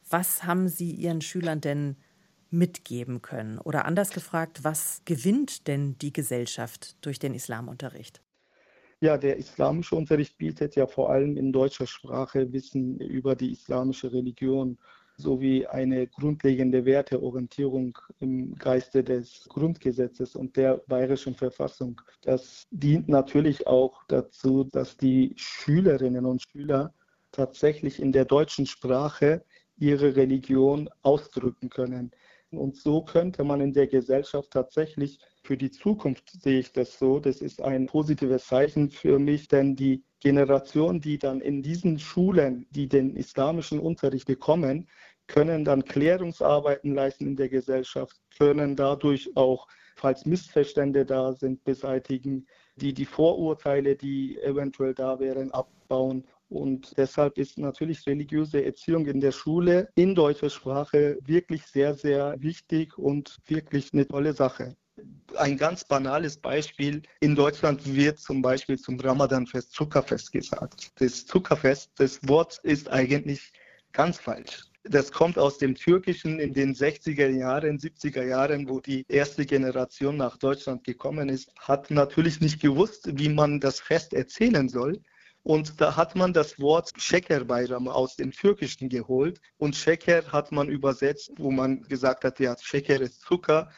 Was 0.08 0.44
haben 0.44 0.68
Sie 0.68 0.90
Ihren 0.90 1.20
Schülern 1.20 1.60
denn 1.60 1.96
mitgeben 2.50 3.22
können? 3.22 3.58
Oder 3.58 3.84
anders 3.84 4.10
gefragt, 4.10 4.64
was 4.64 5.02
gewinnt 5.04 5.68
denn 5.68 5.96
die 5.98 6.12
Gesellschaft 6.12 6.96
durch 7.02 7.18
den 7.18 7.34
Islamunterricht? 7.34 8.20
Ja, 9.01 9.16
der 9.16 9.36
islamische 9.36 9.94
Unterricht 9.94 10.38
bietet 10.38 10.74
ja 10.74 10.86
vor 10.88 11.11
allem 11.11 11.36
in 11.36 11.53
deutscher 11.53 11.86
Sprache 11.86 12.53
Wissen 12.53 12.99
über 12.99 13.36
die 13.36 13.53
islamische 13.53 14.12
Religion 14.12 14.76
sowie 15.16 15.66
eine 15.66 16.09
grundlegende 16.09 16.84
Werteorientierung 16.84 17.96
im 18.18 18.57
Geiste 18.57 19.05
des 19.05 19.46
Grundgesetzes 19.49 20.34
und 20.34 20.57
der 20.57 20.78
bayerischen 20.88 21.34
Verfassung. 21.36 22.01
Das 22.22 22.66
dient 22.70 23.09
natürlich 23.09 23.68
auch 23.68 24.03
dazu, 24.09 24.64
dass 24.64 24.96
die 24.96 25.32
Schülerinnen 25.36 26.24
und 26.24 26.42
Schüler 26.42 26.92
tatsächlich 27.30 28.01
in 28.01 28.11
der 28.11 28.24
deutschen 28.24 28.66
Sprache 28.66 29.44
ihre 29.76 30.16
Religion 30.16 30.90
ausdrücken 31.03 31.70
können. 31.70 32.11
Und 32.51 32.76
so 32.76 33.03
könnte 33.03 33.44
man 33.44 33.61
in 33.61 33.74
der 33.74 33.86
Gesellschaft 33.86 34.51
tatsächlich 34.53 35.18
für 35.42 35.57
die 35.57 35.70
Zukunft 35.70 36.30
sehe 36.42 36.61
ich 36.61 36.72
das 36.72 36.99
so. 36.99 37.20
Das 37.20 37.42
ist 37.42 37.61
ein 37.61 37.86
positives 37.86 38.46
Zeichen 38.46 38.90
für 38.90 39.18
mich, 39.18 39.49
denn 39.49 39.76
die 39.76 40.03
Generation, 40.20 41.01
die 41.01 41.18
dann 41.18 41.40
in 41.40 41.62
diesen 41.62 41.99
Schulen, 41.99 42.66
die 42.70 42.88
den 42.88 43.16
islamischen 43.16 43.78
Unterricht 43.78 44.26
bekommen, 44.26 44.88
können 45.26 45.64
dann 45.64 45.84
Klärungsarbeiten 45.84 46.94
leisten 46.94 47.26
in 47.26 47.36
der 47.36 47.51
Gesellschaft, 47.51 48.16
können 48.38 48.76
dadurch 48.76 49.36
auch, 49.36 49.68
falls 49.96 50.24
Missverstände 50.24 51.05
da 51.05 51.34
sind, 51.34 51.62
beseitigen, 51.64 52.46
die 52.76 52.94
die 52.94 53.05
Vorurteile, 53.05 53.94
die 53.94 54.38
eventuell 54.40 54.94
da 54.94 55.20
wären, 55.20 55.53
abbauen. 55.53 56.26
Und 56.49 56.96
deshalb 56.96 57.36
ist 57.36 57.59
natürlich 57.59 58.07
religiöse 58.07 58.64
Erziehung 58.64 59.07
in 59.07 59.20
der 59.20 59.32
Schule 59.32 59.88
in 59.96 60.14
deutscher 60.14 60.49
Sprache 60.49 61.18
wirklich 61.22 61.64
sehr, 61.66 61.94
sehr 61.94 62.36
wichtig 62.38 62.96
und 62.96 63.36
wirklich 63.46 63.92
eine 63.92 64.07
tolle 64.07 64.32
Sache. 64.32 64.74
Ein 65.36 65.57
ganz 65.57 65.84
banales 65.84 66.38
Beispiel. 66.38 67.03
In 67.20 67.36
Deutschland 67.36 67.94
wird 67.94 68.18
zum 68.18 68.42
Beispiel 68.42 68.78
zum 68.78 68.99
Ramadanfest 68.99 69.72
Zuckerfest 69.72 70.32
gesagt. 70.32 70.90
Das 70.96 71.26
Zuckerfest, 71.26 71.90
das 71.96 72.18
Wort 72.26 72.59
ist 72.62 72.88
eigentlich 72.88 73.53
ganz 73.92 74.18
falsch. 74.18 74.64
Das 74.84 75.12
kommt 75.12 75.38
aus 75.38 75.59
dem 75.59 75.74
Türkischen 75.74 76.40
in 76.40 76.55
den 76.55 76.74
60er 76.74 77.28
Jahren, 77.28 77.78
70er 77.78 78.24
Jahren, 78.24 78.68
wo 78.68 78.80
die 78.80 79.05
erste 79.09 79.44
Generation 79.44 80.16
nach 80.16 80.38
Deutschland 80.38 80.82
gekommen 80.82 81.28
ist, 81.28 81.53
hat 81.59 81.90
natürlich 81.90 82.40
nicht 82.40 82.61
gewusst, 82.61 83.11
wie 83.12 83.28
man 83.28 83.61
das 83.61 83.80
Fest 83.80 84.14
erzählen 84.14 84.68
soll. 84.68 84.99
Und 85.43 85.80
da 85.80 85.97
hat 85.97 86.14
man 86.14 86.32
das 86.32 86.59
Wort 86.59 86.93
Şeker 86.97 87.45
Bayram 87.45 87.89
aus 87.89 88.16
dem 88.16 88.30
Türkischen 88.30 88.89
geholt. 88.89 89.41
Und 89.57 89.76
Şeker 89.76 90.24
hat 90.32 90.53
man 90.53 90.68
übersetzt, 90.68 91.32
wo 91.36 91.51
man 91.51 91.82
gesagt 91.82 92.24
hat, 92.24 92.39
ja, 92.41 92.55
Şeker 92.61 93.01
ist 93.01 93.22
Zucker. 93.22 93.70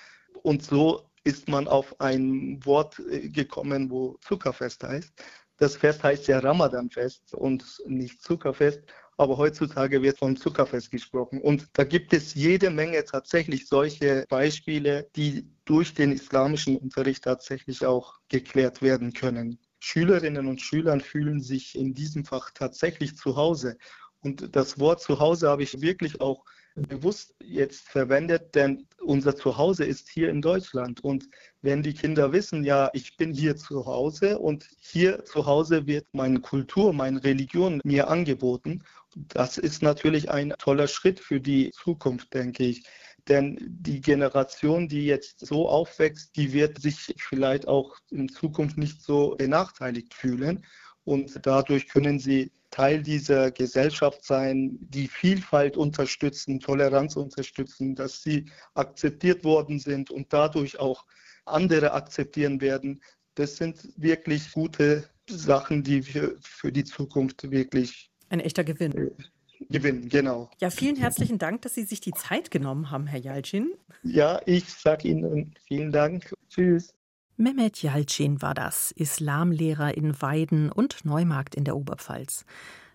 Und 0.43 0.63
so 0.65 1.11
ist 1.25 1.49
man 1.49 1.69
auf 1.69 2.01
ein 2.01 2.59
Wort 2.65 2.99
äh, 3.11 3.29
gekommen, 3.29 3.91
wo 3.91 4.17
Zuckerfest 4.23 4.83
heißt. 4.83 5.13
Das 5.59 5.77
Fest 5.77 6.03
heißt 6.03 6.27
ja 6.29 6.39
Ramadanfest 6.39 7.35
und 7.35 7.65
nicht 7.87 8.23
Zuckerfest 8.23 8.83
aber 9.21 9.37
heutzutage 9.37 10.01
wird 10.01 10.17
vom 10.17 10.35
Zuckerfest 10.35 10.91
gesprochen. 10.91 11.43
Und 11.43 11.69
da 11.75 11.85
gibt 11.85 12.15
es 12.15 12.33
jede 12.33 12.71
Menge 12.71 13.05
tatsächlich 13.05 13.69
solche 13.69 14.25
Beispiele, 14.31 15.11
die 15.15 15.47
durch 15.67 15.93
den 15.93 16.11
islamischen 16.11 16.79
Unterricht 16.79 17.25
tatsächlich 17.25 17.85
auch 17.85 18.15
geklärt 18.31 18.81
werden 18.81 19.13
können. 19.13 19.59
Schülerinnen 19.81 20.47
und 20.47 20.61
Schüler 20.61 20.99
fühlen 21.01 21.41
sich 21.41 21.76
in 21.76 21.95
diesem 21.95 22.24
Fach 22.24 22.51
tatsächlich 22.53 23.16
zu 23.16 23.37
Hause. 23.37 23.76
Und 24.22 24.55
das 24.55 24.78
Wort 24.78 25.01
zu 25.01 25.18
Hause 25.18 25.49
habe 25.49 25.62
ich 25.62 25.81
wirklich 25.81 26.20
auch 26.20 26.45
bewusst 26.76 27.35
jetzt 27.43 27.89
verwendet, 27.89 28.55
denn 28.55 28.87
unser 29.03 29.35
Zuhause 29.35 29.85
ist 29.85 30.09
hier 30.09 30.28
in 30.28 30.41
Deutschland. 30.41 31.03
Und 31.03 31.28
wenn 31.62 31.83
die 31.83 31.95
Kinder 31.95 32.33
wissen, 32.33 32.62
ja, 32.62 32.91
ich 32.93 33.16
bin 33.16 33.33
hier 33.33 33.57
zu 33.57 33.87
Hause 33.87 34.39
und 34.39 34.68
hier 34.78 35.24
zu 35.24 35.47
Hause 35.47 35.87
wird 35.87 36.07
meine 36.12 36.41
Kultur, 36.41 36.93
meine 36.93 37.24
Religion 37.24 37.81
mir 37.83 38.09
angeboten 38.09 38.85
das 39.14 39.59
ist 39.59 39.83
natürlich 39.83 40.31
ein 40.31 40.55
toller 40.59 40.87
Schritt 40.87 41.20
für 41.20 41.41
die 41.41 41.70
Zukunft, 41.72 42.33
denke 42.35 42.64
ich. 42.64 42.85
Denn 43.31 43.57
die 43.61 44.01
Generation, 44.01 44.89
die 44.89 45.07
jetzt 45.07 45.47
so 45.47 45.68
aufwächst, 45.68 46.37
die 46.37 46.53
wird 46.53 46.81
sich 46.81 47.14
vielleicht 47.16 47.68
auch 47.68 47.97
in 48.11 48.28
Zukunft 48.28 48.76
nicht 48.76 49.03
so 49.03 49.37
benachteiligt 49.39 50.12
fühlen. 50.12 50.66
Und 51.05 51.47
dadurch 51.47 51.89
können 51.89 52.18
sie 52.18 52.51
Teil 52.70 53.03
dieser 53.05 53.53
Gesellschaft 53.53 54.24
sein, 54.24 54.76
die 54.81 55.07
Vielfalt 55.07 55.76
unterstützen, 55.76 56.59
Toleranz 56.59 57.14
unterstützen, 57.14 57.95
dass 57.95 58.20
sie 58.22 58.51
akzeptiert 58.74 59.45
worden 59.45 59.78
sind 59.78 60.11
und 60.11 60.33
dadurch 60.33 60.81
auch 60.81 61.05
andere 61.45 61.93
akzeptieren 61.93 62.61
werden. 62.61 63.01
Das 63.37 63.57
sind 63.57 63.89
wirklich 63.97 64.53
gute 64.53 65.09
Sachen, 65.28 65.85
die 65.85 66.05
wir 66.12 66.37
für 66.41 66.72
die 66.72 66.85
Zukunft 66.85 67.49
wirklich 67.51 68.11
ein 68.28 68.41
echter 68.41 68.64
Gewinn. 68.64 69.12
Äh, 69.61 69.65
Gewinn, 69.71 70.09
genau. 70.09 70.51
Ja, 70.61 70.71
vielen 70.71 70.97
herzlichen 70.97 71.39
Dank, 71.39 71.63
dass 71.63 71.75
Sie 71.75 71.85
sich 71.85 72.01
die 72.01 72.13
Zeit 72.13 72.51
genommen 72.51 72.91
haben, 72.91 73.07
Herr 73.07 73.21
Jalcin. 73.21 73.73
Ja, 74.03 74.41
ich 74.47 74.69
sage 74.69 75.09
Ihnen 75.09 75.55
vielen 75.67 75.93
Dank. 75.93 76.33
Tschüss. 76.49 76.95
Mehmet 77.37 77.83
Jalcin 77.83 78.43
war 78.43 78.53
das, 78.53 78.93
Islamlehrer 78.93 79.97
in 79.97 80.21
Weiden 80.21 80.71
und 80.71 81.05
Neumarkt 81.05 81.55
in 81.55 81.65
der 81.65 81.77
Oberpfalz. 81.77 82.45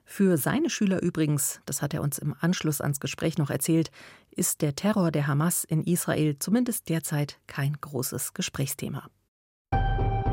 Für 0.03 0.37
seine 0.37 0.69
Schüler 0.69 1.01
übrigens, 1.01 1.61
das 1.65 1.81
hat 1.81 1.95
er 1.95 2.03
uns 2.03 2.19
im 2.19 2.35
Anschluss 2.39 2.79
ans 2.79 2.99
Gespräch 2.99 3.39
noch 3.39 3.49
erzählt, 3.49 3.89
ist 4.29 4.61
der 4.61 4.75
Terror 4.75 5.11
der 5.11 5.25
Hamas 5.25 5.63
in 5.63 5.83
Israel 5.83 6.37
zumindest 6.37 6.89
derzeit 6.89 7.39
kein 7.47 7.73
großes 7.81 8.35
Gesprächsthema. 8.35 9.09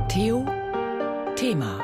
Theo 0.09 0.45
Thema 1.37 1.83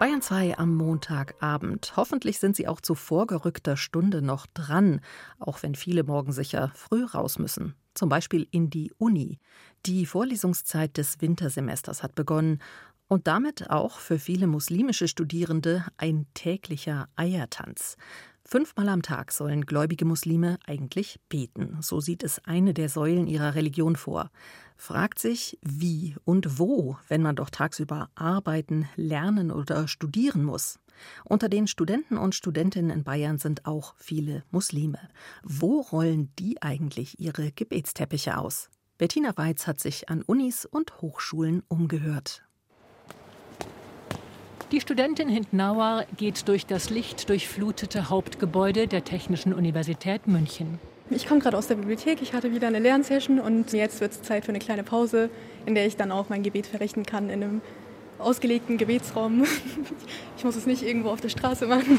Bayern 0.00 0.22
2 0.22 0.56
am 0.56 0.76
Montagabend. 0.76 1.92
Hoffentlich 1.94 2.38
sind 2.38 2.56
Sie 2.56 2.66
auch 2.66 2.80
zu 2.80 2.94
vorgerückter 2.94 3.76
Stunde 3.76 4.22
noch 4.22 4.46
dran, 4.46 5.02
auch 5.38 5.62
wenn 5.62 5.74
viele 5.74 6.04
morgen 6.04 6.32
sicher 6.32 6.72
früh 6.74 7.04
raus 7.04 7.38
müssen. 7.38 7.74
Zum 7.92 8.08
Beispiel 8.08 8.48
in 8.50 8.70
die 8.70 8.94
Uni. 8.96 9.38
Die 9.84 10.06
Vorlesungszeit 10.06 10.96
des 10.96 11.20
Wintersemesters 11.20 12.02
hat 12.02 12.14
begonnen 12.14 12.62
und 13.08 13.26
damit 13.26 13.68
auch 13.68 13.98
für 13.98 14.18
viele 14.18 14.46
muslimische 14.46 15.06
Studierende 15.06 15.84
ein 15.98 16.26
täglicher 16.32 17.10
Eiertanz. 17.16 17.98
Fünfmal 18.52 18.88
am 18.88 19.02
Tag 19.02 19.30
sollen 19.30 19.64
gläubige 19.64 20.04
Muslime 20.04 20.58
eigentlich 20.66 21.20
beten. 21.28 21.78
So 21.82 22.00
sieht 22.00 22.24
es 22.24 22.44
eine 22.44 22.74
der 22.74 22.88
Säulen 22.88 23.28
ihrer 23.28 23.54
Religion 23.54 23.94
vor. 23.94 24.28
Fragt 24.76 25.20
sich, 25.20 25.56
wie 25.62 26.16
und 26.24 26.58
wo, 26.58 26.96
wenn 27.06 27.22
man 27.22 27.36
doch 27.36 27.50
tagsüber 27.50 28.10
arbeiten, 28.16 28.88
lernen 28.96 29.52
oder 29.52 29.86
studieren 29.86 30.42
muss. 30.42 30.80
Unter 31.22 31.48
den 31.48 31.68
Studenten 31.68 32.18
und 32.18 32.34
Studentinnen 32.34 32.90
in 32.90 33.04
Bayern 33.04 33.38
sind 33.38 33.66
auch 33.66 33.94
viele 33.98 34.42
Muslime. 34.50 34.98
Wo 35.44 35.82
rollen 35.82 36.32
die 36.40 36.60
eigentlich 36.60 37.20
ihre 37.20 37.52
Gebetsteppiche 37.52 38.36
aus? 38.36 38.68
Bettina 38.98 39.36
Weiz 39.36 39.68
hat 39.68 39.78
sich 39.78 40.08
an 40.08 40.22
Unis 40.22 40.64
und 40.64 41.00
Hochschulen 41.00 41.62
umgehört. 41.68 42.42
Die 44.72 44.80
Studentin 44.80 45.28
Hindnauer 45.28 46.04
geht 46.16 46.46
durch 46.46 46.64
das 46.64 46.90
lichtdurchflutete 46.90 48.08
Hauptgebäude 48.08 48.86
der 48.86 49.02
Technischen 49.02 49.52
Universität 49.52 50.28
München. 50.28 50.78
Ich 51.10 51.26
komme 51.26 51.40
gerade 51.40 51.58
aus 51.58 51.66
der 51.66 51.74
Bibliothek, 51.74 52.22
ich 52.22 52.34
hatte 52.34 52.54
wieder 52.54 52.68
eine 52.68 52.78
Lernsession 52.78 53.40
und 53.40 53.72
jetzt 53.72 54.00
wird 54.00 54.12
es 54.12 54.22
Zeit 54.22 54.44
für 54.44 54.50
eine 54.50 54.60
kleine 54.60 54.84
Pause, 54.84 55.28
in 55.66 55.74
der 55.74 55.88
ich 55.88 55.96
dann 55.96 56.12
auch 56.12 56.28
mein 56.28 56.44
Gebet 56.44 56.68
verrichten 56.68 57.04
kann 57.04 57.30
in 57.30 57.42
einem 57.42 57.62
ausgelegten 58.20 58.78
Gebetsraum. 58.78 59.44
Ich 60.36 60.44
muss 60.44 60.54
es 60.54 60.66
nicht 60.66 60.84
irgendwo 60.84 61.10
auf 61.10 61.20
der 61.20 61.30
Straße 61.30 61.66
machen. 61.66 61.98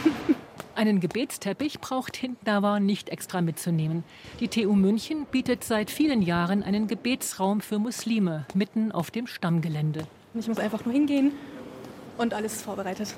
Einen 0.74 1.02
Gebetsteppich 1.02 1.82
braucht 1.82 2.16
Hindnauer 2.16 2.80
nicht 2.80 3.10
extra 3.10 3.42
mitzunehmen. 3.42 4.06
Die 4.40 4.48
TU 4.48 4.74
München 4.74 5.26
bietet 5.30 5.66
seit 5.66 5.92
vielen 5.92 6.22
Jahren 6.22 6.64
einen 6.64 6.88
Gebetsraum 6.88 7.60
für 7.60 7.80
Muslime 7.80 8.46
mitten 8.56 8.94
auf 8.94 9.12
dem 9.12 9.28
Stammgelände. 9.28 10.08
Ich 10.34 10.48
muss 10.48 10.58
einfach 10.58 10.86
nur 10.86 10.94
hingehen 10.94 11.34
und 12.18 12.34
alles 12.34 12.62
vorbereitet. 12.62 13.16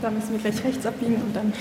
Da 0.00 0.10
müssen 0.10 0.32
wir 0.32 0.38
gleich 0.38 0.64
rechts 0.64 0.84
abbiegen 0.84 1.16
und 1.16 1.34
dann 1.34 1.52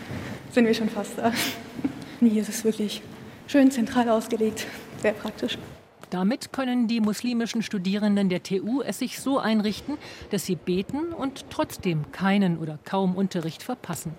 sind 0.52 0.66
wir 0.66 0.74
schon 0.74 0.88
fast 0.88 1.18
da. 1.18 1.32
Hier 2.20 2.42
ist 2.42 2.48
es 2.48 2.64
wirklich 2.64 3.02
schön 3.46 3.70
zentral 3.70 4.08
ausgelegt, 4.08 4.66
sehr 5.02 5.12
praktisch. 5.12 5.58
Damit 6.10 6.52
können 6.52 6.88
die 6.88 7.00
muslimischen 7.00 7.62
Studierenden 7.62 8.28
der 8.28 8.42
TU 8.42 8.82
es 8.82 8.98
sich 8.98 9.20
so 9.20 9.38
einrichten, 9.38 9.96
dass 10.30 10.44
sie 10.44 10.56
beten 10.56 11.12
und 11.12 11.44
trotzdem 11.50 12.10
keinen 12.10 12.58
oder 12.58 12.78
kaum 12.84 13.14
Unterricht 13.14 13.62
verpassen. 13.62 14.14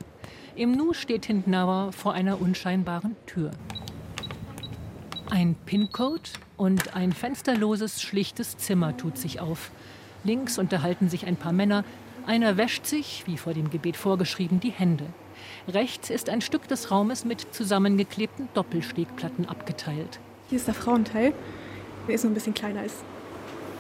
Im 0.55 0.71
Nu 0.71 0.93
steht 0.93 1.25
Hindnauer 1.25 1.91
vor 1.91 2.13
einer 2.13 2.39
unscheinbaren 2.39 3.15
Tür. 3.25 3.51
Ein 5.31 5.55
PIN-Code 5.65 6.29
und 6.57 6.93
ein 6.93 7.13
fensterloses, 7.13 8.01
schlichtes 8.01 8.57
Zimmer 8.57 8.97
tut 8.97 9.17
sich 9.17 9.39
auf. 9.39 9.71
Links 10.25 10.57
unterhalten 10.57 11.07
sich 11.07 11.25
ein 11.25 11.37
paar 11.37 11.53
Männer. 11.53 11.85
Einer 12.27 12.57
wäscht 12.57 12.85
sich, 12.85 13.23
wie 13.27 13.37
vor 13.37 13.53
dem 13.53 13.69
Gebet 13.69 13.95
vorgeschrieben, 13.95 14.59
die 14.59 14.71
Hände. 14.71 15.05
Rechts 15.69 16.09
ist 16.09 16.27
ein 16.27 16.41
Stück 16.41 16.67
des 16.67 16.91
Raumes 16.91 17.23
mit 17.23 17.47
zusammengeklebten 17.55 18.49
Doppelstegplatten 18.53 19.47
abgeteilt. 19.47 20.19
Hier 20.49 20.57
ist 20.57 20.67
der 20.67 20.73
Frauenteil. 20.73 21.33
Der 22.09 22.15
ist 22.15 22.25
nur 22.25 22.31
ein 22.31 22.35
bisschen 22.35 22.53
kleiner 22.53 22.81
als 22.81 22.95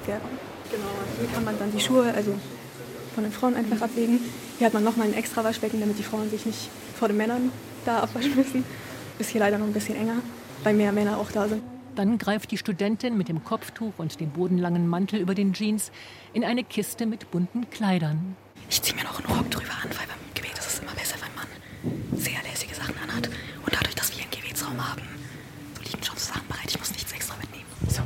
der 0.07 0.19
Raum. 0.19 0.29
Genau, 0.71 0.87
hier 1.19 1.27
kann 1.33 1.43
man 1.43 1.59
dann 1.59 1.73
die 1.73 1.81
Schuhe, 1.81 2.13
also 2.13 2.33
von 3.13 3.25
den 3.25 3.33
Frauen 3.33 3.57
einfach 3.57 3.81
ablegen. 3.81 4.21
Hier 4.57 4.67
hat 4.67 4.73
man 4.73 4.85
nochmal 4.85 5.07
ein 5.07 5.13
extra 5.15 5.43
Waschbecken, 5.43 5.81
damit 5.81 5.99
die 5.99 6.03
Frauen 6.03 6.29
sich 6.29 6.45
nicht 6.45 6.69
vor 6.97 7.09
den 7.09 7.17
Männern 7.17 7.51
da 7.83 7.99
abwaschen 7.99 8.37
müssen. 8.37 8.63
Ist 9.19 9.31
hier 9.31 9.41
leider 9.41 9.57
noch 9.57 9.67
ein 9.67 9.73
bisschen 9.73 9.97
enger, 9.97 10.15
weil 10.63 10.73
mehr 10.73 10.91
Männer 10.91 11.17
auch 11.17 11.31
da 11.31 11.47
sind. 11.47 11.63
Dann 11.95 12.17
greift 12.17 12.51
die 12.51 12.57
Studentin 12.57 13.17
mit 13.17 13.27
dem 13.27 13.43
Kopftuch 13.43 13.93
und 13.97 14.19
dem 14.19 14.29
bodenlangen 14.29 14.87
Mantel 14.87 15.19
über 15.19 15.35
den 15.35 15.53
Jeans 15.53 15.91
in 16.33 16.43
eine 16.43 16.63
Kiste 16.63 17.05
mit 17.05 17.31
bunten 17.31 17.69
Kleidern. 17.69 18.35
Ich 18.69 18.81
ziehe 18.81 18.95
mir 18.95 19.03
noch 19.03 19.19
einen 19.19 19.37
Rock 19.37 19.51
drüber 19.51 19.73
an, 19.83 19.89
weil 19.89 20.07
beim 20.07 20.33
Gebet 20.33 20.57
ist 20.57 20.67
es 20.67 20.79
immer 20.79 20.93
besser, 20.93 21.17
wenn 21.19 21.35
man 21.35 22.19
sehr 22.21 22.41
lässige 22.43 22.73
Sachen 22.73 22.95
anhat. 23.03 23.27
Und 23.27 23.73
dadurch, 23.73 23.95
dass 23.95 24.15
wir 24.15 24.23
einen 24.23 24.31
Gebetsraum 24.31 24.89
haben, 24.89 25.01
so 25.75 25.81
liegen 25.81 26.03
schon 26.03 26.15
Sachen 26.17 26.47
bereit. 26.47 26.67
Ich 26.69 26.79
muss 26.79 26.91
nichts 26.91 27.11
extra 27.11 27.35
mitnehmen. 27.37 27.65
So. 27.89 28.01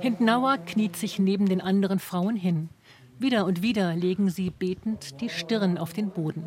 Hindnauer 0.00 0.58
kniet 0.58 0.96
sich 0.96 1.18
neben 1.18 1.46
den 1.46 1.60
anderen 1.60 1.98
Frauen 1.98 2.36
hin. 2.36 2.68
Wieder 3.18 3.46
und 3.46 3.62
wieder 3.62 3.94
legen 3.96 4.28
sie 4.28 4.50
betend 4.50 5.22
die 5.22 5.30
Stirn 5.30 5.78
auf 5.78 5.94
den 5.94 6.10
Boden. 6.10 6.44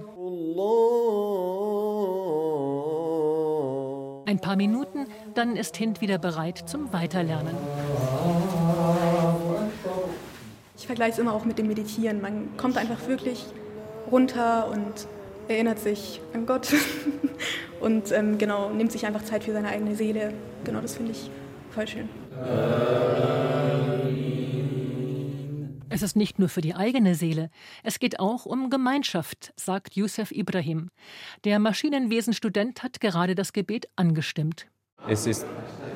Ein 4.28 4.40
paar 4.40 4.56
Minuten, 4.56 5.08
dann 5.34 5.56
ist 5.56 5.78
Hind 5.78 6.00
wieder 6.02 6.20
bereit 6.20 6.64
zum 6.68 6.94
Weiterlernen. 6.94 7.56
Ich 10.78 10.86
vergleiche 10.86 11.14
es 11.14 11.18
immer 11.18 11.34
auch 11.34 11.44
mit 11.44 11.58
dem 11.58 11.66
Meditieren. 11.68 12.22
Man 12.22 12.56
kommt 12.56 12.78
einfach 12.78 13.08
wirklich 13.08 13.46
runter 14.12 14.70
und 14.70 15.08
erinnert 15.48 15.80
sich 15.80 16.22
an 16.34 16.46
Gott 16.46 16.68
und 17.80 18.12
ähm, 18.12 18.38
genau 18.38 18.70
nimmt 18.70 18.92
sich 18.92 19.08
einfach 19.08 19.24
Zeit 19.24 19.44
für 19.44 19.54
seine 19.54 19.70
eigene 19.70 19.96
Seele. 19.96 20.34
Genau, 20.64 20.82
das 20.82 20.98
finde 20.98 21.14
ich 21.14 21.32
voll 21.72 21.88
schön. 21.88 22.10
Es 25.92 26.04
ist 26.04 26.16
nicht 26.16 26.38
nur 26.38 26.50
für 26.50 26.62
die 26.62 26.76
eigene 26.76 27.16
Seele, 27.16 27.50
es 27.84 28.00
geht 28.00 28.20
auch 28.20 28.46
um 28.46 28.70
Gemeinschaft, 28.70 29.54
sagt 29.56 29.96
Youssef 29.96 30.32
Ibrahim. 30.32 30.90
Der 31.46 31.58
Maschinenwesenstudent 31.58 32.84
hat 32.84 33.00
gerade 33.00 33.34
das 33.34 33.54
Gebet 33.54 33.88
angestimmt. 33.96 34.68
Es 35.08 35.26
ist 35.26 35.48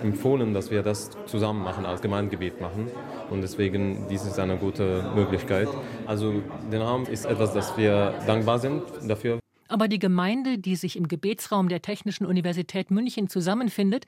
empfohlen, 0.02 0.54
dass 0.54 0.72
wir 0.72 0.82
das 0.82 1.12
zusammen 1.28 1.64
machen, 1.64 1.86
als 1.86 2.02
Gemeindegebet 2.02 2.60
machen. 2.60 2.90
Und 3.30 3.42
deswegen, 3.42 4.08
dies 4.10 4.26
ist 4.26 4.40
eine 4.40 4.58
gute 4.58 5.12
Möglichkeit. 5.14 5.68
Also, 6.08 6.42
der 6.72 6.82
Raum 6.82 7.06
ist 7.06 7.26
etwas, 7.26 7.54
das 7.54 7.78
wir 7.78 8.14
dankbar 8.26 8.60
sind 8.60 8.82
dafür. 9.08 9.40
Aber 9.68 9.88
die 9.88 10.00
Gemeinde, 10.00 10.58
die 10.58 10.76
sich 10.76 10.96
im 10.96 11.08
Gebetsraum 11.08 11.68
der 11.68 11.82
Technischen 11.82 12.26
Universität 12.26 12.92
München 12.92 13.28
zusammenfindet, 13.28 14.06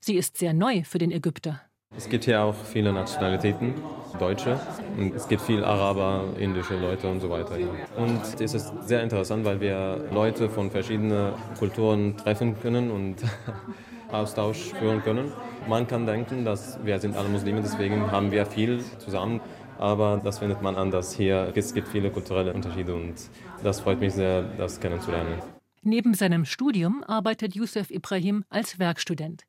sie 0.00 0.16
ist 0.16 0.38
sehr 0.38 0.54
neu 0.54 0.84
für 0.84 0.98
den 0.98 1.10
Ägypter. 1.10 1.60
Es 1.96 2.08
gibt 2.08 2.24
hier 2.24 2.42
auch 2.42 2.54
viele 2.54 2.92
Nationalitäten, 2.92 3.74
Deutsche, 4.18 4.60
und 4.98 5.14
es 5.14 5.28
gibt 5.28 5.42
viel 5.42 5.64
Araber, 5.64 6.24
indische 6.38 6.76
Leute 6.76 7.08
und 7.08 7.20
so 7.20 7.30
weiter. 7.30 7.56
Und 7.96 8.40
es 8.40 8.54
ist 8.54 8.72
sehr 8.86 9.02
interessant, 9.02 9.44
weil 9.44 9.60
wir 9.60 10.04
Leute 10.12 10.48
von 10.50 10.70
verschiedenen 10.70 11.32
Kulturen 11.58 12.16
treffen 12.16 12.60
können 12.60 12.90
und 12.90 13.16
Austausch 14.12 14.72
führen 14.78 15.02
können. 15.02 15.32
Man 15.68 15.86
kann 15.86 16.06
denken, 16.06 16.44
dass 16.44 16.78
wir 16.84 16.98
sind 16.98 17.16
alle 17.16 17.28
Muslime, 17.28 17.62
deswegen 17.62 18.10
haben 18.10 18.30
wir 18.30 18.46
viel 18.46 18.84
zusammen. 18.98 19.40
Aber 19.78 20.20
das 20.22 20.38
findet 20.38 20.62
man 20.62 20.76
anders 20.76 21.14
hier. 21.14 21.52
Es 21.54 21.74
gibt 21.74 21.88
viele 21.88 22.10
kulturelle 22.10 22.52
Unterschiede 22.52 22.94
und 22.94 23.14
das 23.62 23.80
freut 23.80 24.00
mich 24.00 24.14
sehr, 24.14 24.42
das 24.42 24.80
kennenzulernen. 24.80 25.42
Neben 25.82 26.14
seinem 26.14 26.44
Studium 26.44 27.04
arbeitet 27.06 27.54
Youssef 27.54 27.90
Ibrahim 27.90 28.44
als 28.48 28.78
Werkstudent. 28.78 29.44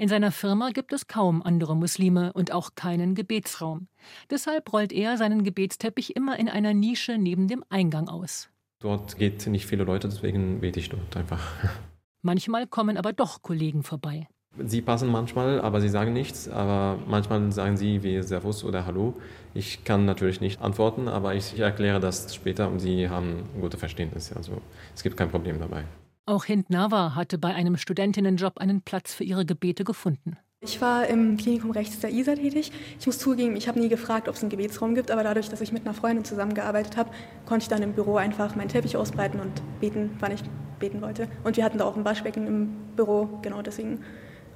In 0.00 0.08
seiner 0.08 0.32
Firma 0.32 0.70
gibt 0.70 0.94
es 0.94 1.08
kaum 1.08 1.42
andere 1.42 1.76
Muslime 1.76 2.32
und 2.32 2.52
auch 2.52 2.70
keinen 2.74 3.14
Gebetsraum. 3.14 3.86
Deshalb 4.30 4.72
rollt 4.72 4.92
er 4.94 5.18
seinen 5.18 5.44
Gebetsteppich 5.44 6.16
immer 6.16 6.38
in 6.38 6.48
einer 6.48 6.72
Nische 6.72 7.18
neben 7.18 7.48
dem 7.48 7.62
Eingang 7.68 8.08
aus. 8.08 8.48
Dort 8.78 9.18
geht 9.18 9.46
nicht 9.46 9.66
viele 9.66 9.84
Leute, 9.84 10.08
deswegen 10.08 10.60
bete 10.62 10.80
ich 10.80 10.88
dort 10.88 11.14
einfach. 11.18 11.52
Manchmal 12.22 12.66
kommen 12.66 12.96
aber 12.96 13.12
doch 13.12 13.42
Kollegen 13.42 13.82
vorbei. 13.82 14.26
Sie 14.64 14.80
passen 14.80 15.10
manchmal, 15.10 15.60
aber 15.60 15.82
sie 15.82 15.90
sagen 15.90 16.14
nichts. 16.14 16.48
Aber 16.48 16.98
manchmal 17.06 17.52
sagen 17.52 17.76
sie 17.76 18.02
wie 18.02 18.22
Servus 18.22 18.64
oder 18.64 18.86
Hallo. 18.86 19.12
Ich 19.52 19.84
kann 19.84 20.06
natürlich 20.06 20.40
nicht 20.40 20.62
antworten, 20.62 21.08
aber 21.08 21.34
ich 21.34 21.58
erkläre 21.58 22.00
das 22.00 22.34
später 22.34 22.70
und 22.70 22.78
sie 22.78 23.10
haben 23.10 23.42
gute 23.60 23.76
Verständnis. 23.76 24.32
Also 24.32 24.62
es 24.94 25.02
gibt 25.02 25.18
kein 25.18 25.30
Problem 25.30 25.58
dabei. 25.58 25.84
Auch 26.30 26.44
Hind 26.44 26.70
Nawa 26.70 27.16
hatte 27.16 27.38
bei 27.38 27.52
einem 27.52 27.76
Studentinnenjob 27.76 28.58
einen 28.58 28.82
Platz 28.82 29.12
für 29.12 29.24
ihre 29.24 29.44
Gebete 29.44 29.82
gefunden. 29.82 30.36
Ich 30.60 30.80
war 30.80 31.08
im 31.08 31.36
Klinikum 31.36 31.72
rechts 31.72 31.98
der 31.98 32.12
ISA 32.12 32.36
tätig. 32.36 32.70
Ich 33.00 33.06
muss 33.06 33.18
zugeben, 33.18 33.56
ich 33.56 33.66
habe 33.66 33.80
nie 33.80 33.88
gefragt, 33.88 34.28
ob 34.28 34.36
es 34.36 34.40
einen 34.40 34.50
Gebetsraum 34.50 34.94
gibt, 34.94 35.10
aber 35.10 35.24
dadurch, 35.24 35.48
dass 35.48 35.60
ich 35.60 35.72
mit 35.72 35.84
einer 35.84 35.92
Freundin 35.92 36.24
zusammengearbeitet 36.24 36.96
habe, 36.96 37.10
konnte 37.46 37.64
ich 37.64 37.68
dann 37.68 37.82
im 37.82 37.94
Büro 37.94 38.14
einfach 38.14 38.54
meinen 38.54 38.68
Teppich 38.68 38.96
ausbreiten 38.96 39.40
und 39.40 39.60
beten, 39.80 40.16
wann 40.20 40.30
ich 40.30 40.44
beten 40.78 41.02
wollte. 41.02 41.28
Und 41.42 41.56
wir 41.56 41.64
hatten 41.64 41.78
da 41.78 41.84
auch 41.84 41.96
ein 41.96 42.04
Waschbecken 42.04 42.46
im 42.46 42.76
Büro, 42.94 43.40
genau 43.42 43.60
deswegen 43.60 44.04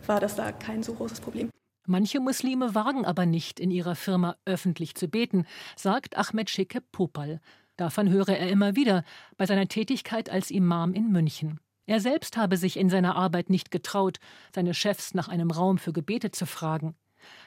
war 0.06 0.20
das 0.20 0.36
da 0.36 0.52
kein 0.52 0.84
so 0.84 0.94
großes 0.94 1.20
Problem. 1.20 1.50
Manche 1.88 2.20
Muslime 2.20 2.76
wagen 2.76 3.04
aber 3.04 3.26
nicht, 3.26 3.58
in 3.58 3.72
ihrer 3.72 3.96
Firma 3.96 4.36
öffentlich 4.44 4.94
zu 4.94 5.08
beten, 5.08 5.44
sagt 5.74 6.16
Ahmed 6.16 6.50
Schicke 6.50 6.80
Popal. 6.80 7.40
Davon 7.76 8.10
höre 8.10 8.28
er 8.28 8.48
immer 8.48 8.76
wieder 8.76 9.02
bei 9.36 9.46
seiner 9.46 9.66
Tätigkeit 9.66 10.30
als 10.30 10.52
Imam 10.52 10.94
in 10.94 11.10
München. 11.10 11.58
Er 11.86 12.00
selbst 12.00 12.36
habe 12.36 12.56
sich 12.56 12.78
in 12.78 12.88
seiner 12.88 13.14
Arbeit 13.14 13.50
nicht 13.50 13.70
getraut, 13.70 14.18
seine 14.54 14.72
Chefs 14.72 15.14
nach 15.14 15.28
einem 15.28 15.50
Raum 15.50 15.78
für 15.78 15.92
Gebete 15.92 16.30
zu 16.30 16.46
fragen. 16.46 16.94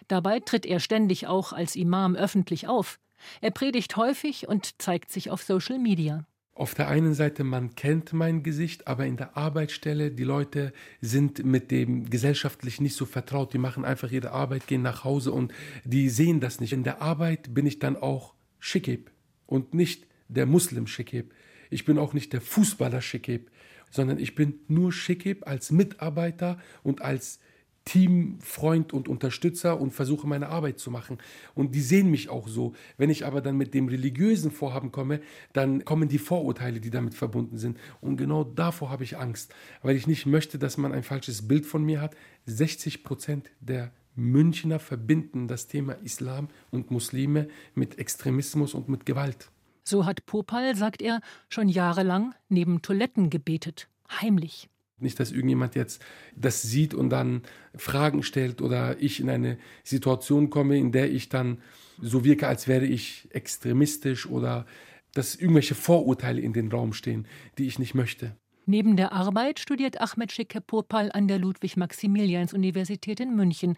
Dabei 0.07 0.39
tritt 0.39 0.65
er 0.65 0.79
ständig 0.79 1.27
auch 1.27 1.53
als 1.53 1.75
Imam 1.75 2.15
öffentlich 2.15 2.67
auf. 2.67 2.99
Er 3.41 3.51
predigt 3.51 3.95
häufig 3.97 4.47
und 4.47 4.79
zeigt 4.81 5.11
sich 5.11 5.31
auf 5.31 5.41
Social 5.41 5.79
Media. 5.79 6.25
Auf 6.53 6.73
der 6.73 6.87
einen 6.87 7.13
Seite, 7.13 7.43
man 7.43 7.75
kennt 7.75 8.13
mein 8.13 8.41
Gesicht, 8.41 8.87
aber 8.87 9.05
in 9.05 9.15
der 9.15 9.37
Arbeitsstelle, 9.37 10.09
die 10.11 10.23
Leute 10.23 10.73
sind 11.01 11.45
mit 11.45 11.69
dem 11.69 12.09
gesellschaftlich 12.09 12.81
nicht 12.81 12.95
so 12.95 13.05
vertraut. 13.05 13.53
Die 13.53 13.59
machen 13.59 13.85
einfach 13.85 14.11
ihre 14.11 14.31
Arbeit, 14.31 14.65
gehen 14.65 14.81
nach 14.81 15.03
Hause 15.03 15.31
und 15.31 15.53
die 15.83 16.09
sehen 16.09 16.39
das 16.39 16.59
nicht. 16.59 16.73
In 16.73 16.83
der 16.83 17.01
Arbeit 17.01 17.53
bin 17.53 17.67
ich 17.67 17.77
dann 17.77 17.95
auch 17.95 18.33
Schikib 18.59 19.11
und 19.45 19.75
nicht 19.75 20.07
der 20.29 20.47
Muslim 20.47 20.87
Schikib. 20.87 21.31
Ich 21.69 21.85
bin 21.85 21.99
auch 21.99 22.13
nicht 22.13 22.33
der 22.33 22.41
Fußballer 22.41 23.01
Schikib, 23.01 23.51
sondern 23.89 24.19
ich 24.19 24.35
bin 24.35 24.59
nur 24.67 24.91
Schikib 24.91 25.47
als 25.47 25.71
Mitarbeiter 25.71 26.59
und 26.83 27.01
als 27.01 27.39
Teamfreund 27.87 28.91
und 28.91 29.07
Unterstützer 29.07 29.79
und 29.79 29.91
versuche 29.91 30.27
meine 30.27 30.49
Arbeit 30.49 30.77
zu 30.77 30.91
machen. 30.91 31.19
Und 31.55 31.73
die 31.73 31.81
sehen 31.81 32.11
mich 32.11 32.27
auch 32.27 32.49
so. 32.49 32.75
Wenn 32.97 33.09
ich 33.09 33.25
aber 33.25 33.39
dann 33.39 33.55
mit 33.55 33.73
dem 33.73 33.87
religiösen 33.87 34.51
Vorhaben 34.51 34.91
komme, 34.91 35.21
dann 35.53 35.85
kommen 35.85 36.09
die 36.09 36.17
Vorurteile, 36.17 36.81
die 36.81 36.89
damit 36.89 37.13
verbunden 37.13 37.57
sind. 37.57 37.77
Und 38.01 38.17
genau 38.17 38.43
davor 38.43 38.89
habe 38.89 39.05
ich 39.05 39.17
Angst, 39.17 39.55
weil 39.83 39.95
ich 39.95 40.05
nicht 40.05 40.25
möchte, 40.25 40.59
dass 40.59 40.75
man 40.75 40.91
ein 40.91 41.03
falsches 41.03 41.47
Bild 41.47 41.65
von 41.65 41.81
mir 41.85 42.01
hat. 42.01 42.17
60 42.45 43.05
Prozent 43.05 43.51
der 43.61 43.93
Münchner 44.15 44.79
verbinden 44.79 45.47
das 45.47 45.67
Thema 45.67 45.93
Islam 46.03 46.49
und 46.71 46.91
Muslime 46.91 47.47
mit 47.73 47.99
Extremismus 47.99 48.73
und 48.73 48.89
mit 48.89 49.05
Gewalt. 49.05 49.49
So 49.87 50.05
hat 50.05 50.25
Popal, 50.25 50.75
sagt 50.75 51.01
er, 51.01 51.21
schon 51.47 51.69
jahrelang 51.69 52.35
neben 52.49 52.81
Toiletten 52.81 53.29
gebetet. 53.29 53.87
Heimlich. 54.21 54.67
Nicht, 54.99 55.17
dass 55.17 55.31
irgendjemand 55.31 55.75
jetzt 55.75 56.03
das 56.35 56.61
sieht 56.61 56.93
und 56.93 57.09
dann 57.09 57.43
Fragen 57.73 58.21
stellt 58.21 58.61
oder 58.61 59.01
ich 59.01 59.21
in 59.21 59.29
eine 59.29 59.57
Situation 59.85 60.49
komme, 60.49 60.77
in 60.77 60.91
der 60.91 61.09
ich 61.09 61.29
dann 61.29 61.61
so 62.01 62.25
wirke, 62.25 62.49
als 62.49 62.67
wäre 62.67 62.85
ich 62.85 63.29
extremistisch 63.31 64.25
oder 64.25 64.65
dass 65.13 65.35
irgendwelche 65.35 65.73
Vorurteile 65.73 66.41
in 66.41 66.51
den 66.51 66.69
Raum 66.69 66.91
stehen, 66.91 67.25
die 67.57 67.67
ich 67.67 67.79
nicht 67.79 67.95
möchte. 67.95 68.35
Neben 68.65 68.97
der 68.97 69.13
Arbeit 69.13 69.61
studiert 69.61 70.01
Ahmed 70.01 70.33
Şeker 70.33 70.59
Popal 70.59 71.13
an 71.13 71.29
der 71.29 71.39
Ludwig-Maximilians-Universität 71.39 73.21
in 73.21 73.37
München. 73.37 73.77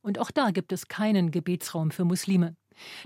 Und 0.00 0.18
auch 0.18 0.30
da 0.30 0.52
gibt 0.52 0.72
es 0.72 0.88
keinen 0.88 1.30
Gebetsraum 1.30 1.90
für 1.90 2.06
Muslime. 2.06 2.56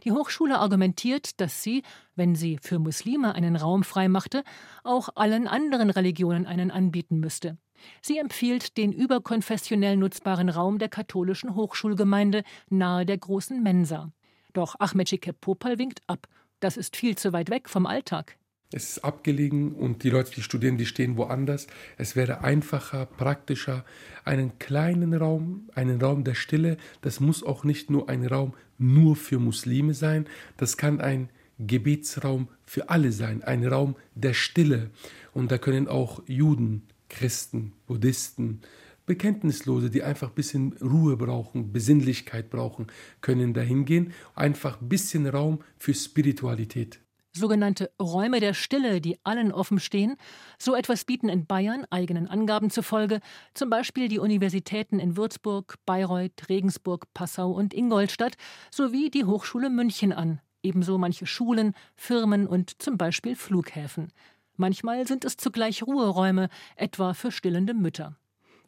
Die 0.04 0.12
Hochschule 0.12 0.58
argumentiert, 0.58 1.40
dass 1.40 1.62
sie, 1.62 1.82
wenn 2.16 2.34
sie 2.34 2.58
für 2.60 2.78
Muslime 2.78 3.34
einen 3.34 3.56
Raum 3.56 3.84
freimachte, 3.84 4.44
auch 4.82 5.10
allen 5.14 5.48
anderen 5.48 5.90
Religionen 5.90 6.46
einen 6.46 6.70
anbieten 6.70 7.20
müsste. 7.20 7.58
Sie 8.00 8.18
empfiehlt 8.18 8.76
den 8.76 8.92
überkonfessionell 8.92 9.96
nutzbaren 9.96 10.48
Raum 10.48 10.78
der 10.78 10.88
katholischen 10.88 11.54
Hochschulgemeinde 11.54 12.44
nahe 12.70 13.04
der 13.06 13.18
großen 13.18 13.62
Mensa. 13.62 14.12
Doch 14.52 14.76
Ahmed 14.78 15.08
Şeker 15.08 15.32
Popal 15.32 15.78
winkt 15.78 16.00
ab. 16.06 16.28
Das 16.60 16.76
ist 16.76 16.96
viel 16.96 17.16
zu 17.16 17.32
weit 17.32 17.50
weg 17.50 17.68
vom 17.68 17.86
Alltag. 17.86 18.38
Es 18.72 18.90
ist 18.90 19.04
abgelegen 19.04 19.72
und 19.72 20.02
die 20.02 20.10
Leute, 20.10 20.32
die 20.32 20.42
studieren, 20.42 20.78
die 20.78 20.86
stehen 20.86 21.16
woanders. 21.16 21.68
Es 21.96 22.16
wäre 22.16 22.42
einfacher, 22.42 23.06
praktischer, 23.06 23.84
einen 24.24 24.58
kleinen 24.58 25.14
Raum, 25.14 25.70
einen 25.74 26.00
Raum 26.00 26.24
der 26.24 26.34
Stille. 26.34 26.76
Das 27.00 27.20
muss 27.20 27.44
auch 27.44 27.62
nicht 27.62 27.90
nur 27.90 28.08
ein 28.08 28.26
Raum 28.26 28.54
nur 28.78 29.16
für 29.16 29.38
Muslime 29.38 29.94
sein. 29.94 30.26
Das 30.56 30.76
kann 30.76 31.00
ein 31.00 31.28
Gebetsraum 31.58 32.48
für 32.64 32.88
alle 32.90 33.12
sein, 33.12 33.42
ein 33.42 33.64
Raum 33.66 33.96
der 34.14 34.34
Stille. 34.34 34.90
Und 35.32 35.52
da 35.52 35.58
können 35.58 35.88
auch 35.88 36.22
Juden, 36.26 36.82
Christen, 37.08 37.72
Buddhisten, 37.86 38.60
Bekenntnislose, 39.06 39.90
die 39.90 40.02
einfach 40.02 40.28
ein 40.30 40.34
bisschen 40.34 40.72
Ruhe 40.78 41.16
brauchen, 41.16 41.72
Besinnlichkeit 41.72 42.48
brauchen, 42.50 42.86
können 43.20 43.52
dahin 43.52 43.84
gehen. 43.84 44.12
Einfach 44.34 44.80
ein 44.80 44.88
bisschen 44.88 45.26
Raum 45.26 45.60
für 45.78 45.92
Spiritualität 45.92 47.00
sogenannte 47.34 47.90
Räume 48.00 48.40
der 48.40 48.54
Stille, 48.54 49.00
die 49.00 49.18
allen 49.24 49.52
offen 49.52 49.80
stehen. 49.80 50.16
So 50.58 50.74
etwas 50.74 51.04
bieten 51.04 51.28
in 51.28 51.46
Bayern, 51.46 51.84
eigenen 51.90 52.28
Angaben 52.28 52.70
zufolge, 52.70 53.20
zum 53.54 53.70
Beispiel 53.70 54.08
die 54.08 54.18
Universitäten 54.18 54.98
in 54.98 55.16
Würzburg, 55.16 55.76
Bayreuth, 55.84 56.48
Regensburg, 56.48 57.12
Passau 57.12 57.50
und 57.50 57.74
Ingolstadt 57.74 58.36
sowie 58.70 59.10
die 59.10 59.24
Hochschule 59.24 59.70
München 59.70 60.12
an, 60.12 60.40
ebenso 60.62 60.96
manche 60.98 61.26
Schulen, 61.26 61.74
Firmen 61.96 62.46
und 62.46 62.82
zum 62.82 62.96
Beispiel 62.96 63.36
Flughäfen. 63.36 64.12
Manchmal 64.56 65.06
sind 65.06 65.24
es 65.24 65.36
zugleich 65.36 65.82
Ruheräume, 65.82 66.48
etwa 66.76 67.12
für 67.12 67.32
stillende 67.32 67.74
Mütter. 67.74 68.16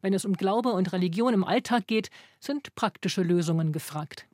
Wenn 0.02 0.14
es 0.14 0.24
um 0.24 0.34
Glaube 0.34 0.70
und 0.70 0.92
Religion 0.92 1.32
im 1.32 1.44
Alltag 1.44 1.86
geht, 1.86 2.10
sind 2.40 2.74
praktische 2.74 3.22
Lösungen 3.22 3.72
gefragt. 3.72 4.26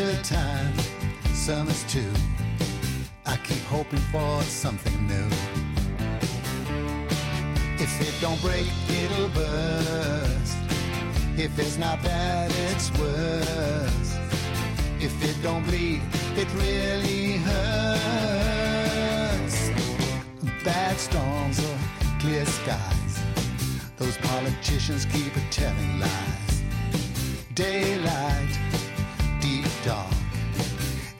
Winter 0.00 0.22
time, 0.22 0.72
summer's 1.34 1.84
too. 1.84 2.12
I 3.26 3.36
keep 3.44 3.62
hoping 3.64 3.98
for 4.10 4.42
something 4.44 5.06
new. 5.06 5.28
If 7.78 8.00
it 8.00 8.14
don't 8.18 8.40
break, 8.40 8.66
it'll 8.88 9.28
burst. 9.28 10.56
If 11.36 11.58
it's 11.58 11.76
not 11.76 12.02
bad, 12.02 12.50
it's 12.70 12.90
worse. 12.98 14.16
If 15.00 15.22
it 15.22 15.36
don't 15.42 15.64
bleed, 15.64 16.00
it 16.34 16.48
really 16.54 17.36
hurts. 17.48 18.40
Bad 20.64 20.96
storms 20.96 21.58
or 21.58 21.78
clear 22.20 22.46
skies. 22.46 23.20
Those 23.98 24.16
politicians 24.16 25.04
keep 25.04 25.34
telling 25.50 26.00
lies 26.00 26.40
daylight, 27.54 28.58
dark. 29.84 30.12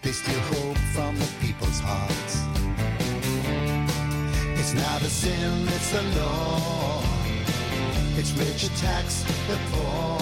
They 0.02 0.12
still 0.12 0.40
hope 0.40 0.78
from 0.94 1.16
the 1.16 1.28
people's 1.40 1.80
hearts. 1.80 2.44
It's 4.58 4.74
not 4.74 5.02
a 5.02 5.11
sin, 5.11 5.68
it's 5.68 5.90
the 5.92 6.02
law. 6.20 7.02
It's 8.16 8.32
rich 8.32 8.64
attacks 8.64 9.24
the 9.48 9.58
poor. 9.72 10.20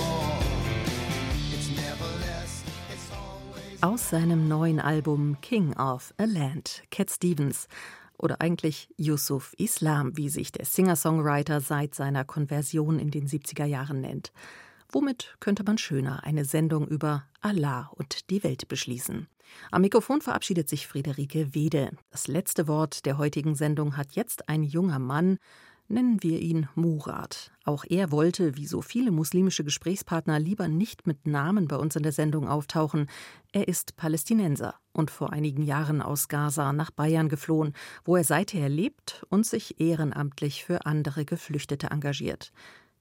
Aus 3.81 4.11
seinem 4.11 4.49
neuen 4.49 4.81
Album 4.81 5.37
King 5.41 5.73
of 5.77 6.13
a 6.19 6.25
Land, 6.25 6.83
Cat 6.91 7.11
Stevens 7.11 7.69
oder 8.19 8.41
eigentlich 8.41 8.89
Yusuf 8.97 9.55
Islam, 9.57 10.17
wie 10.17 10.29
sich 10.31 10.51
der 10.51 10.65
Singer-Songwriter 10.65 11.61
seit 11.61 11.95
seiner 11.95 12.25
Konversion 12.25 12.99
in 12.99 13.13
den 13.13 13.29
70er 13.29 13.67
Jahren 13.67 14.01
nennt. 14.01 14.33
Womit 14.91 15.37
könnte 15.41 15.65
man 15.65 15.77
schöner 15.77 16.25
eine 16.25 16.47
Sendung 16.47 16.89
über 16.89 17.25
Allah 17.43 17.91
und 17.95 18.31
die 18.31 18.43
Welt 18.43 18.69
beschließen? 18.69 19.29
Am 19.71 19.83
Mikrofon 19.83 20.23
verabschiedet 20.23 20.69
sich 20.69 20.87
Friederike 20.87 21.55
Wede. 21.55 21.91
Das 22.11 22.27
letzte 22.27 22.69
Wort 22.69 23.05
der 23.05 23.19
heutigen 23.19 23.55
Sendung 23.55 23.99
hat 23.99 24.13
jetzt 24.13 24.49
ein 24.49 24.63
junger 24.63 24.99
Mann, 24.99 25.39
nennen 25.89 26.23
wir 26.23 26.41
ihn 26.41 26.69
Murat. 26.75 27.51
Auch 27.65 27.85
er 27.87 28.11
wollte, 28.13 28.57
wie 28.57 28.67
so 28.67 28.81
viele 28.81 29.11
muslimische 29.11 29.65
Gesprächspartner, 29.65 30.39
lieber 30.39 30.69
nicht 30.69 31.07
mit 31.07 31.27
Namen 31.27 31.69
bei 31.69 31.77
uns 31.77 31.97
in 31.97 32.03
der 32.03 32.13
Sendung 32.13 32.49
auftauchen. 32.49 33.09
Er 33.53 33.69
ist 33.69 33.97
Palästinenser 33.97 34.75
und 34.93 35.11
vor 35.11 35.33
einigen 35.33 35.63
Jahren 35.63 36.01
aus 36.01 36.29
Gaza 36.29 36.73
nach 36.73 36.91
Bayern 36.91 37.29
geflohen, 37.29 37.75
wo 38.05 38.17
er 38.17 38.25
seither 38.25 38.69
lebt 38.71 39.25
und 39.29 39.47
sich 39.47 39.81
ehrenamtlich 39.81 40.65
für 40.65 40.87
andere 40.87 41.25
Geflüchtete 41.27 41.89
engagiert. 41.91 42.53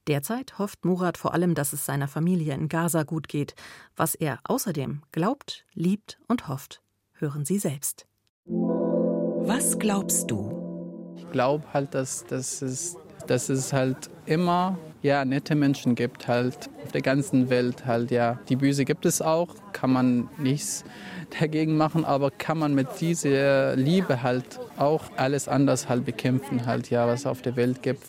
Derzeit 0.08 0.58
hofft 0.58 0.86
Murat 0.86 1.18
vor 1.18 1.34
allem, 1.34 1.54
dass 1.54 1.74
es 1.74 1.86
seiner 1.86 2.08
Familie 2.08 2.54
in 2.54 2.70
Gaza 2.70 3.04
gut 3.04 3.28
geht. 3.28 3.56
Was 3.98 4.16
er 4.16 4.40
außerdem 4.46 5.02
glaubt, 5.12 5.66
liebt 5.74 6.18
und 6.30 6.48
hofft, 6.48 6.82
hören 7.14 7.44
Sie 7.44 7.60
selbst. 7.60 8.08
Was 8.46 9.78
glaubst 9.78 10.32
du? 10.32 11.14
Ich 11.18 11.30
glaube 11.32 11.66
halt, 11.74 11.94
dass, 11.94 12.26
dass, 12.26 12.62
es, 12.62 12.96
dass 13.28 13.50
es 13.50 13.74
halt 13.74 14.10
immer 14.26 14.78
ja, 15.02 15.26
nette 15.26 15.56
Menschen 15.56 15.96
gibt, 15.96 16.28
halt 16.28 16.70
auf 16.84 16.92
der 16.92 17.02
ganzen 17.02 17.50
Welt 17.50 17.86
halt, 17.86 18.10
ja. 18.10 18.40
Die 18.48 18.56
Böse 18.56 18.86
gibt 18.86 19.06
es 19.06 19.22
auch, 19.22 19.56
kann 19.74 19.92
man 19.92 20.30
nichts 20.38 20.86
dagegen 21.40 21.76
machen, 21.76 22.06
aber 22.06 22.32
kann 22.32 22.58
man 22.58 22.74
mit 22.74 22.88
dieser 23.02 23.76
Liebe 23.76 24.24
halt 24.24 24.60
auch 24.78 25.04
alles 25.18 25.48
anders 25.50 25.90
halt 25.90 26.06
bekämpfen, 26.06 26.66
halt, 26.66 26.90
ja, 26.90 27.08
was 27.08 27.22
es 27.22 27.26
auf 27.26 27.42
der 27.42 27.58
Welt 27.58 27.84
gibt. 27.84 28.08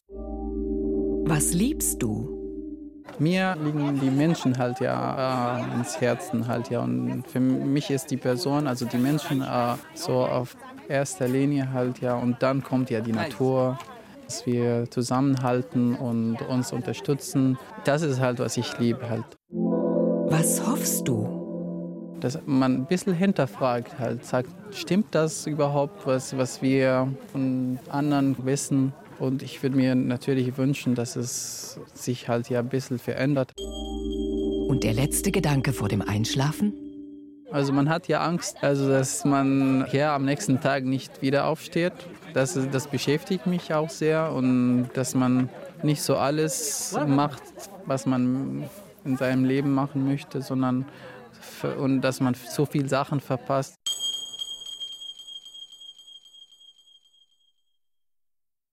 Was 1.28 1.52
liebst 1.52 2.02
du? 2.02 2.26
Mir 3.18 3.54
liegen 3.62 4.00
die 4.00 4.08
Menschen 4.08 4.56
halt 4.56 4.80
ja 4.80 5.58
äh, 5.58 5.74
ins 5.74 6.00
Herzen 6.00 6.48
halt 6.48 6.70
ja 6.70 6.80
und 6.80 7.24
für 7.26 7.38
mich 7.38 7.90
ist 7.90 8.10
die 8.10 8.16
Person, 8.16 8.66
also 8.66 8.86
die 8.86 8.96
Menschen 8.96 9.42
äh, 9.42 9.74
so 9.92 10.24
auf 10.24 10.56
erster 10.88 11.28
Linie 11.28 11.70
halt 11.70 12.00
ja 12.00 12.14
und 12.14 12.42
dann 12.42 12.62
kommt 12.62 12.88
ja 12.88 13.02
die 13.02 13.12
Natur, 13.12 13.78
dass 14.24 14.46
wir 14.46 14.90
zusammenhalten 14.90 15.96
und 15.96 16.40
uns 16.48 16.72
unterstützen. 16.72 17.58
Das 17.84 18.00
ist 18.00 18.20
halt, 18.20 18.38
was 18.38 18.56
ich 18.56 18.78
liebe 18.78 19.06
halt. 19.10 19.26
Was 19.50 20.66
hoffst 20.66 21.06
du? 21.06 22.16
Dass 22.20 22.38
man 22.46 22.74
ein 22.74 22.86
bisschen 22.86 23.12
hinterfragt 23.12 23.98
halt, 23.98 24.24
sagt, 24.24 24.48
stimmt 24.70 25.14
das 25.14 25.46
überhaupt, 25.46 26.06
was, 26.06 26.34
was 26.38 26.62
wir 26.62 27.12
von 27.32 27.78
anderen 27.90 28.34
wissen? 28.46 28.94
Und 29.18 29.42
ich 29.42 29.62
würde 29.62 29.76
mir 29.76 29.94
natürlich 29.94 30.56
wünschen, 30.56 30.94
dass 30.94 31.16
es 31.16 31.80
sich 31.94 32.28
halt 32.28 32.48
ja 32.50 32.60
ein 32.60 32.68
bisschen 32.68 32.98
verändert. 32.98 33.52
Und 33.56 34.84
der 34.84 34.92
letzte 34.92 35.32
Gedanke 35.32 35.72
vor 35.72 35.88
dem 35.88 36.02
Einschlafen? 36.02 36.72
Also 37.50 37.72
man 37.72 37.88
hat 37.88 38.08
ja 38.08 38.20
Angst, 38.20 38.58
also 38.60 38.88
dass 38.88 39.24
man 39.24 39.86
ja 39.90 40.14
am 40.14 40.24
nächsten 40.24 40.60
Tag 40.60 40.84
nicht 40.84 41.22
wieder 41.22 41.46
aufsteht. 41.46 41.94
Das, 42.34 42.58
das 42.70 42.88
beschäftigt 42.88 43.46
mich 43.46 43.72
auch 43.72 43.88
sehr 43.88 44.32
und 44.32 44.90
dass 44.92 45.14
man 45.14 45.48
nicht 45.82 46.02
so 46.02 46.16
alles 46.16 46.96
macht, 47.06 47.42
was 47.86 48.04
man 48.04 48.68
in 49.04 49.16
seinem 49.16 49.44
Leben 49.44 49.72
machen 49.72 50.06
möchte, 50.06 50.42
sondern 50.42 50.84
und 51.78 52.02
dass 52.02 52.20
man 52.20 52.34
so 52.34 52.66
viele 52.66 52.88
Sachen 52.88 53.20
verpasst. 53.20 53.77